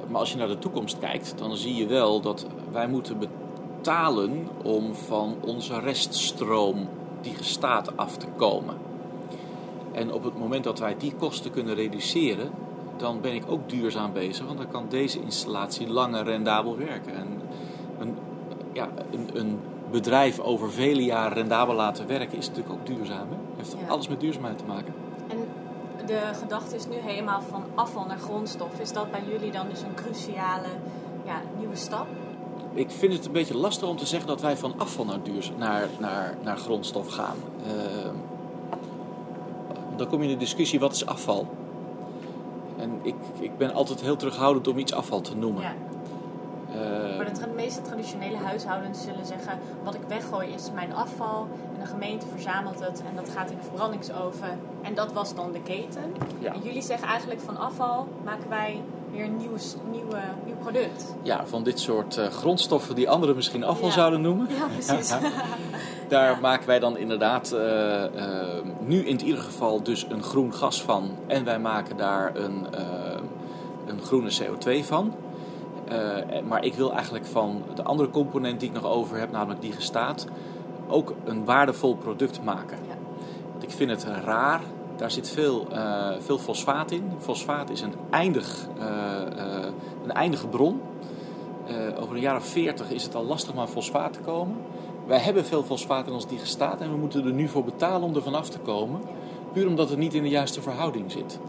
maar 0.09 0.19
als 0.19 0.31
je 0.31 0.38
naar 0.38 0.47
de 0.47 0.59
toekomst 0.59 0.99
kijkt, 0.99 1.33
dan 1.38 1.55
zie 1.55 1.75
je 1.75 1.88
wel 1.88 2.21
dat 2.21 2.47
wij 2.71 2.88
moeten 2.88 3.17
betalen 3.19 4.47
om 4.63 4.95
van 4.95 5.36
onze 5.41 5.79
reststroom 5.79 6.88
die 7.23 7.36
gestaat 7.36 7.97
af 7.97 8.17
te 8.17 8.27
komen. 8.36 8.75
En 9.91 10.13
op 10.13 10.23
het 10.23 10.38
moment 10.38 10.63
dat 10.63 10.79
wij 10.79 10.95
die 10.97 11.13
kosten 11.15 11.51
kunnen 11.51 11.75
reduceren, 11.75 12.51
dan 12.97 13.21
ben 13.21 13.33
ik 13.33 13.43
ook 13.47 13.69
duurzaam 13.69 14.13
bezig, 14.13 14.45
want 14.45 14.57
dan 14.57 14.67
kan 14.71 14.86
deze 14.89 15.21
installatie 15.21 15.89
langer 15.89 16.23
rendabel 16.23 16.77
werken. 16.77 17.15
En 17.15 17.41
een, 17.99 18.17
ja, 18.73 18.88
een, 19.12 19.29
een 19.33 19.59
bedrijf 19.91 20.39
over 20.39 20.71
vele 20.71 21.03
jaren 21.03 21.33
rendabel 21.33 21.75
laten 21.75 22.07
werken 22.07 22.38
is 22.38 22.47
natuurlijk 22.47 22.75
ook 22.75 22.86
duurzaam. 22.86 23.27
Hè? 23.29 23.36
Heeft 23.57 23.75
Ja. 23.79 23.88
alles 23.88 24.07
met 24.07 24.19
duurzaamheid 24.19 24.57
te 24.57 24.65
maken. 24.65 24.93
En 25.27 25.38
de 26.05 26.19
gedachte 26.41 26.75
is 26.75 26.88
nu 26.88 26.95
helemaal 26.95 27.41
van 27.41 27.63
afval 27.75 28.05
naar 28.05 28.17
grondstof. 28.17 28.79
Is 28.79 28.91
dat 28.93 29.12
bij 29.12 29.23
jullie 29.31 29.51
dan 29.51 29.69
dus 29.69 29.81
een 29.81 29.93
cruciale 29.93 30.67
ja, 31.25 31.41
nieuwe 31.57 31.75
stap? 31.75 32.07
Ik 32.73 32.91
vind 32.91 33.13
het 33.13 33.25
een 33.25 33.31
beetje 33.31 33.57
lastig 33.57 33.88
om 33.88 33.97
te 33.97 34.05
zeggen 34.05 34.27
dat 34.27 34.41
wij 34.41 34.57
van 34.57 34.73
afval 34.77 35.05
naar, 35.05 35.23
duur, 35.23 35.51
naar, 35.57 35.88
naar, 35.99 36.38
naar 36.43 36.57
grondstof 36.57 37.07
gaan. 37.07 37.36
Ehm, 37.67 38.15
dan 39.95 40.07
kom 40.07 40.17
je 40.17 40.23
in 40.23 40.33
de 40.33 40.39
discussie, 40.39 40.79
wat 40.79 40.93
is 40.93 41.05
afval? 41.05 41.47
En 42.77 42.99
ik, 43.01 43.15
ik 43.39 43.57
ben 43.57 43.73
altijd 43.73 44.01
heel 44.01 44.15
terughoudend 44.15 44.67
om 44.67 44.77
iets 44.77 44.93
afval 44.93 45.21
te 45.21 45.36
noemen. 45.36 45.62
Ja. 45.62 45.73
Ehm, 46.73 47.17
Maar 47.17 47.33
de 47.33 47.47
meeste 47.55 47.81
traditionele 47.81 48.38
huishoudens 48.38 49.03
zullen 49.03 49.25
zeggen: 49.25 49.59
wat 49.83 49.95
ik 49.95 50.01
weggooi 50.07 50.47
is 50.53 50.71
mijn 50.73 50.93
afval. 50.93 51.47
En 51.73 51.79
de 51.79 51.86
gemeente 51.86 52.27
verzamelt 52.27 52.79
het 52.79 53.03
en 53.09 53.15
dat 53.15 53.29
gaat 53.29 53.51
in 53.51 53.57
de 53.57 53.63
verbrandingsoven. 53.63 54.59
En 54.81 54.93
dat 54.93 55.13
was 55.13 55.36
dan 55.36 55.51
de 55.51 55.62
keten. 55.62 56.13
Ja. 56.39 56.53
En 56.53 56.62
jullie 56.63 56.81
zeggen 56.81 57.07
eigenlijk 57.07 57.41
van 57.41 57.57
afval 57.57 58.07
maken 58.23 58.49
wij 58.49 58.81
weer 59.13 59.26
een 59.26 59.38
nieuw, 59.38 59.56
nieuwe, 59.91 60.17
nieuw 60.45 60.56
product. 60.56 61.15
ja, 61.21 61.45
van 61.45 61.63
dit 61.63 61.80
soort 61.80 62.17
eh, 62.17 62.28
grondstoffen 62.28 62.95
die 62.95 63.10
anderen 63.10 63.36
misschien 63.36 63.63
afval 63.63 63.88
Ja. 63.88 63.93
zouden 63.93 64.21
noemen. 64.21 64.47
Ja, 64.49 64.65
precies. 64.78 65.13
Daar 66.10 66.32
Ja. 66.32 66.39
maken 66.41 66.67
wij 66.67 66.80
dan 66.80 66.97
inderdaad 66.97 67.52
eh, 67.52 68.04
eh, 68.06 68.63
nu 68.80 69.06
in 69.06 69.12
het 69.13 69.21
ieder 69.21 69.41
geval 69.41 69.84
dus 69.84 70.06
een 70.10 70.23
groen 70.23 70.54
gas 70.54 70.82
van. 70.82 71.10
En 71.28 71.43
wij 71.43 71.60
maken 71.60 71.97
daar 71.97 72.36
een, 72.36 72.67
een 73.86 74.02
groene 74.02 74.30
CO2 74.41 74.86
van. 74.86 75.13
Maar 76.47 76.63
ik 76.65 76.73
wil 76.73 76.93
eigenlijk 76.93 77.26
van 77.26 77.63
de 77.76 77.84
andere 77.84 78.10
component 78.10 78.60
die 78.60 78.69
ik 78.69 78.76
nog 78.82 78.86
over 78.91 79.17
heb, 79.17 79.32
namelijk 79.32 79.62
die 79.62 79.71
gestaat, 79.71 80.28
ook 80.88 81.13
een 81.26 81.45
waardevol 81.45 81.95
product 81.95 82.43
maken. 82.43 82.78
Ja. 82.88 82.95
Want 83.52 83.63
ik 83.63 83.71
vind 83.71 83.89
het 83.89 84.04
raar, 84.26 84.62
daar 84.95 85.12
zit 85.12 85.29
veel, 85.29 85.67
eh, 85.71 86.10
veel 86.19 86.38
fosfaat 86.38 86.91
in. 86.91 87.12
Fosfaat 87.19 87.69
is 87.69 87.82
een, 87.82 87.93
eindig, 88.10 88.67
eh, 88.79 88.86
eh, 88.86 89.65
een 90.03 90.12
eindige 90.12 90.47
bron. 90.47 90.82
Over 91.99 92.15
een 92.15 92.21
jaar 92.21 92.36
of 92.36 92.45
40 92.45 92.91
is 92.91 93.03
het 93.03 93.15
al 93.15 93.25
lastig 93.25 93.53
om 93.53 93.60
aan 93.60 93.67
fosfaat 93.67 94.13
te 94.13 94.19
komen. 94.19 94.56
Wij 95.06 95.19
hebben 95.19 95.45
veel 95.45 95.63
fosfaat 95.63 96.08
in 96.08 96.13
ons 96.13 96.27
digestaat 96.27 96.82
en 96.82 96.91
we 96.91 96.97
moeten 96.97 97.25
er 97.25 97.34
nu 97.34 97.47
voor 97.47 97.63
betalen 97.63 98.01
om 98.01 98.15
er 98.15 98.21
vanaf 98.21 98.49
te 98.49 98.60
komen. 98.60 99.01
Puur 99.53 99.67
omdat 99.67 99.89
het 99.89 99.97
niet 99.97 100.13
in 100.13 100.23
de 100.23 100.29
juiste 100.29 100.62
verhouding 100.62 101.12
zit. 101.12 101.39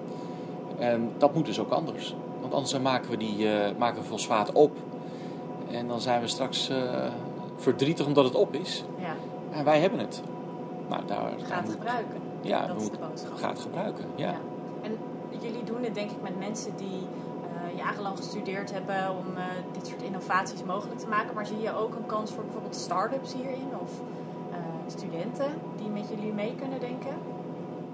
En 0.78 1.12
dat 1.18 1.34
moet 1.34 1.46
dus 1.46 1.58
ook 1.58 1.70
anders. 1.70 2.14
Want 2.40 2.52
anders 2.52 2.72
dan 2.72 2.82
maken 2.82 3.10
we, 3.10 3.16
die, 3.16 3.46
maken 3.78 4.02
we 4.02 4.08
fosfaat 4.08 4.52
op. 4.52 4.76
En 5.70 5.88
dan 5.88 6.00
zijn 6.00 6.20
we 6.20 6.26
straks 6.26 6.70
verdrietig 7.56 8.06
omdat 8.06 8.24
het 8.24 8.34
op 8.34 8.54
is. 8.54 8.84
Ja, 8.98 9.14
En 9.50 9.64
wij 9.64 9.80
hebben 9.80 9.98
het. 9.98 10.22
Nou, 10.88 11.02
daar 11.06 11.18
ga 11.42 11.48
daar 11.48 11.62
het 11.62 11.70
gebruiken. 11.70 12.23
Ja, 12.48 12.60
dat 12.60 12.68
we 12.68 12.74
is 12.76 12.82
moeten- 12.82 13.00
de 13.00 13.06
boodschap. 13.06 13.36
Ga 13.36 13.48
het 13.48 13.58
gebruiken. 13.58 14.04
Ja. 14.14 14.26
Ja. 14.30 14.36
En 14.82 14.98
jullie 15.40 15.64
doen 15.64 15.82
het 15.82 15.94
denk 15.94 16.10
ik 16.10 16.22
met 16.22 16.38
mensen 16.38 16.72
die 16.76 17.00
eh, 17.70 17.78
jarenlang 17.78 18.16
gestudeerd 18.16 18.72
hebben 18.72 19.10
om 19.10 19.36
eh, 19.36 19.42
dit 19.72 19.86
soort 19.86 20.02
innovaties 20.02 20.62
mogelijk 20.64 21.00
te 21.00 21.08
maken. 21.08 21.34
Maar 21.34 21.46
zie 21.46 21.60
je 21.60 21.76
ook 21.76 21.94
een 21.94 22.06
kans 22.06 22.30
voor 22.30 22.42
bijvoorbeeld 22.44 22.76
start-ups 22.76 23.34
hierin 23.34 23.68
of 23.80 23.90
eh, 24.50 24.58
studenten 24.86 25.46
die 25.76 25.88
met 25.88 26.08
jullie 26.08 26.32
mee 26.32 26.54
kunnen 26.54 26.80
denken? 26.80 27.14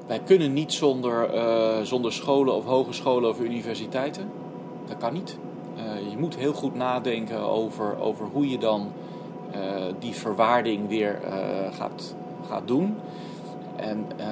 Wij 0.06 0.18
kunnen 0.20 0.52
niet 0.52 0.72
zonder, 0.72 1.30
zonder 1.86 2.12
scholen 2.12 2.54
of 2.54 2.64
hogescholen 2.64 3.30
of 3.30 3.40
universiteiten. 3.40 4.30
Dat 4.86 4.96
kan 4.96 5.12
niet. 5.12 5.36
Je 6.10 6.18
moet 6.18 6.36
heel 6.36 6.52
goed 6.52 6.74
nadenken 6.74 7.38
over, 7.38 7.98
over 8.00 8.26
hoe 8.32 8.48
je 8.50 8.58
dan 8.58 8.92
die 9.98 10.14
verwaarding 10.14 10.88
weer 10.88 11.20
gaat, 11.72 12.14
gaat 12.48 12.66
doen. 12.68 12.96
En 13.80 14.06
eh, 14.16 14.26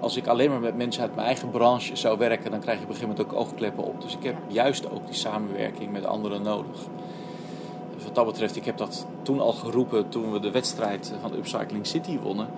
als 0.00 0.16
ik 0.16 0.26
alleen 0.26 0.50
maar 0.50 0.60
met 0.60 0.76
mensen 0.76 1.02
uit 1.02 1.14
mijn 1.14 1.26
eigen 1.26 1.50
branche 1.50 1.96
zou 1.96 2.18
werken, 2.18 2.50
dan 2.50 2.60
krijg 2.60 2.78
je 2.78 2.84
op 2.84 2.90
een 2.90 2.94
gegeven 2.96 3.16
moment 3.16 3.34
ook 3.34 3.40
oogkleppen 3.40 3.84
op. 3.84 4.00
Dus 4.00 4.16
ik 4.16 4.22
heb 4.22 4.36
juist 4.46 4.90
ook 4.90 5.06
die 5.06 5.14
samenwerking 5.14 5.92
met 5.92 6.04
anderen 6.04 6.42
nodig. 6.42 6.80
Dus 7.94 8.04
wat 8.04 8.14
dat 8.14 8.26
betreft, 8.26 8.56
ik 8.56 8.64
heb 8.64 8.76
dat 8.76 9.06
toen 9.22 9.40
al 9.40 9.52
geroepen 9.52 10.08
toen 10.08 10.32
we 10.32 10.40
de 10.40 10.50
wedstrijd 10.50 11.12
van 11.20 11.32
Upcycling 11.34 11.86
City 11.86 12.18
wonnen. 12.18 12.48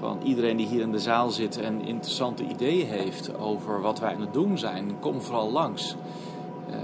Van 0.00 0.18
iedereen 0.22 0.56
die 0.56 0.66
hier 0.66 0.80
in 0.80 0.92
de 0.92 0.98
zaal 0.98 1.30
zit 1.30 1.60
en 1.60 1.80
interessante 1.80 2.44
ideeën 2.44 2.86
heeft 2.86 3.38
over 3.38 3.80
wat 3.80 3.98
wij 3.98 4.14
aan 4.14 4.20
het 4.20 4.32
doen 4.32 4.58
zijn, 4.58 4.96
kom 5.00 5.20
vooral 5.20 5.50
langs. 5.50 5.96
Eh, 6.70 6.76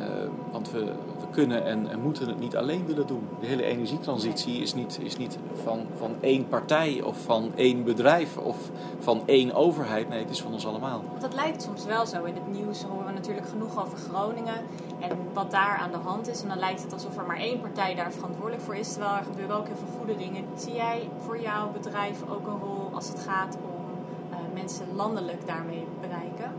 want 0.51 0.71
we 0.71 0.93
kunnen 1.35 1.65
en, 1.65 1.91
en 1.91 2.01
moeten 2.01 2.29
het 2.29 2.39
niet 2.39 2.57
alleen 2.57 2.87
willen 2.87 3.07
doen. 3.07 3.29
De 3.41 3.47
hele 3.47 3.63
energietransitie 3.63 4.61
is 4.63 4.75
niet, 4.75 4.99
is 5.03 5.17
niet 5.17 5.39
van, 5.63 5.87
van 5.97 6.15
één 6.21 6.49
partij 6.49 7.03
of 7.03 7.17
van 7.23 7.53
één 7.55 7.85
bedrijf 7.85 8.37
of 8.37 8.57
van 8.99 9.23
één 9.27 9.55
overheid. 9.55 10.09
Nee, 10.09 10.19
het 10.19 10.31
is 10.31 10.43
van 10.43 10.53
ons 10.53 10.67
allemaal. 10.67 11.03
Dat 11.19 11.35
lijkt 11.35 11.63
soms 11.63 11.85
wel 11.85 12.07
zo. 12.07 12.25
In 12.25 12.35
het 12.35 12.53
nieuws 12.53 12.83
horen 12.83 13.07
we 13.07 13.13
natuurlijk 13.13 13.49
genoeg 13.49 13.85
over 13.85 13.99
Groningen 13.99 14.61
en 15.01 15.11
wat 15.33 15.51
daar 15.51 15.79
aan 15.79 15.91
de 15.91 15.97
hand 15.97 16.29
is. 16.29 16.43
En 16.43 16.49
dan 16.49 16.59
lijkt 16.59 16.83
het 16.83 16.93
alsof 16.93 17.17
er 17.17 17.27
maar 17.27 17.39
één 17.39 17.61
partij 17.61 17.95
daar 17.95 18.13
verantwoordelijk 18.13 18.63
voor 18.63 18.77
is. 18.77 18.93
Terwijl 18.93 19.17
er 19.17 19.25
gebeuren 19.25 19.57
ook 19.57 19.67
heel 19.67 19.77
veel 19.77 19.99
goede 19.99 20.17
dingen. 20.17 20.45
Zie 20.57 20.75
jij 20.75 21.09
voor 21.25 21.41
jouw 21.41 21.73
bedrijf 21.73 22.23
ook 22.31 22.47
een 22.47 22.59
rol 22.59 22.91
als 22.95 23.09
het 23.09 23.21
gaat 23.21 23.57
om 23.57 23.85
eh, 24.31 24.39
mensen 24.55 24.87
landelijk 24.95 25.47
daarmee 25.47 25.87
bereiken? 26.01 26.53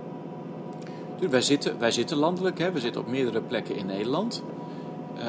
Dus 1.19 1.29
wij, 1.29 1.41
zitten, 1.41 1.79
wij 1.79 1.91
zitten 1.91 2.17
landelijk, 2.17 2.59
hè. 2.59 2.71
we 2.71 2.79
zitten 2.79 3.01
op 3.01 3.07
meerdere 3.07 3.41
plekken 3.41 3.75
in 3.75 3.85
Nederland. 3.85 4.43
Eh, 5.17 5.25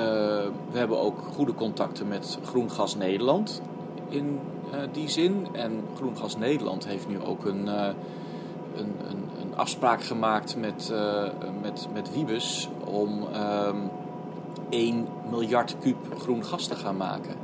we 0.71 0.79
hebben 0.79 1.01
ook 1.01 1.19
goede 1.35 1.55
contacten 1.55 2.09
met 2.09 2.39
Groen 2.45 2.71
Gas 2.71 2.97
Nederland 2.97 3.63
in 4.09 4.41
eh, 4.73 4.79
die 4.93 5.09
zin. 5.09 5.47
En 5.53 5.85
Groen 5.97 6.17
Gas 6.17 6.37
Nederland 6.37 6.87
heeft 6.87 7.09
nu 7.09 7.23
ook 7.23 7.45
een, 7.45 7.69
eh, 7.69 7.87
een, 8.75 8.95
een, 9.11 9.29
een 9.41 9.57
afspraak 9.57 10.03
gemaakt 10.03 10.57
met, 10.57 10.93
met, 11.63 11.89
met 11.93 12.13
Wiebes 12.15 12.69
om 12.85 13.27
ehm 13.33 13.77
1 14.69 15.07
miljard 15.31 15.77
kuub 15.79 15.97
groen 16.19 16.45
gas 16.45 16.67
te 16.67 16.77
gaan 16.77 16.97
maken. 16.97 17.35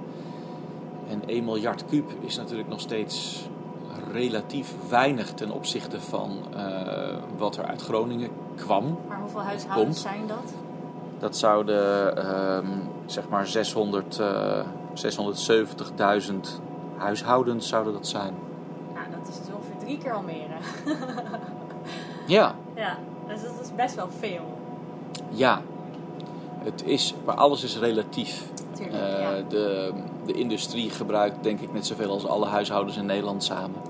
En 1.09 1.23
1 1.27 1.45
miljard 1.45 1.85
kuub 1.87 2.11
is 2.21 2.37
natuurlijk 2.37 2.69
nog 2.69 2.81
steeds 2.81 3.47
relatief 4.13 4.75
weinig 4.89 5.33
ten 5.33 5.51
opzichte 5.51 6.01
van 6.01 6.39
wat 7.37 7.57
er 7.57 7.65
uit 7.65 7.83
Groningen 7.83 8.31
kwam. 8.55 8.99
Maar 9.09 9.21
hoeveel 9.21 9.41
huishoudens 9.41 10.01
zijn 10.01 10.27
dat? 10.27 10.55
Dat 11.23 11.37
zouden 11.37 12.17
ehm, 12.17 12.67
zeg 13.07 13.29
maar 13.29 13.47
600, 13.47 14.19
eh 14.19 14.65
670.000 14.95 16.33
huishoudens 16.97 17.69
zouden 17.69 17.93
dat 17.93 18.07
zijn. 18.07 18.35
Nou, 18.95 19.07
dat 19.19 19.29
is 19.29 19.39
dus 19.39 19.47
ongeveer 19.55 19.77
drie 19.79 19.99
keer 19.99 20.13
Almere. 20.13 20.57
Ja, 22.27 22.55
ja, 22.75 22.97
dus 23.29 23.43
dat 23.43 23.61
is 23.63 23.75
best 23.77 23.95
wel 23.95 24.09
veel. 24.19 24.59
ja. 25.31 25.63
Het 26.59 26.85
is, 26.85 27.15
maar 27.25 27.35
alles 27.35 27.63
is 27.65 27.79
relatief. 27.79 28.45
Tuurlijk, 28.73 29.03
Eh, 29.03 29.21
ja. 29.21 29.43
de, 29.49 29.93
de 30.27 30.33
industrie 30.33 30.91
gebruikt 30.91 31.43
denk 31.43 31.61
ik 31.61 31.73
net 31.73 31.87
zoveel 31.87 32.11
als 32.11 32.27
alle 32.27 32.47
huishoudens 32.47 32.97
in 32.97 33.07
Nederland 33.07 33.45
samen. 33.45 33.81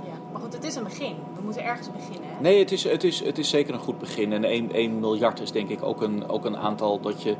Het 0.63 0.71
is 0.71 0.77
een 0.77 0.85
begin. 0.85 1.15
We 1.37 1.43
moeten 1.43 1.65
ergens 1.65 1.89
beginnen. 1.93 2.29
Hè? 2.29 2.41
Nee, 2.41 2.59
het 2.59 2.73
is, 2.73 2.85
het 2.85 3.05
is, 3.05 3.25
het 3.25 3.39
is 3.39 3.49
zeker 3.49 3.75
een 3.75 3.81
goed 3.81 3.99
begin. 3.99 4.33
En 4.33 4.45
1, 4.45 4.73
1 4.73 5.01
miljard 5.01 5.41
is 5.41 5.53
denk 5.53 5.69
ik 5.69 5.83
ook 5.83 6.03
een, 6.03 6.29
ook 6.29 6.45
een 6.45 6.57
aantal 6.57 7.01
dat 7.01 7.23
je, 7.23 7.37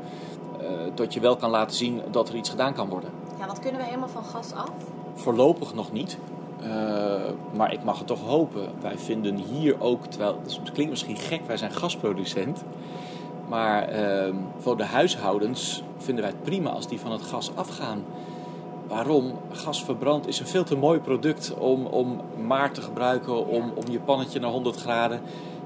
eh, 0.59 0.67
dat 0.95 1.13
je 1.13 1.19
wel 1.19 1.35
kan 1.35 1.49
laten 1.49 1.75
zien 1.75 2.01
dat 2.11 2.29
er 2.29 2.35
iets 2.35 2.49
gedaan 2.49 2.73
kan 2.73 2.89
worden. 2.89 3.09
Ja, 3.39 3.47
wat 3.47 3.59
kunnen 3.59 3.81
we 3.81 3.85
helemaal 3.85 4.07
van 4.07 4.23
gas 4.23 4.53
af? 4.53 4.71
Voorlopig 5.13 5.73
nog 5.73 5.91
niet. 5.91 6.17
Eh, 6.61 6.69
maar 7.55 7.73
ik 7.73 7.83
mag 7.83 7.97
het 7.97 8.07
toch 8.07 8.21
hopen. 8.21 8.69
Wij 8.81 8.97
vinden 8.97 9.35
hier 9.35 9.81
ook, 9.81 10.05
terwijl 10.05 10.39
het 10.43 10.71
klinkt 10.71 10.91
misschien 10.91 11.17
gek, 11.17 11.41
wij 11.47 11.57
zijn 11.57 11.71
gasproducent. 11.71 12.63
Maar 13.47 13.87
ehm, 13.87 14.35
voor 14.57 14.77
de 14.77 14.85
huishoudens 14.85 15.83
vinden 15.97 16.23
wij 16.23 16.33
het 16.33 16.43
prima 16.43 16.69
als 16.69 16.87
die 16.87 16.99
van 16.99 17.11
het 17.11 17.21
gas 17.21 17.55
afgaan. 17.55 18.03
Waarom? 18.93 19.31
Gas 19.51 19.83
verbrand 19.83 20.27
is 20.27 20.39
een 20.39 20.47
veel 20.47 20.63
te 20.63 20.75
mooi 20.75 20.99
product 20.99 21.53
om, 21.53 21.85
om 21.85 22.21
maar 22.45 22.71
te 22.71 22.81
gebruiken, 22.81 23.47
om, 23.47 23.71
om 23.75 23.83
je 23.91 23.99
pannetje 23.99 24.39
naar 24.39 24.49
100 24.49 24.75
graden 24.75 25.21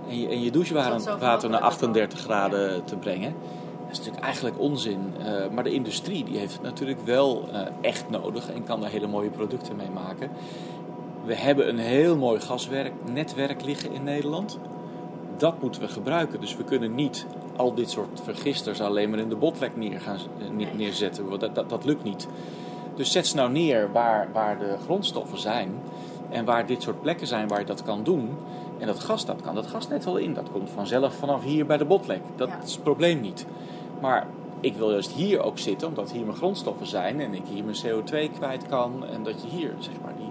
en 0.10 0.20
je, 0.20 0.28
en 0.28 0.42
je 0.42 0.52
douchewater 0.52 0.92
naar 0.92 1.18
gemakkelijk 1.20 1.64
38 1.64 2.20
graden 2.20 2.84
te 2.84 2.96
brengen. 2.96 3.34
Dat 3.82 3.92
is 3.92 3.98
natuurlijk 3.98 4.26
eigenlijk 4.26 4.60
onzin. 4.60 5.00
Eh, 5.20 5.26
maar 5.54 5.64
de 5.64 5.74
industrie 5.74 6.24
die 6.24 6.38
heeft 6.38 6.54
het 6.54 6.62
natuurlijk 6.62 7.00
wel 7.06 7.44
eh, 7.52 7.62
echt 7.82 8.10
nodig 8.10 8.52
en 8.52 8.64
kan 8.64 8.82
daar 8.82 8.90
hele 8.90 9.08
mooie 9.08 9.30
producten 9.30 9.76
mee 9.76 9.90
maken. 9.94 10.30
We 11.26 11.36
hebben 11.36 11.70
een 11.70 11.80
heel 11.80 12.18
mooi 12.18 12.40
gasnetwerk 12.40 13.66
liggen 13.66 13.94
in 13.94 14.04
Nederland. 14.04 14.60
dat 15.38 15.62
moeten 15.62 15.82
we 15.82 15.88
gebruiken. 15.88 16.40
Dus 16.40 16.56
we 16.56 16.64
kunnen 16.64 16.96
niet 16.96 17.26
al 17.56 17.74
dit 17.74 17.90
soort 17.90 18.22
vergisters 18.24 18.82
alleen 18.82 19.10
maar 19.10 19.20
in 19.20 19.30
de 19.30 19.36
botlek 19.36 19.76
neer 19.76 20.00
gaan, 20.02 20.16
eh, 20.16 20.50
Nee. 20.50 20.68
neerzetten. 20.76 21.28
Want 21.28 21.42
dat, 21.42 21.56
dat, 21.56 21.70
dat 21.70 21.86
lukt 21.86 22.04
niet. 22.04 22.28
Dus 22.98 23.12
zet 23.12 23.28
ze 23.28 23.36
nou 23.36 23.52
neer 23.52 23.92
waar, 23.92 24.28
waar 24.34 24.58
de 24.60 24.76
grondstoffen 24.84 25.38
zijn. 25.40 25.72
En 26.30 26.46
waar 26.46 26.66
dit 26.66 26.82
soort 26.82 27.02
plekken 27.02 27.28
zijn 27.28 27.48
waar 27.48 27.60
je 27.60 27.66
dat 27.66 27.84
kan 27.84 28.04
doen. 28.04 28.38
En 28.78 28.88
dat 28.88 29.00
gas, 29.00 29.26
dat 29.26 29.42
kan 29.42 29.56
dat 29.56 29.68
gas 29.68 29.88
net 29.88 30.06
wel 30.06 30.18
in. 30.18 30.34
Dat 30.34 30.52
komt 30.52 30.70
vanzelf 30.70 31.14
vanaf 31.16 31.44
hier 31.44 31.66
bij 31.66 31.78
de 31.78 31.86
botlek. 31.86 32.22
Dat 32.36 32.48
Ja. 32.48 32.60
is 32.64 32.74
het 32.74 32.84
probleem 32.84 33.22
niet. 33.22 33.46
Maar 34.02 34.28
ik 34.60 34.76
wil 34.76 34.92
juist 34.92 35.12
hier 35.12 35.42
ook 35.42 35.60
zitten, 35.60 35.88
omdat 35.88 36.12
hier 36.12 36.26
mijn 36.26 36.38
grondstoffen 36.38 36.88
zijn. 36.88 37.22
En 37.22 37.34
ik 37.34 37.44
hier 37.48 37.64
mijn 37.64 37.78
CO2 37.86 38.30
kwijt 38.38 38.66
kan. 38.68 39.06
En 39.06 39.24
dat 39.24 39.42
je 39.42 39.48
hier, 39.48 39.74
zeg 39.80 39.94
maar, 40.04 40.14
die, 40.18 40.30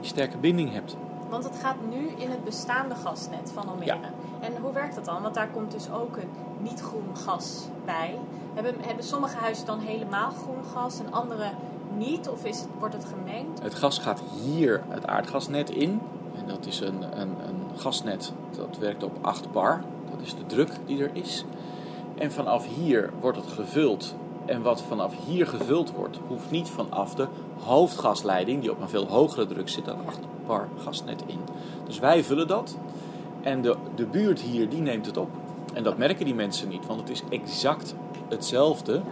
die 0.00 0.08
sterke 0.08 0.36
binding 0.36 0.72
hebt. 0.72 0.96
Want 1.28 1.44
het 1.44 1.56
gaat 1.62 1.76
nu 1.90 2.08
in 2.16 2.30
het 2.30 2.44
bestaande 2.44 2.94
gasnet 2.94 3.50
van 3.54 3.68
Almere. 3.68 3.96
En 4.40 4.52
hoe 4.62 4.72
werkt 4.72 4.94
dat 4.94 5.04
dan? 5.04 5.22
Want 5.22 5.34
daar 5.34 5.48
komt 5.48 5.70
dus 5.72 5.90
ook 5.90 6.16
een 6.16 6.30
niet-groen 6.62 7.16
gas 7.24 7.66
bij. 7.84 8.18
Hebben, 8.54 8.74
hebben 8.86 9.04
sommige 9.04 9.36
huizen 9.36 9.66
dan 9.66 9.78
helemaal 9.78 10.30
groen 10.30 10.64
gas 10.74 10.98
en 10.98 11.12
andere 11.12 11.46
niet? 11.96 12.28
Of 12.28 12.44
is 12.44 12.60
het, 12.60 12.68
wordt 12.78 12.94
het 12.94 13.04
gemengd? 13.04 13.62
Het 13.62 13.74
gas 13.74 13.98
gaat 13.98 14.22
hier 14.44 14.82
het 14.88 15.06
aardgasnet 15.06 15.70
in. 15.70 16.00
En 16.38 16.46
dat 16.46 16.66
is 16.66 16.80
een, 16.80 17.20
een, 17.20 17.28
een 17.28 17.78
gasnet 17.78 18.32
dat 18.56 18.78
werkt 18.78 19.02
op 19.02 19.18
8 19.20 19.52
bar. 19.52 19.82
Dat 20.10 20.20
is 20.20 20.34
de 20.34 20.46
druk 20.46 20.70
die 20.86 21.02
er 21.02 21.10
is. 21.12 21.44
En 22.14 22.32
vanaf 22.32 22.66
hier 22.66 23.10
wordt 23.20 23.38
het 23.38 23.46
gevuld. 23.46 24.14
En 24.44 24.62
wat 24.62 24.82
vanaf 24.82 25.14
hier 25.26 25.46
gevuld 25.46 25.92
wordt, 25.92 26.18
hoeft 26.26 26.50
niet 26.50 26.68
vanaf 26.68 27.14
de 27.14 27.26
hoofdgasleiding, 27.64 28.60
die 28.60 28.70
op 28.70 28.80
een 28.80 28.88
veel 28.88 29.06
hogere 29.06 29.46
druk 29.46 29.68
zit 29.68 29.84
dan 29.84 30.06
8 30.06 30.18
bar 30.46 30.68
gasnet 30.84 31.22
in. 31.26 31.38
Dus 31.86 31.98
wij 31.98 32.24
vullen 32.24 32.46
dat. 32.46 32.76
En 33.42 33.62
de, 33.62 33.76
de 33.94 34.06
buurt 34.06 34.40
hier, 34.40 34.68
die 34.68 34.80
neemt 34.80 35.06
het 35.06 35.16
op. 35.16 35.28
En 35.74 35.82
dat 35.82 35.98
merken 35.98 36.24
die 36.24 36.34
mensen 36.34 36.68
niet, 36.68 36.86
want 36.86 37.00
het 37.00 37.10
is 37.10 37.22
exact 37.28 37.94
hetzelfde 38.28 39.02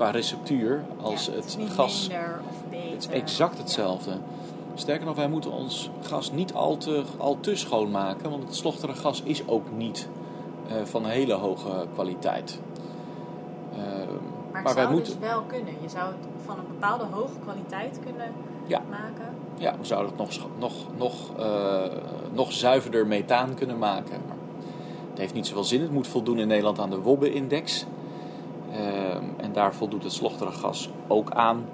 qua 0.00 0.10
receptuur 0.10 0.84
als 1.02 1.26
Ja, 1.26 1.32
het, 1.32 1.44
is 1.44 1.56
gas. 1.74 2.08
minder 2.08 2.40
of 2.48 2.70
beter. 2.70 2.90
Het 2.90 3.02
is 3.02 3.08
exact 3.08 3.58
hetzelfde. 3.58 4.12
Sterker 4.74 5.06
nog, 5.06 5.16
wij 5.16 5.28
moeten 5.28 5.50
ons 5.52 5.90
gas 6.02 6.32
niet 6.32 6.54
al 6.54 6.76
te, 6.76 7.02
al 7.16 7.36
te 7.40 7.54
schoonmaken, 7.56 8.30
want 8.30 8.42
het 8.42 8.54
slochtere 8.54 8.94
gas 8.94 9.22
is 9.22 9.48
ook 9.48 9.64
niet 9.76 10.08
eh, 10.68 10.74
van 10.84 11.04
een 11.04 11.10
hele 11.10 11.32
hoge 11.32 11.86
kwaliteit. 11.94 12.60
Ehm, 13.72 14.62
Maar, 14.62 14.74
wij 14.74 14.90
moeten, 14.90 15.12
dus 15.20 15.28
wel 15.28 15.42
kunnen. 15.42 15.74
Je 15.82 15.88
zou 15.88 16.06
het 16.06 16.26
van 16.44 16.58
een 16.58 16.66
bepaalde 16.68 17.04
hoge 17.10 17.38
kwaliteit 17.42 17.98
kunnen 18.04 18.32
Ja. 18.66 18.82
maken. 18.90 19.34
ja, 19.58 19.74
we 19.78 19.84
zouden 19.84 20.10
het 20.10 20.18
nog, 20.18 20.46
nog, 20.58 20.72
nog, 20.98 21.38
eh, 21.38 21.82
nog 22.32 22.52
zuiverder 22.52 23.06
methaan 23.06 23.54
kunnen 23.54 23.78
maken. 23.78 24.20
Maar 24.28 24.36
het 25.10 25.18
heeft 25.18 25.34
niet 25.34 25.46
zoveel 25.46 25.64
zin. 25.64 25.80
Het 25.80 25.92
moet 25.92 26.06
voldoen 26.06 26.38
in 26.38 26.48
Nederland 26.48 26.78
aan 26.78 26.90
de 26.90 27.00
Wobbe-index. 27.00 27.86
Ehm, 29.20 29.40
en 29.40 29.52
daar 29.52 29.74
voldoet 29.74 30.02
het 30.02 30.12
slochtere 30.12 30.50
gas 30.50 30.90
ook 31.08 31.30
aan. 31.30 31.64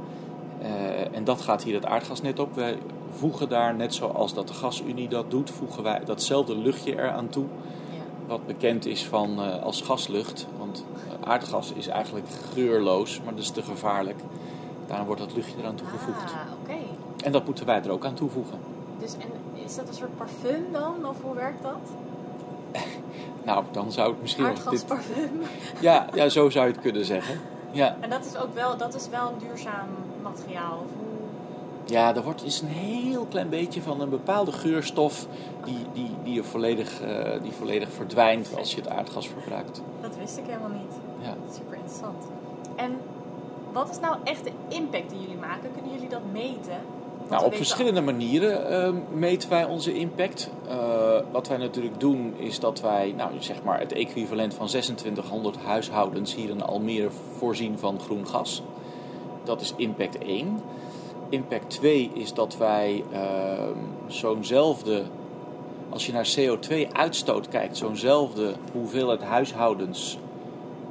Eh, 0.61 1.17
en 1.17 1.25
dat 1.25 1.41
gaat 1.41 1.63
hier 1.63 1.75
het 1.75 1.87
aardgasnet 1.87 2.39
op. 2.39 2.55
Wij 2.55 2.79
voegen 3.11 3.49
daar, 3.49 3.75
net 3.75 3.95
zoals 3.95 4.35
dat 4.35 4.49
de 4.49 4.55
gasunie 4.55 5.09
dat 5.09 5.31
doet, 5.31 5.51
voegen 5.51 5.83
wij 5.83 6.01
datzelfde 6.05 6.57
luchtje 6.57 6.93
eraan 6.93 7.29
toe. 7.29 7.45
Ja. 7.45 8.03
Wat 8.27 8.47
bekend 8.47 8.87
is 8.87 9.05
van, 9.05 9.43
eh, 9.43 9.63
als 9.63 9.81
gaslucht. 9.81 10.47
Want 10.59 10.85
eh, 11.23 11.29
aardgas 11.29 11.73
is 11.73 11.87
eigenlijk 11.87 12.27
geurloos, 12.53 13.21
maar 13.25 13.35
dat 13.35 13.43
is 13.43 13.51
te 13.51 13.63
gevaarlijk. 13.63 14.21
Daarom 14.87 15.07
wordt 15.07 15.21
dat 15.21 15.35
luchtje 15.35 15.59
eraan 15.59 15.75
toegevoegd. 15.75 16.33
Ah, 16.33 16.41
oké. 16.63 16.79
En 17.25 17.33
dat 17.33 17.45
moeten 17.45 17.67
wij 17.67 17.83
er 17.83 17.91
ook 17.91 18.05
aan 18.05 18.15
toevoegen. 18.15 18.59
Dus 18.99 19.15
en 19.15 19.29
is 19.65 19.77
dat 19.77 19.89
een 19.89 19.95
soort 19.95 20.17
parfum 20.17 20.65
dan? 20.73 21.09
Of 21.09 21.23
hoe 21.23 21.35
werkt 21.35 21.63
dat? 21.63 21.91
Nou, 23.47 23.65
dan 23.71 23.93
zou 23.93 24.11
het 24.11 24.23
misschien 24.23 24.45
wel... 24.45 24.55
Dit, 24.55 24.67
Aardgasparfum. 24.67 25.41
ja, 25.81 26.07
ja, 26.15 26.29
zo 26.29 26.51
zou 26.51 26.67
je 26.67 26.73
het 26.73 26.81
kunnen 26.81 27.05
zeggen. 27.05 27.41
Ja, 27.71 27.97
En 28.01 28.11
dat 28.11 28.25
is 28.25 28.37
ook 28.37 28.55
wel, 28.55 28.77
dat 28.77 28.95
is 28.95 29.09
wel 29.09 29.29
een 29.29 29.39
duurzaam 29.49 29.89
materiaal. 30.23 30.85
Ja 31.85 32.15
er 32.15 32.23
wordt, 32.23 32.45
is 32.45 32.61
een 32.61 32.69
heel 32.69 33.27
klein 33.27 33.49
beetje 33.49 33.83
van 33.83 34.01
een 34.01 34.09
bepaalde 34.09 34.53
geurstof 34.53 35.27
die, 35.65 35.87
die, 35.93 36.11
die, 36.25 36.39
er 36.39 36.45
volledig, 36.45 37.01
eh, 37.01 37.43
die 37.43 37.53
volledig 37.53 37.93
verdwijnt 37.93 38.51
als 38.59 38.75
je 38.75 38.81
het 38.81 38.89
aardgas 38.89 39.29
verbruikt. 39.29 39.83
Dat 40.01 40.17
wist 40.17 40.39
ik 40.39 40.45
helemaal 40.47 40.79
niet. 40.81 40.95
Ja. 41.21 41.35
Super 41.53 41.75
interessant. 41.75 42.25
En 42.77 42.99
wat 43.73 43.91
is 43.91 44.01
nou 44.01 44.17
echt 44.25 44.45
de 44.45 44.53
impact 44.69 45.11
die 45.11 45.21
jullie 45.21 45.37
maken? 45.37 45.73
Kunnen 45.73 45.93
jullie 45.93 46.09
dat 46.09 46.33
meten? 46.33 46.81
Nou, 47.29 47.45
op 47.45 47.55
verschillende 47.55 48.01
manieren 48.01 48.71
eh, 48.71 48.93
meten 49.15 49.49
wij 49.49 49.65
onze 49.65 49.95
impact. 49.95 50.51
Eh, 50.69 50.77
wat 51.33 51.49
wij 51.49 51.57
natuurlijk 51.57 52.01
doen 52.01 52.35
is 52.37 52.61
dat 52.61 52.81
wij 52.81 53.15
nou, 53.17 53.31
zeg 53.39 53.63
maar 53.63 53.79
het 53.81 53.93
equivalent 53.93 54.55
van 54.55 54.67
2600 54.67 55.57
huishoudens 55.57 56.35
hier 56.35 56.49
in 56.49 56.63
Almere 56.63 57.11
voorzien 57.39 57.79
van 57.79 58.01
groen 58.01 58.27
gas. 58.27 58.63
Dat 59.45 59.61
is 59.61 59.73
impact 59.77 60.19
1. 60.19 60.61
Impact 61.29 61.71
2 61.71 62.11
is 62.15 62.33
dat 62.33 62.57
wij 62.57 63.05
eh, 63.13 63.21
zo'nzelfde, 64.07 65.03
als 65.89 66.07
je 66.07 66.13
naar 66.13 66.35
CO2-uitstoot 66.39 67.49
kijkt, 67.49 67.77
zo'nzelfde 67.77 68.55
hoeveelheid 68.73 69.23
huishoudens 69.23 70.19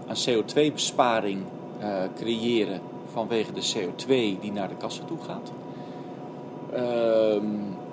aan 0.07 0.15
CO2-besparing 0.29 1.43
eh, 1.79 2.03
creëren 2.15 2.81
vanwege 3.11 3.51
de 3.53 3.73
CO2 3.75 4.07
die 4.41 4.51
naar 4.51 4.69
de 4.69 4.75
kassen 4.75 5.05
toe 5.05 5.21
gaat. 5.27 5.51
Ehm, 6.75 7.45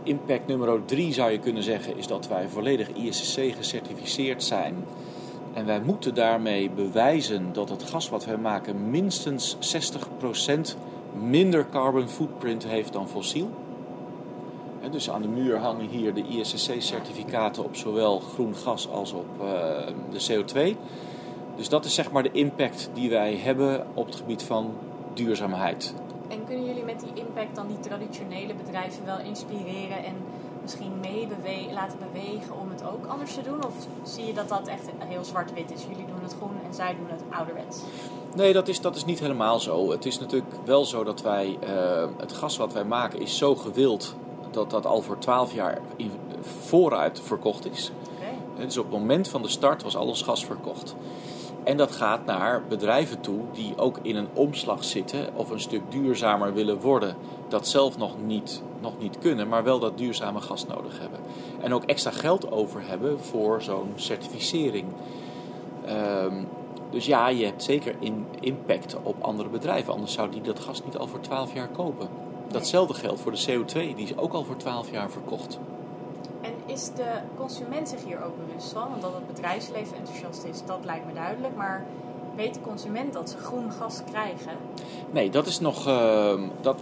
impact 0.02 0.46
nummer 0.46 0.84
3 0.84 1.12
zou 1.12 1.30
je 1.30 1.38
kunnen 1.38 1.62
zeggen 1.62 1.96
is 1.96 2.06
dat 2.06 2.28
wij 2.28 2.48
volledig 2.48 2.88
ISCC 2.88 3.54
gecertificeerd 3.56 4.42
zijn. 4.42 4.84
En 5.52 5.66
wij 5.66 5.80
moeten 5.80 6.14
daarmee 6.14 6.70
bewijzen 6.70 7.52
dat 7.52 7.68
het 7.68 7.82
gas 7.82 8.08
wat 8.08 8.24
wij 8.24 8.36
maken 8.36 8.90
minstens 8.90 9.56
60% 9.58 10.76
minder 11.22 11.66
carbon 11.70 12.08
footprint 12.08 12.64
heeft 12.66 12.92
dan 12.92 13.08
fossiel. 13.08 13.50
Dus 14.90 15.10
aan 15.10 15.22
de 15.22 15.28
muur 15.28 15.58
hangen 15.58 15.88
hier 15.88 16.14
de 16.14 16.24
ISCC-certificaten 16.28 17.64
op 17.64 17.76
zowel 17.76 18.18
groen 18.18 18.54
gas 18.54 18.88
als 18.88 19.12
op 19.12 19.40
eh, 19.40 19.46
de 20.10 20.26
CO2. 20.30 20.76
Dus 21.56 21.68
dat 21.68 21.84
is 21.84 21.94
zeg 21.94 22.10
maar 22.10 22.22
de 22.22 22.32
impact 22.32 22.90
die 22.94 23.10
wij 23.10 23.36
hebben 23.36 23.86
op 23.94 24.06
het 24.06 24.16
gebied 24.16 24.42
van 24.42 24.74
duurzaamheid. 25.14 25.94
En 26.32 26.44
kunnen 26.46 26.66
jullie 26.66 26.84
met 26.84 27.00
die 27.00 27.24
impact 27.24 27.54
dan 27.54 27.66
die 27.66 27.80
traditionele 27.80 28.54
bedrijven 28.54 29.04
wel 29.04 29.18
inspireren 29.18 30.04
en 30.04 30.14
misschien 30.62 31.00
mee 31.00 31.26
bewe- 31.26 31.72
laten 31.72 31.98
bewegen 32.12 32.60
om 32.60 32.70
het 32.70 32.84
ook 32.84 33.06
anders 33.06 33.34
te 33.34 33.42
doen? 33.42 33.64
Of 33.66 33.74
zie 34.02 34.26
je 34.26 34.32
dat 34.32 34.48
dat 34.48 34.68
echt 34.68 34.88
heel 34.98 35.24
zwart-wit 35.24 35.72
is? 35.72 35.82
Jullie 35.82 36.06
doen 36.06 36.22
het 36.22 36.34
groen 36.38 36.56
en 36.68 36.74
zij 36.74 36.96
doen 36.96 37.08
het 37.08 37.22
ouderwets. 37.30 37.80
Nee, 38.34 38.52
dat 38.52 38.68
is, 38.68 38.80
dat 38.80 38.96
is 38.96 39.04
niet 39.04 39.20
helemaal 39.20 39.60
zo. 39.60 39.90
Het 39.90 40.06
is 40.06 40.18
natuurlijk 40.18 40.52
wel 40.64 40.84
zo 40.84 41.04
dat 41.04 41.22
wij, 41.22 41.58
eh, 41.60 42.08
het 42.16 42.32
gas 42.32 42.56
wat 42.56 42.72
wij 42.72 42.84
maken 42.84 43.20
is 43.20 43.38
zo 43.38 43.54
gewild 43.54 44.14
dat 44.50 44.70
dat 44.70 44.86
al 44.86 45.02
voor 45.02 45.18
12 45.18 45.54
jaar 45.54 45.78
in, 45.96 46.10
vooruit 46.40 47.20
verkocht 47.20 47.70
is. 47.70 47.90
Dus 48.56 48.78
op 48.78 48.84
het 48.90 48.98
moment 49.00 49.28
van 49.28 49.42
de 49.42 49.48
start 49.48 49.82
was 49.82 49.96
alles 49.96 50.22
gas 50.22 50.44
verkocht. 50.44 50.94
En 51.64 51.76
dat 51.76 51.92
gaat 51.92 52.24
naar 52.24 52.62
bedrijven 52.68 53.20
toe 53.20 53.40
die 53.52 53.78
ook 53.78 53.98
in 54.02 54.16
een 54.16 54.28
omslag 54.32 54.84
zitten 54.84 55.28
of 55.34 55.50
een 55.50 55.60
stuk 55.60 55.82
duurzamer 55.88 56.54
willen 56.54 56.80
worden. 56.80 57.16
Dat 57.48 57.68
zelf 57.68 57.98
nog 57.98 58.12
niet, 58.26 58.62
nog 58.80 58.98
niet 58.98 59.18
kunnen, 59.18 59.48
maar 59.48 59.64
wel 59.64 59.78
dat 59.78 59.98
duurzame 59.98 60.40
gas 60.40 60.66
nodig 60.66 60.98
hebben. 60.98 61.20
En 61.60 61.74
ook 61.74 61.84
extra 61.84 62.10
geld 62.10 62.50
over 62.50 62.82
hebben 62.86 63.20
voor 63.20 63.62
zo'n 63.62 63.92
certificering. 63.94 64.86
Ehm, 65.84 66.34
dus 66.90 67.06
ja, 67.06 67.28
je 67.28 67.44
hebt 67.44 67.62
zeker 67.62 67.94
impact 68.40 68.96
op 69.02 69.22
andere 69.22 69.48
bedrijven. 69.48 69.92
Anders 69.92 70.12
zou 70.12 70.30
die 70.30 70.40
dat 70.40 70.60
gas 70.60 70.84
niet 70.84 70.96
al 70.96 71.06
voor 71.06 71.20
12 71.20 71.54
jaar 71.54 71.68
kopen. 71.68 72.08
Datzelfde 72.48 72.94
geldt 72.94 73.20
voor 73.20 73.32
de 73.32 73.44
CO2, 73.48 73.72
die 73.72 74.04
is 74.04 74.16
ook 74.16 74.32
al 74.32 74.44
voor 74.44 74.56
12 74.56 74.90
jaar 74.90 75.10
verkocht. 75.10 75.58
Is 76.72 76.90
de 76.94 77.12
consument 77.36 77.88
zich 77.88 78.04
hier 78.04 78.24
ook 78.24 78.46
bewust 78.46 78.72
van? 78.72 78.88
Want 78.90 79.02
dat 79.02 79.14
het 79.14 79.26
bedrijfsleven 79.26 79.96
enthousiast 79.96 80.44
is, 80.44 80.62
dat 80.66 80.78
lijkt 80.84 81.06
me 81.06 81.12
duidelijk. 81.12 81.56
Maar 81.56 81.84
weet 82.36 82.54
de 82.54 82.60
consument 82.60 83.12
dat 83.12 83.30
ze 83.30 83.36
groen 83.36 83.72
gas 83.72 84.02
krijgen? 84.10 84.52
Nee, 85.10 85.30
dat 85.30 85.46
is 85.46 85.60
nog. 85.60 85.86
ehm, 85.86 86.40
dat 86.60 86.80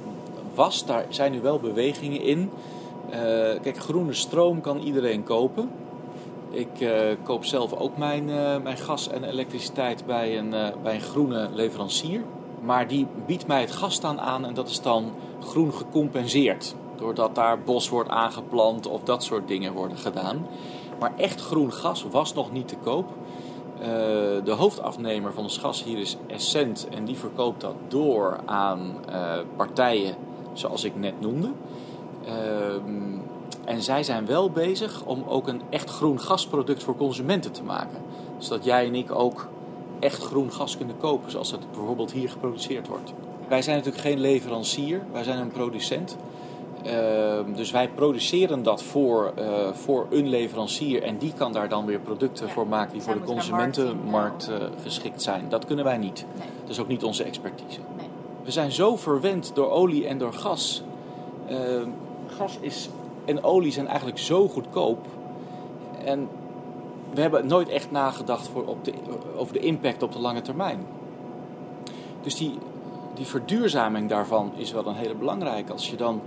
was, 0.54 0.86
daar 0.86 1.06
zijn 1.08 1.32
nu 1.32 1.40
wel 1.40 1.58
bewegingen 1.58 2.20
in. 2.20 2.50
Eh, 3.10 3.20
kijk, 3.62 3.76
groene 3.76 4.12
stroom 4.12 4.60
kan 4.60 4.78
iedereen 4.78 5.22
kopen. 5.22 5.70
Ik 6.50 6.80
eh, 6.80 7.16
koop 7.22 7.44
zelf 7.44 7.72
ook 7.72 7.96
mijn, 7.96 8.30
eh, 8.30 8.62
mijn 8.62 8.78
gas 8.78 9.08
en 9.08 9.24
elektriciteit 9.24 10.06
bij 10.06 10.38
een, 10.38 10.54
bij 10.82 10.94
een 10.94 11.00
groene 11.00 11.48
leverancier. 11.52 12.22
Maar 12.62 12.88
die 12.88 13.06
biedt 13.26 13.46
mij 13.46 13.60
het 13.60 13.72
gas 13.72 14.00
dan 14.00 14.20
aan 14.20 14.44
en 14.44 14.54
dat 14.54 14.68
is 14.68 14.82
dan 14.82 15.12
groen 15.40 15.72
gecompenseerd. 15.72 16.74
Doordat 17.00 17.34
daar 17.34 17.62
bos 17.62 17.88
wordt 17.88 18.08
aangeplant 18.08 18.86
of 18.86 19.02
dat 19.02 19.24
soort 19.24 19.48
dingen 19.48 19.72
worden 19.72 19.98
gedaan. 19.98 20.46
Maar 20.98 21.12
echt 21.16 21.40
groen 21.40 21.72
gas 21.72 22.04
was 22.10 22.34
nog 22.34 22.52
niet 22.52 22.68
te 22.68 22.76
koop. 22.76 23.06
Eh, 23.78 23.86
de 24.44 24.54
hoofdafnemer 24.56 25.32
van 25.32 25.42
ons 25.42 25.58
gas 25.58 25.84
hier 25.84 25.98
is 25.98 26.16
Essent 26.26 26.88
en 26.90 27.04
die 27.04 27.16
verkoopt 27.16 27.60
dat 27.60 27.74
door 27.88 28.40
aan 28.46 28.96
eh, 29.08 29.38
partijen 29.56 30.14
zoals 30.52 30.84
ik 30.84 30.96
net 30.96 31.20
noemde. 31.20 31.50
Ehm, 32.24 33.18
En 33.64 33.82
zij 33.82 34.02
zijn 34.02 34.26
wel 34.26 34.50
bezig 34.50 35.04
om 35.04 35.24
ook 35.28 35.48
een 35.48 35.62
echt 35.70 35.90
groen 35.90 36.20
gasproduct 36.20 36.82
voor 36.82 36.96
consumenten 36.96 37.52
te 37.52 37.62
maken. 37.62 38.02
Zodat 38.38 38.64
jij 38.64 38.86
en 38.86 38.94
ik 38.94 39.14
ook 39.14 39.48
echt 40.00 40.22
groen 40.22 40.52
gas 40.52 40.76
kunnen 40.76 40.96
kopen, 40.98 41.30
zoals 41.30 41.50
het 41.50 41.70
bijvoorbeeld 41.70 42.12
hier 42.12 42.30
geproduceerd 42.30 42.88
wordt. 42.88 43.12
Wij 43.48 43.62
zijn 43.62 43.76
natuurlijk 43.76 44.04
geen 44.04 44.20
leverancier, 44.20 45.02
wij 45.12 45.22
zijn 45.22 45.38
een 45.38 45.50
producent. 45.50 46.16
Ehm, 46.84 47.52
dus 47.52 47.70
wij 47.70 47.88
produceren 47.88 48.62
dat 48.62 48.82
voor, 48.82 49.32
uh, 49.38 49.72
voor 49.72 50.06
een 50.10 50.28
leverancier 50.28 51.02
en 51.02 51.18
die 51.18 51.32
kan 51.32 51.52
daar 51.52 51.68
dan 51.68 51.86
weer 51.86 51.98
producten 52.00 52.46
Ja. 52.46 52.52
voor 52.52 52.66
maken 52.66 52.92
die 52.92 53.02
voor 53.02 53.14
de 53.14 53.20
consumentenmarkt 53.20 54.48
eh, 54.48 54.56
geschikt 54.82 55.22
zijn. 55.22 55.44
Dat 55.48 55.64
kunnen 55.64 55.84
wij 55.84 55.98
niet. 55.98 56.26
Nee. 56.38 56.46
Dat 56.60 56.70
is 56.70 56.80
ook 56.80 56.88
niet 56.88 57.04
onze 57.04 57.24
expertise. 57.24 57.80
Nee. 57.96 58.06
We 58.44 58.50
zijn 58.50 58.72
zo 58.72 58.96
verwend 58.96 59.50
door 59.54 59.70
olie 59.70 60.06
en 60.06 60.18
door 60.18 60.32
gas. 60.32 60.82
Ehm, 61.48 61.88
gas 62.26 62.58
is, 62.60 62.88
en 63.24 63.42
olie 63.44 63.72
zijn 63.72 63.86
eigenlijk 63.86 64.18
zo 64.18 64.48
goedkoop. 64.48 65.06
En 66.04 66.28
we 67.14 67.20
hebben 67.20 67.46
nooit 67.46 67.68
echt 67.68 67.90
nagedacht 67.90 68.48
voor 68.48 68.64
op 68.66 68.84
de, 68.84 68.92
over 69.36 69.52
de 69.52 69.58
impact 69.60 70.02
op 70.02 70.12
de 70.12 70.18
lange 70.18 70.42
termijn. 70.42 70.86
Dus 72.22 72.36
die, 72.36 72.58
die 73.14 73.26
verduurzaming 73.26 74.08
daarvan 74.08 74.52
is 74.56 74.72
wel 74.72 74.86
een 74.86 74.94
hele 74.94 75.14
belangrijke. 75.14 75.72
Als 75.72 75.90
je 75.90 75.96
dan, 75.96 76.20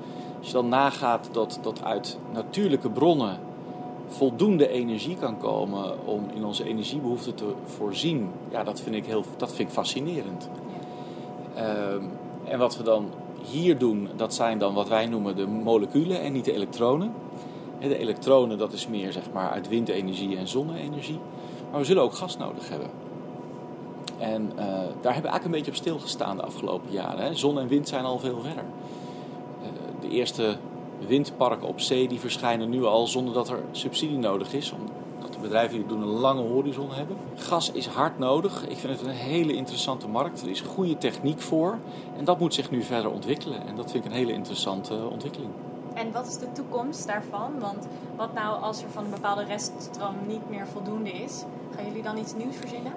als 0.44 0.52
je 0.52 0.58
dan 0.58 0.70
nagaat 0.70 1.30
dat, 1.32 1.60
dat 1.62 1.84
uit 1.84 2.18
natuurlijke 2.32 2.90
bronnen 2.90 3.40
voldoende 4.08 4.70
energie 4.70 5.16
kan 5.16 5.38
komen 5.38 6.08
om 6.08 6.26
in 6.34 6.46
onze 6.46 6.64
energiebehoeften 6.64 7.36
te 7.36 7.54
voorzien, 7.66 8.30
ja, 8.52 8.64
dat 8.64 8.82
vind 8.82 8.96
ik, 8.96 9.06
heel, 9.06 9.24
dat 9.38 9.54
vind 9.54 9.68
ik 9.68 9.74
fascinerend. 9.74 10.50
Ehm, 11.56 12.04
en 12.44 12.60
wat 12.60 12.78
we 12.78 12.84
dan 12.84 13.10
hier 13.42 13.78
doen, 13.78 14.10
dat 14.16 14.34
zijn 14.34 14.58
dan 14.58 14.74
wat 14.74 14.88
wij 14.88 15.06
noemen 15.06 15.36
de 15.36 15.48
moleculen 15.48 16.22
en 16.22 16.34
niet 16.34 16.46
de 16.46 16.54
elektronen. 16.54 17.14
De 17.80 17.98
elektronen, 17.98 18.58
dat 18.58 18.74
is 18.74 18.88
meer 18.88 19.12
zeg 19.12 19.32
maar 19.34 19.50
uit 19.50 19.68
windenergie 19.68 20.38
en 20.38 20.48
zonne-energie. 20.48 21.20
Maar 21.72 21.80
we 21.80 21.86
zullen 21.86 22.04
ook 22.04 22.14
gas 22.14 22.38
nodig 22.38 22.70
hebben. 22.70 22.90
En 24.18 24.52
eh, 24.56 24.66
daar 24.66 24.84
hebben 24.84 25.02
we 25.02 25.12
eigenlijk 25.12 25.46
een 25.46 25.52
beetje 25.52 25.72
op 25.72 25.78
stilgestaan 25.78 26.38
de 26.38 26.44
afgelopen 26.44 26.92
jaren. 26.92 27.24
Hè. 27.26 27.36
Zon 27.36 27.60
en 27.60 27.68
wind 27.68 27.88
zijn 27.88 28.06
al 28.06 28.20
veel 28.20 28.40
verder. 28.42 28.64
Eerste 30.14 30.58
windparken 31.08 31.68
op 31.68 31.80
zee 31.80 32.08
die 32.08 32.20
verschijnen 32.20 32.70
nu 32.70 32.84
al 32.84 33.08
zonder 33.08 33.34
dat 33.34 33.50
er 33.50 33.60
subsidie 33.72 34.18
nodig 34.18 34.54
is. 34.54 34.72
Omdat 34.72 35.34
de 35.34 35.40
bedrijven 35.40 35.78
die 35.78 35.88
doen 35.88 36.02
een 36.02 36.08
lange 36.08 36.42
horizon 36.42 36.92
hebben. 36.92 37.18
Gas 37.36 37.72
is 37.72 37.86
hard 37.86 38.20
nodig. 38.20 38.68
Ik 38.68 38.78
vind 38.78 39.00
het 39.00 39.08
een 39.08 39.14
hele 39.14 39.54
interessante 39.54 40.08
markt. 40.08 40.42
Er 40.42 40.50
is 40.50 40.62
goede 40.62 40.98
techniek 40.98 41.42
voor. 41.42 41.78
En 42.18 42.26
dat 42.26 42.40
moet 42.40 42.54
zich 42.54 42.72
nu 42.72 42.82
verder 42.82 43.12
ontwikkelen. 43.12 43.68
En 43.68 43.76
dat 43.76 43.92
vind 43.92 44.06
ik 44.06 44.12
een 44.12 44.18
hele 44.18 44.34
interessante 44.34 45.08
ontwikkeling. 45.12 45.52
En 45.94 46.12
wat 46.12 46.28
is 46.28 46.38
de 46.38 46.52
toekomst 46.52 47.08
daarvan? 47.08 47.60
Want 47.60 47.88
wat 48.16 48.34
nou 48.34 48.62
als 48.62 48.84
er 48.84 48.90
van 48.90 49.04
een 49.04 49.12
bepaalde 49.12 49.44
reststroom 49.44 50.16
niet 50.28 50.50
meer 50.50 50.68
voldoende 50.68 51.12
is? 51.12 51.44
Gaan 51.76 51.86
jullie 51.86 52.04
dan 52.04 52.18
iets 52.18 52.36
nieuws 52.36 52.56
verzinnen? 52.56 52.94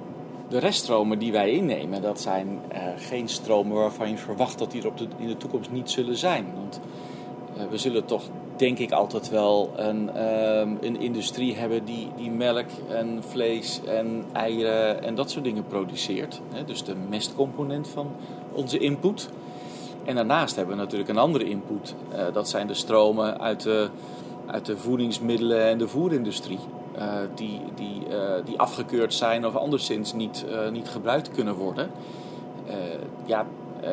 De 0.49 0.59
reststromen 0.59 1.19
die 1.19 1.33
wij 1.33 1.51
innemen, 1.51 2.03
dat 2.03 2.21
zijn 2.21 2.61
eh, 2.69 2.83
geen 2.97 3.29
stromen 3.29 3.77
waarvan 3.77 4.11
je 4.11 4.17
verwacht 4.17 4.59
dat 4.59 4.71
die 4.71 4.83
er 4.83 4.89
op 4.89 4.99
de, 4.99 5.07
in 5.17 5.27
de 5.27 5.37
toekomst 5.37 5.71
niet 5.71 5.91
zullen 5.91 6.17
zijn. 6.17 6.47
Want 6.55 6.81
eh, 7.57 7.65
we 7.71 7.77
zullen 7.77 8.05
toch, 8.05 8.23
denk 8.57 8.79
ik, 8.79 8.93
altijd 8.93 9.29
wel 9.29 9.71
een, 9.77 10.11
ehm, 10.11 10.75
een 10.81 11.01
industrie 11.01 11.57
hebben 11.57 11.85
die, 11.85 12.09
die 12.17 12.31
melk 12.31 12.67
en 12.89 13.23
vlees 13.29 13.81
en 13.87 14.25
eieren 14.33 15.03
en 15.03 15.15
dat 15.15 15.31
soort 15.31 15.45
dingen 15.45 15.67
produceert. 15.67 16.41
Hè? 16.53 16.65
Dus 16.65 16.85
de 16.85 16.95
mestcomponent 17.09 17.89
van 17.89 18.11
onze 18.53 18.79
input. 18.79 19.29
En 20.05 20.15
daarnaast 20.15 20.57
hebben 20.57 20.77
we 20.77 20.83
natuurlijk 20.83 21.11
een 21.11 21.19
andere 21.19 21.45
input. 21.45 21.95
Eh, 22.13 22.25
dat 22.33 22.49
zijn 22.49 22.67
de 22.67 22.75
stromen 22.75 23.41
uit 23.41 23.63
de, 23.63 23.89
uit 24.47 24.67
de 24.67 24.77
voedingsmiddelen 24.77 25.67
en 25.67 25.79
de 25.79 25.89
voerindustrie. 25.89 26.59
Eh, 26.99 27.07
die, 27.35 27.61
die, 27.75 28.07
eh, 28.09 28.45
die 28.45 28.59
afgekeurd 28.59 29.15
zijn 29.15 29.47
of 29.47 29.57
anderszins 29.57 30.13
niet, 30.13 30.45
eh, 30.51 30.71
niet 30.71 30.89
gebruikt 30.89 31.31
kunnen 31.31 31.55
worden. 31.55 31.91
Ja, 33.25 33.47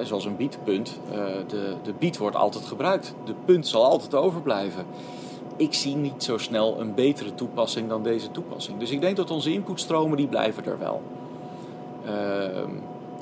zoals 0.04 0.26
een 0.26 0.36
bietpunt. 0.36 1.00
de, 1.48 1.76
de 1.84 1.94
biet 2.00 2.18
wordt 2.18 2.36
altijd 2.36 2.66
gebruikt. 2.66 3.16
De 3.26 3.34
punt 3.46 3.68
zal 3.68 3.86
altijd 3.86 4.16
overblijven. 4.16 4.86
Ik 5.56 5.74
zie 5.74 5.96
niet 5.96 6.24
zo 6.24 6.38
snel 6.38 6.80
een 6.80 6.94
betere 6.94 7.36
toepassing 7.36 7.90
dan 7.90 8.04
deze 8.04 8.32
toepassing. 8.32 8.80
Dus 8.80 8.92
ik 8.92 9.02
denk 9.02 9.16
dat 9.16 9.32
onze 9.32 9.54
inputstromen 9.54 10.18
die 10.18 10.28
blijven 10.28 10.66
er 10.66 10.80
wel. 10.80 11.02
Ehm, 12.06 12.70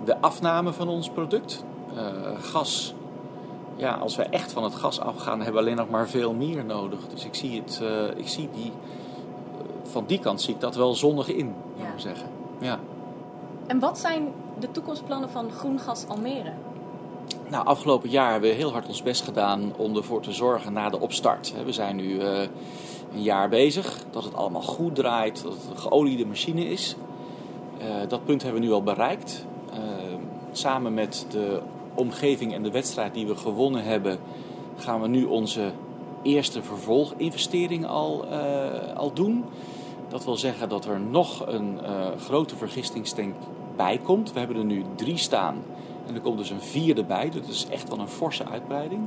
de 0.06 0.22
afname 0.22 0.74
van 0.74 0.88
ons 0.88 1.10
product, 1.10 1.64
gas. 2.42 2.94
Ja, 3.76 3.94
als 3.94 4.16
we 4.16 4.24
echt 4.24 4.52
van 4.52 4.64
het 4.64 4.76
gas 4.76 5.00
afgaan, 5.00 5.38
hebben 5.38 5.54
we 5.54 5.60
alleen 5.60 5.78
nog 5.78 5.90
maar 5.90 6.10
veel 6.10 6.34
meer 6.34 6.66
nodig. 6.66 7.00
Dus 7.08 7.26
ik 7.26 7.36
zie, 7.36 7.62
het, 7.66 7.82
ik 8.16 8.28
zie 8.28 8.50
die, 8.54 8.72
van 9.92 10.04
die 10.08 10.20
kant 10.20 10.42
zie 10.42 10.54
ik 10.54 10.60
dat 10.60 10.76
wel 10.76 10.96
zonnig 10.96 11.28
in, 11.28 11.54
zou 11.78 11.88
ik 11.88 11.94
Ja. 11.96 12.00
zeggen. 12.02 12.28
Ja. 12.60 12.80
En 13.68 13.80
wat 13.80 14.00
zijn 14.00 14.28
de 14.60 14.72
toekomstplannen 14.72 15.30
van 15.30 15.52
Groen 15.52 15.80
Gas 15.80 16.06
Almere? 16.08 16.52
Nou, 17.50 17.66
afgelopen 17.66 18.10
jaar 18.10 18.32
hebben 18.32 18.50
we 18.50 18.56
heel 18.56 18.72
hard 18.72 18.88
ons 18.88 19.04
best 19.04 19.24
gedaan 19.24 19.74
om 19.78 19.96
ervoor 19.96 20.22
te 20.22 20.32
zorgen 20.32 20.74
na 20.74 20.90
de 20.90 21.00
opstart. 21.00 21.54
We 21.66 21.72
zijn 21.72 21.96
nu 21.96 22.20
eh, 22.20 22.42
een 23.14 23.22
jaar 23.22 23.50
bezig, 23.50 24.04
dat 24.12 24.24
het 24.24 24.36
allemaal 24.36 24.62
goed 24.62 24.96
draait, 24.96 25.44
dat 25.44 25.54
het 25.54 25.62
een 25.70 25.78
geoliede 25.78 26.26
machine 26.26 26.66
is. 26.66 26.96
Eh, 27.78 27.88
dat 28.08 28.26
punt 28.26 28.44
hebben 28.44 28.62
we 28.62 28.68
nu 28.68 28.74
al 28.74 28.84
bereikt. 28.84 29.46
Eh, 29.74 29.80
samen 30.52 30.94
met 30.94 31.26
de 31.30 31.60
omgeving 31.94 32.54
en 32.54 32.64
de 32.64 32.72
wedstrijd 32.72 33.14
die 33.14 33.28
we 33.28 33.36
gewonnen 33.36 33.84
hebben, 33.84 34.20
gaan 34.78 35.02
we 35.02 35.08
nu 35.08 35.24
onze 35.26 35.72
eerste 36.24 36.64
vervolginvestering 36.64 37.88
al, 37.88 38.26
al 38.96 39.14
doen. 39.14 39.46
Dat 40.12 40.26
wil 40.26 40.38
zeggen 40.38 40.70
dat 40.70 40.86
er 40.86 41.00
nog 41.00 41.48
een 41.48 41.80
eh, 41.84 42.08
grote 42.18 42.56
vergistingstank 42.56 43.36
bij 43.76 43.98
komt. 43.98 44.34
We 44.34 44.40
hebben 44.40 44.58
er 44.58 44.66
nu 44.66 44.84
drie 44.96 45.18
staan. 45.18 45.56
En 46.08 46.16
er 46.16 46.22
komt 46.22 46.38
dus 46.38 46.50
een 46.50 46.62
vierde 46.62 47.04
bij. 47.04 47.30
Dat 47.30 47.48
is 47.48 47.68
echt 47.70 47.90
wel 47.90 48.00
een 48.00 48.08
forse 48.08 48.46
uitbreiding. 48.46 49.02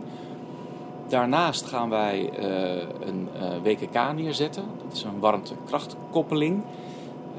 Daarnaast 1.08 1.66
gaan 1.66 1.88
wij 1.88 2.30
eh, 2.30 2.88
een 3.06 3.28
eh, 3.38 3.48
WKK 3.62 4.14
neerzetten. 4.14 4.64
Dat 4.84 4.92
is 4.92 5.02
een 5.02 5.20
warmtekrachtkoppeling. 5.20 6.62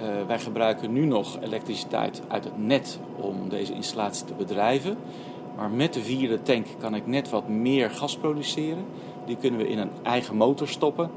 Eh, 0.02 0.08
wij 0.28 0.40
gebruiken 0.40 0.94
nu 0.94 1.06
nog 1.06 1.38
elektriciteit 1.42 2.22
uit 2.28 2.44
het 2.44 2.58
net 2.58 3.00
om 3.20 3.50
deze 3.50 3.74
installatie 3.74 4.26
te 4.26 4.34
bedrijven. 4.34 4.98
Maar 5.56 5.70
met 5.70 5.94
de 5.94 6.02
vierde 6.02 6.42
tank 6.42 6.68
kan 6.80 6.96
ik 6.96 7.08
net 7.08 7.30
wat 7.30 7.48
meer 7.48 7.90
gas 7.90 8.18
produceren. 8.18 8.86
Die 9.26 9.36
kunnen 9.36 9.60
we 9.60 9.68
in 9.68 9.78
een 9.78 9.92
eigen 10.04 10.36
motor 10.36 10.68
stoppen. 10.68 11.10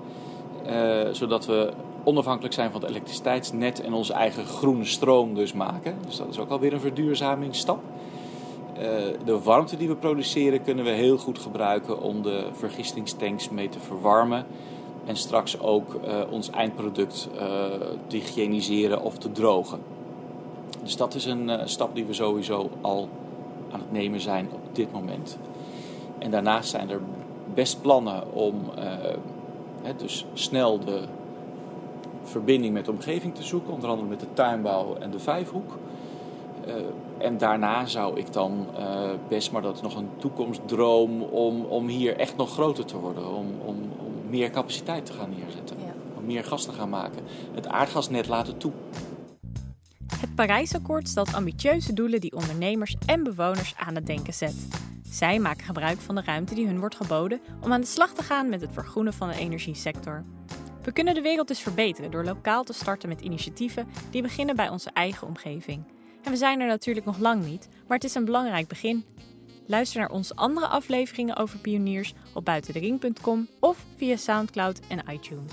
zodat 1.13 1.47
we 1.47 1.73
onafhankelijk 2.05 2.55
zijn 2.55 2.71
van 2.71 2.81
het 2.81 2.91
elektriciteitsnet 2.91 3.81
en 3.81 3.93
onze 3.93 4.13
eigen 4.13 4.45
groene 4.45 4.85
stroom 4.85 5.35
dus 5.35 5.53
maken. 5.53 5.97
Dus 6.07 6.17
dat 6.17 6.29
is 6.29 6.39
ook 6.39 6.51
alweer 6.51 6.73
een 6.73 6.81
verduurzamingsstap. 6.81 7.81
Eh, 8.79 8.85
de 9.25 9.43
warmte 9.43 9.77
die 9.77 9.89
we 9.89 9.97
produceren 9.97 10.63
kunnen 10.63 10.85
we 10.85 10.91
heel 10.91 11.19
goed 11.19 11.39
gebruiken 11.39 12.03
om 12.03 12.23
de 12.23 12.47
vergistingstanks 12.53 13.49
mee 13.51 13.69
te 13.69 13.81
verwarmen. 13.81 14.47
En 15.05 15.17
straks 15.17 15.61
ook 15.61 15.95
eh, 15.95 16.21
ons 16.31 16.51
eindproduct 16.51 17.29
eh, 17.35 17.41
te 18.07 18.17
hygiëniseren 18.17 19.03
of 19.03 19.19
te 19.19 19.33
drogen. 19.33 19.79
Dus 20.83 20.97
dat 20.97 21.15
is 21.15 21.25
een 21.25 21.51
stap 21.65 21.95
die 21.95 22.05
we 22.05 22.13
sowieso 22.13 22.71
al 22.81 23.09
aan 23.71 23.81
het 23.81 23.93
nemen 23.93 24.21
zijn 24.21 24.49
op 24.53 24.61
dit 24.73 24.93
moment. 24.93 25.39
En 26.19 26.31
daarnaast 26.31 26.71
zijn 26.71 26.91
er 26.91 27.01
best 27.55 27.81
plannen 27.81 28.33
om 28.33 28.55
dus 29.97 30.27
snel 30.33 30.79
de 30.79 31.01
verbinding 32.29 32.73
met 32.75 32.85
de 32.85 32.91
omgeving 32.91 33.35
te 33.35 33.43
zoeken. 33.43 33.73
Onder 33.73 33.91
andere 33.91 34.09
met 34.09 34.21
de 34.21 34.33
tuinbouw 34.33 34.97
en 34.97 35.11
de 35.11 35.19
vijfhoek. 35.19 35.79
Eh, 36.67 36.75
en 37.19 37.39
daarna 37.39 37.87
zou 37.87 38.19
ik 38.19 38.33
dan 38.33 38.67
eh, 38.77 39.11
best, 39.29 39.53
maar 39.53 39.63
dat 39.63 39.75
is 39.75 39.81
nog 39.81 39.97
een 39.97 40.09
toekomstdroom, 40.19 41.23
om, 41.23 41.65
om 41.65 41.87
hier 41.87 42.17
echt 42.17 42.37
nog 42.37 42.53
groter 42.53 42.85
te 42.85 42.99
worden. 42.99 43.29
Om, 43.35 43.47
om, 43.65 43.77
om 43.99 44.13
meer 44.29 44.51
capaciteit 44.51 45.07
te 45.07 45.13
gaan 45.13 45.31
neerzetten. 45.31 45.77
Ja. 45.79 45.93
Om 46.17 46.25
meer 46.25 46.45
gas 46.45 46.65
te 46.65 46.73
gaan 46.73 46.89
maken. 46.89 47.23
Het 47.55 47.67
aardgasnet 47.67 48.29
laten 48.29 48.59
toe. 48.59 48.73
Het 50.21 50.35
Parijsakkoord 50.35 51.09
stelt 51.09 51.35
ambitieuze 51.35 51.93
doelen 51.93 52.21
die 52.21 52.37
ondernemers 52.37 52.97
en 53.07 53.23
bewoners 53.23 53.75
aan 53.77 53.95
het 53.95 54.07
denken 54.07 54.35
zet. 54.35 54.69
Zij 55.11 55.39
maken 55.39 55.65
gebruik 55.65 55.99
van 55.99 56.15
de 56.15 56.23
ruimte 56.25 56.55
die 56.55 56.67
hun 56.67 56.79
wordt 56.79 56.97
geboden 56.97 57.41
om 57.61 57.73
aan 57.73 57.81
de 57.81 57.87
slag 57.87 58.13
te 58.13 58.23
gaan 58.23 58.49
met 58.49 58.61
het 58.61 58.71
vergroenen 58.73 59.13
van 59.13 59.29
de 59.29 59.35
energiesector. 59.35 60.25
We 60.89 60.95
kunnen 60.95 61.15
de 61.15 61.21
wereld 61.21 61.49
dus 61.49 61.61
verbeteren 61.61 62.11
door 62.11 62.25
lokaal 62.25 62.65
te 62.65 62.73
starten 62.73 63.09
met 63.09 63.21
initiatieven 63.21 63.89
die 64.11 64.23
beginnen 64.23 64.57
bij 64.57 64.69
onze 64.69 64.91
eigen 64.91 65.27
omgeving. 65.27 65.85
En 66.23 66.31
we 66.31 66.37
zijn 66.37 66.61
er 66.61 66.67
natuurlijk 66.67 67.07
nog 67.07 67.19
lang 67.19 67.45
niet, 67.45 67.69
maar 67.87 67.97
het 67.97 68.07
is 68.07 68.15
een 68.15 68.25
belangrijk 68.25 68.69
begin. 68.69 69.05
Luister 69.67 70.01
naar 70.01 70.11
onze 70.11 70.35
andere 70.35 70.67
afleveringen 70.67 71.37
over 71.37 71.59
pioniers 71.59 72.15
op 72.35 72.45
buitendering.com 72.45 73.49
of 73.61 73.85
via 73.97 74.17
SoundCloud 74.17 74.81
en 74.89 75.03
iTunes. 75.13 75.53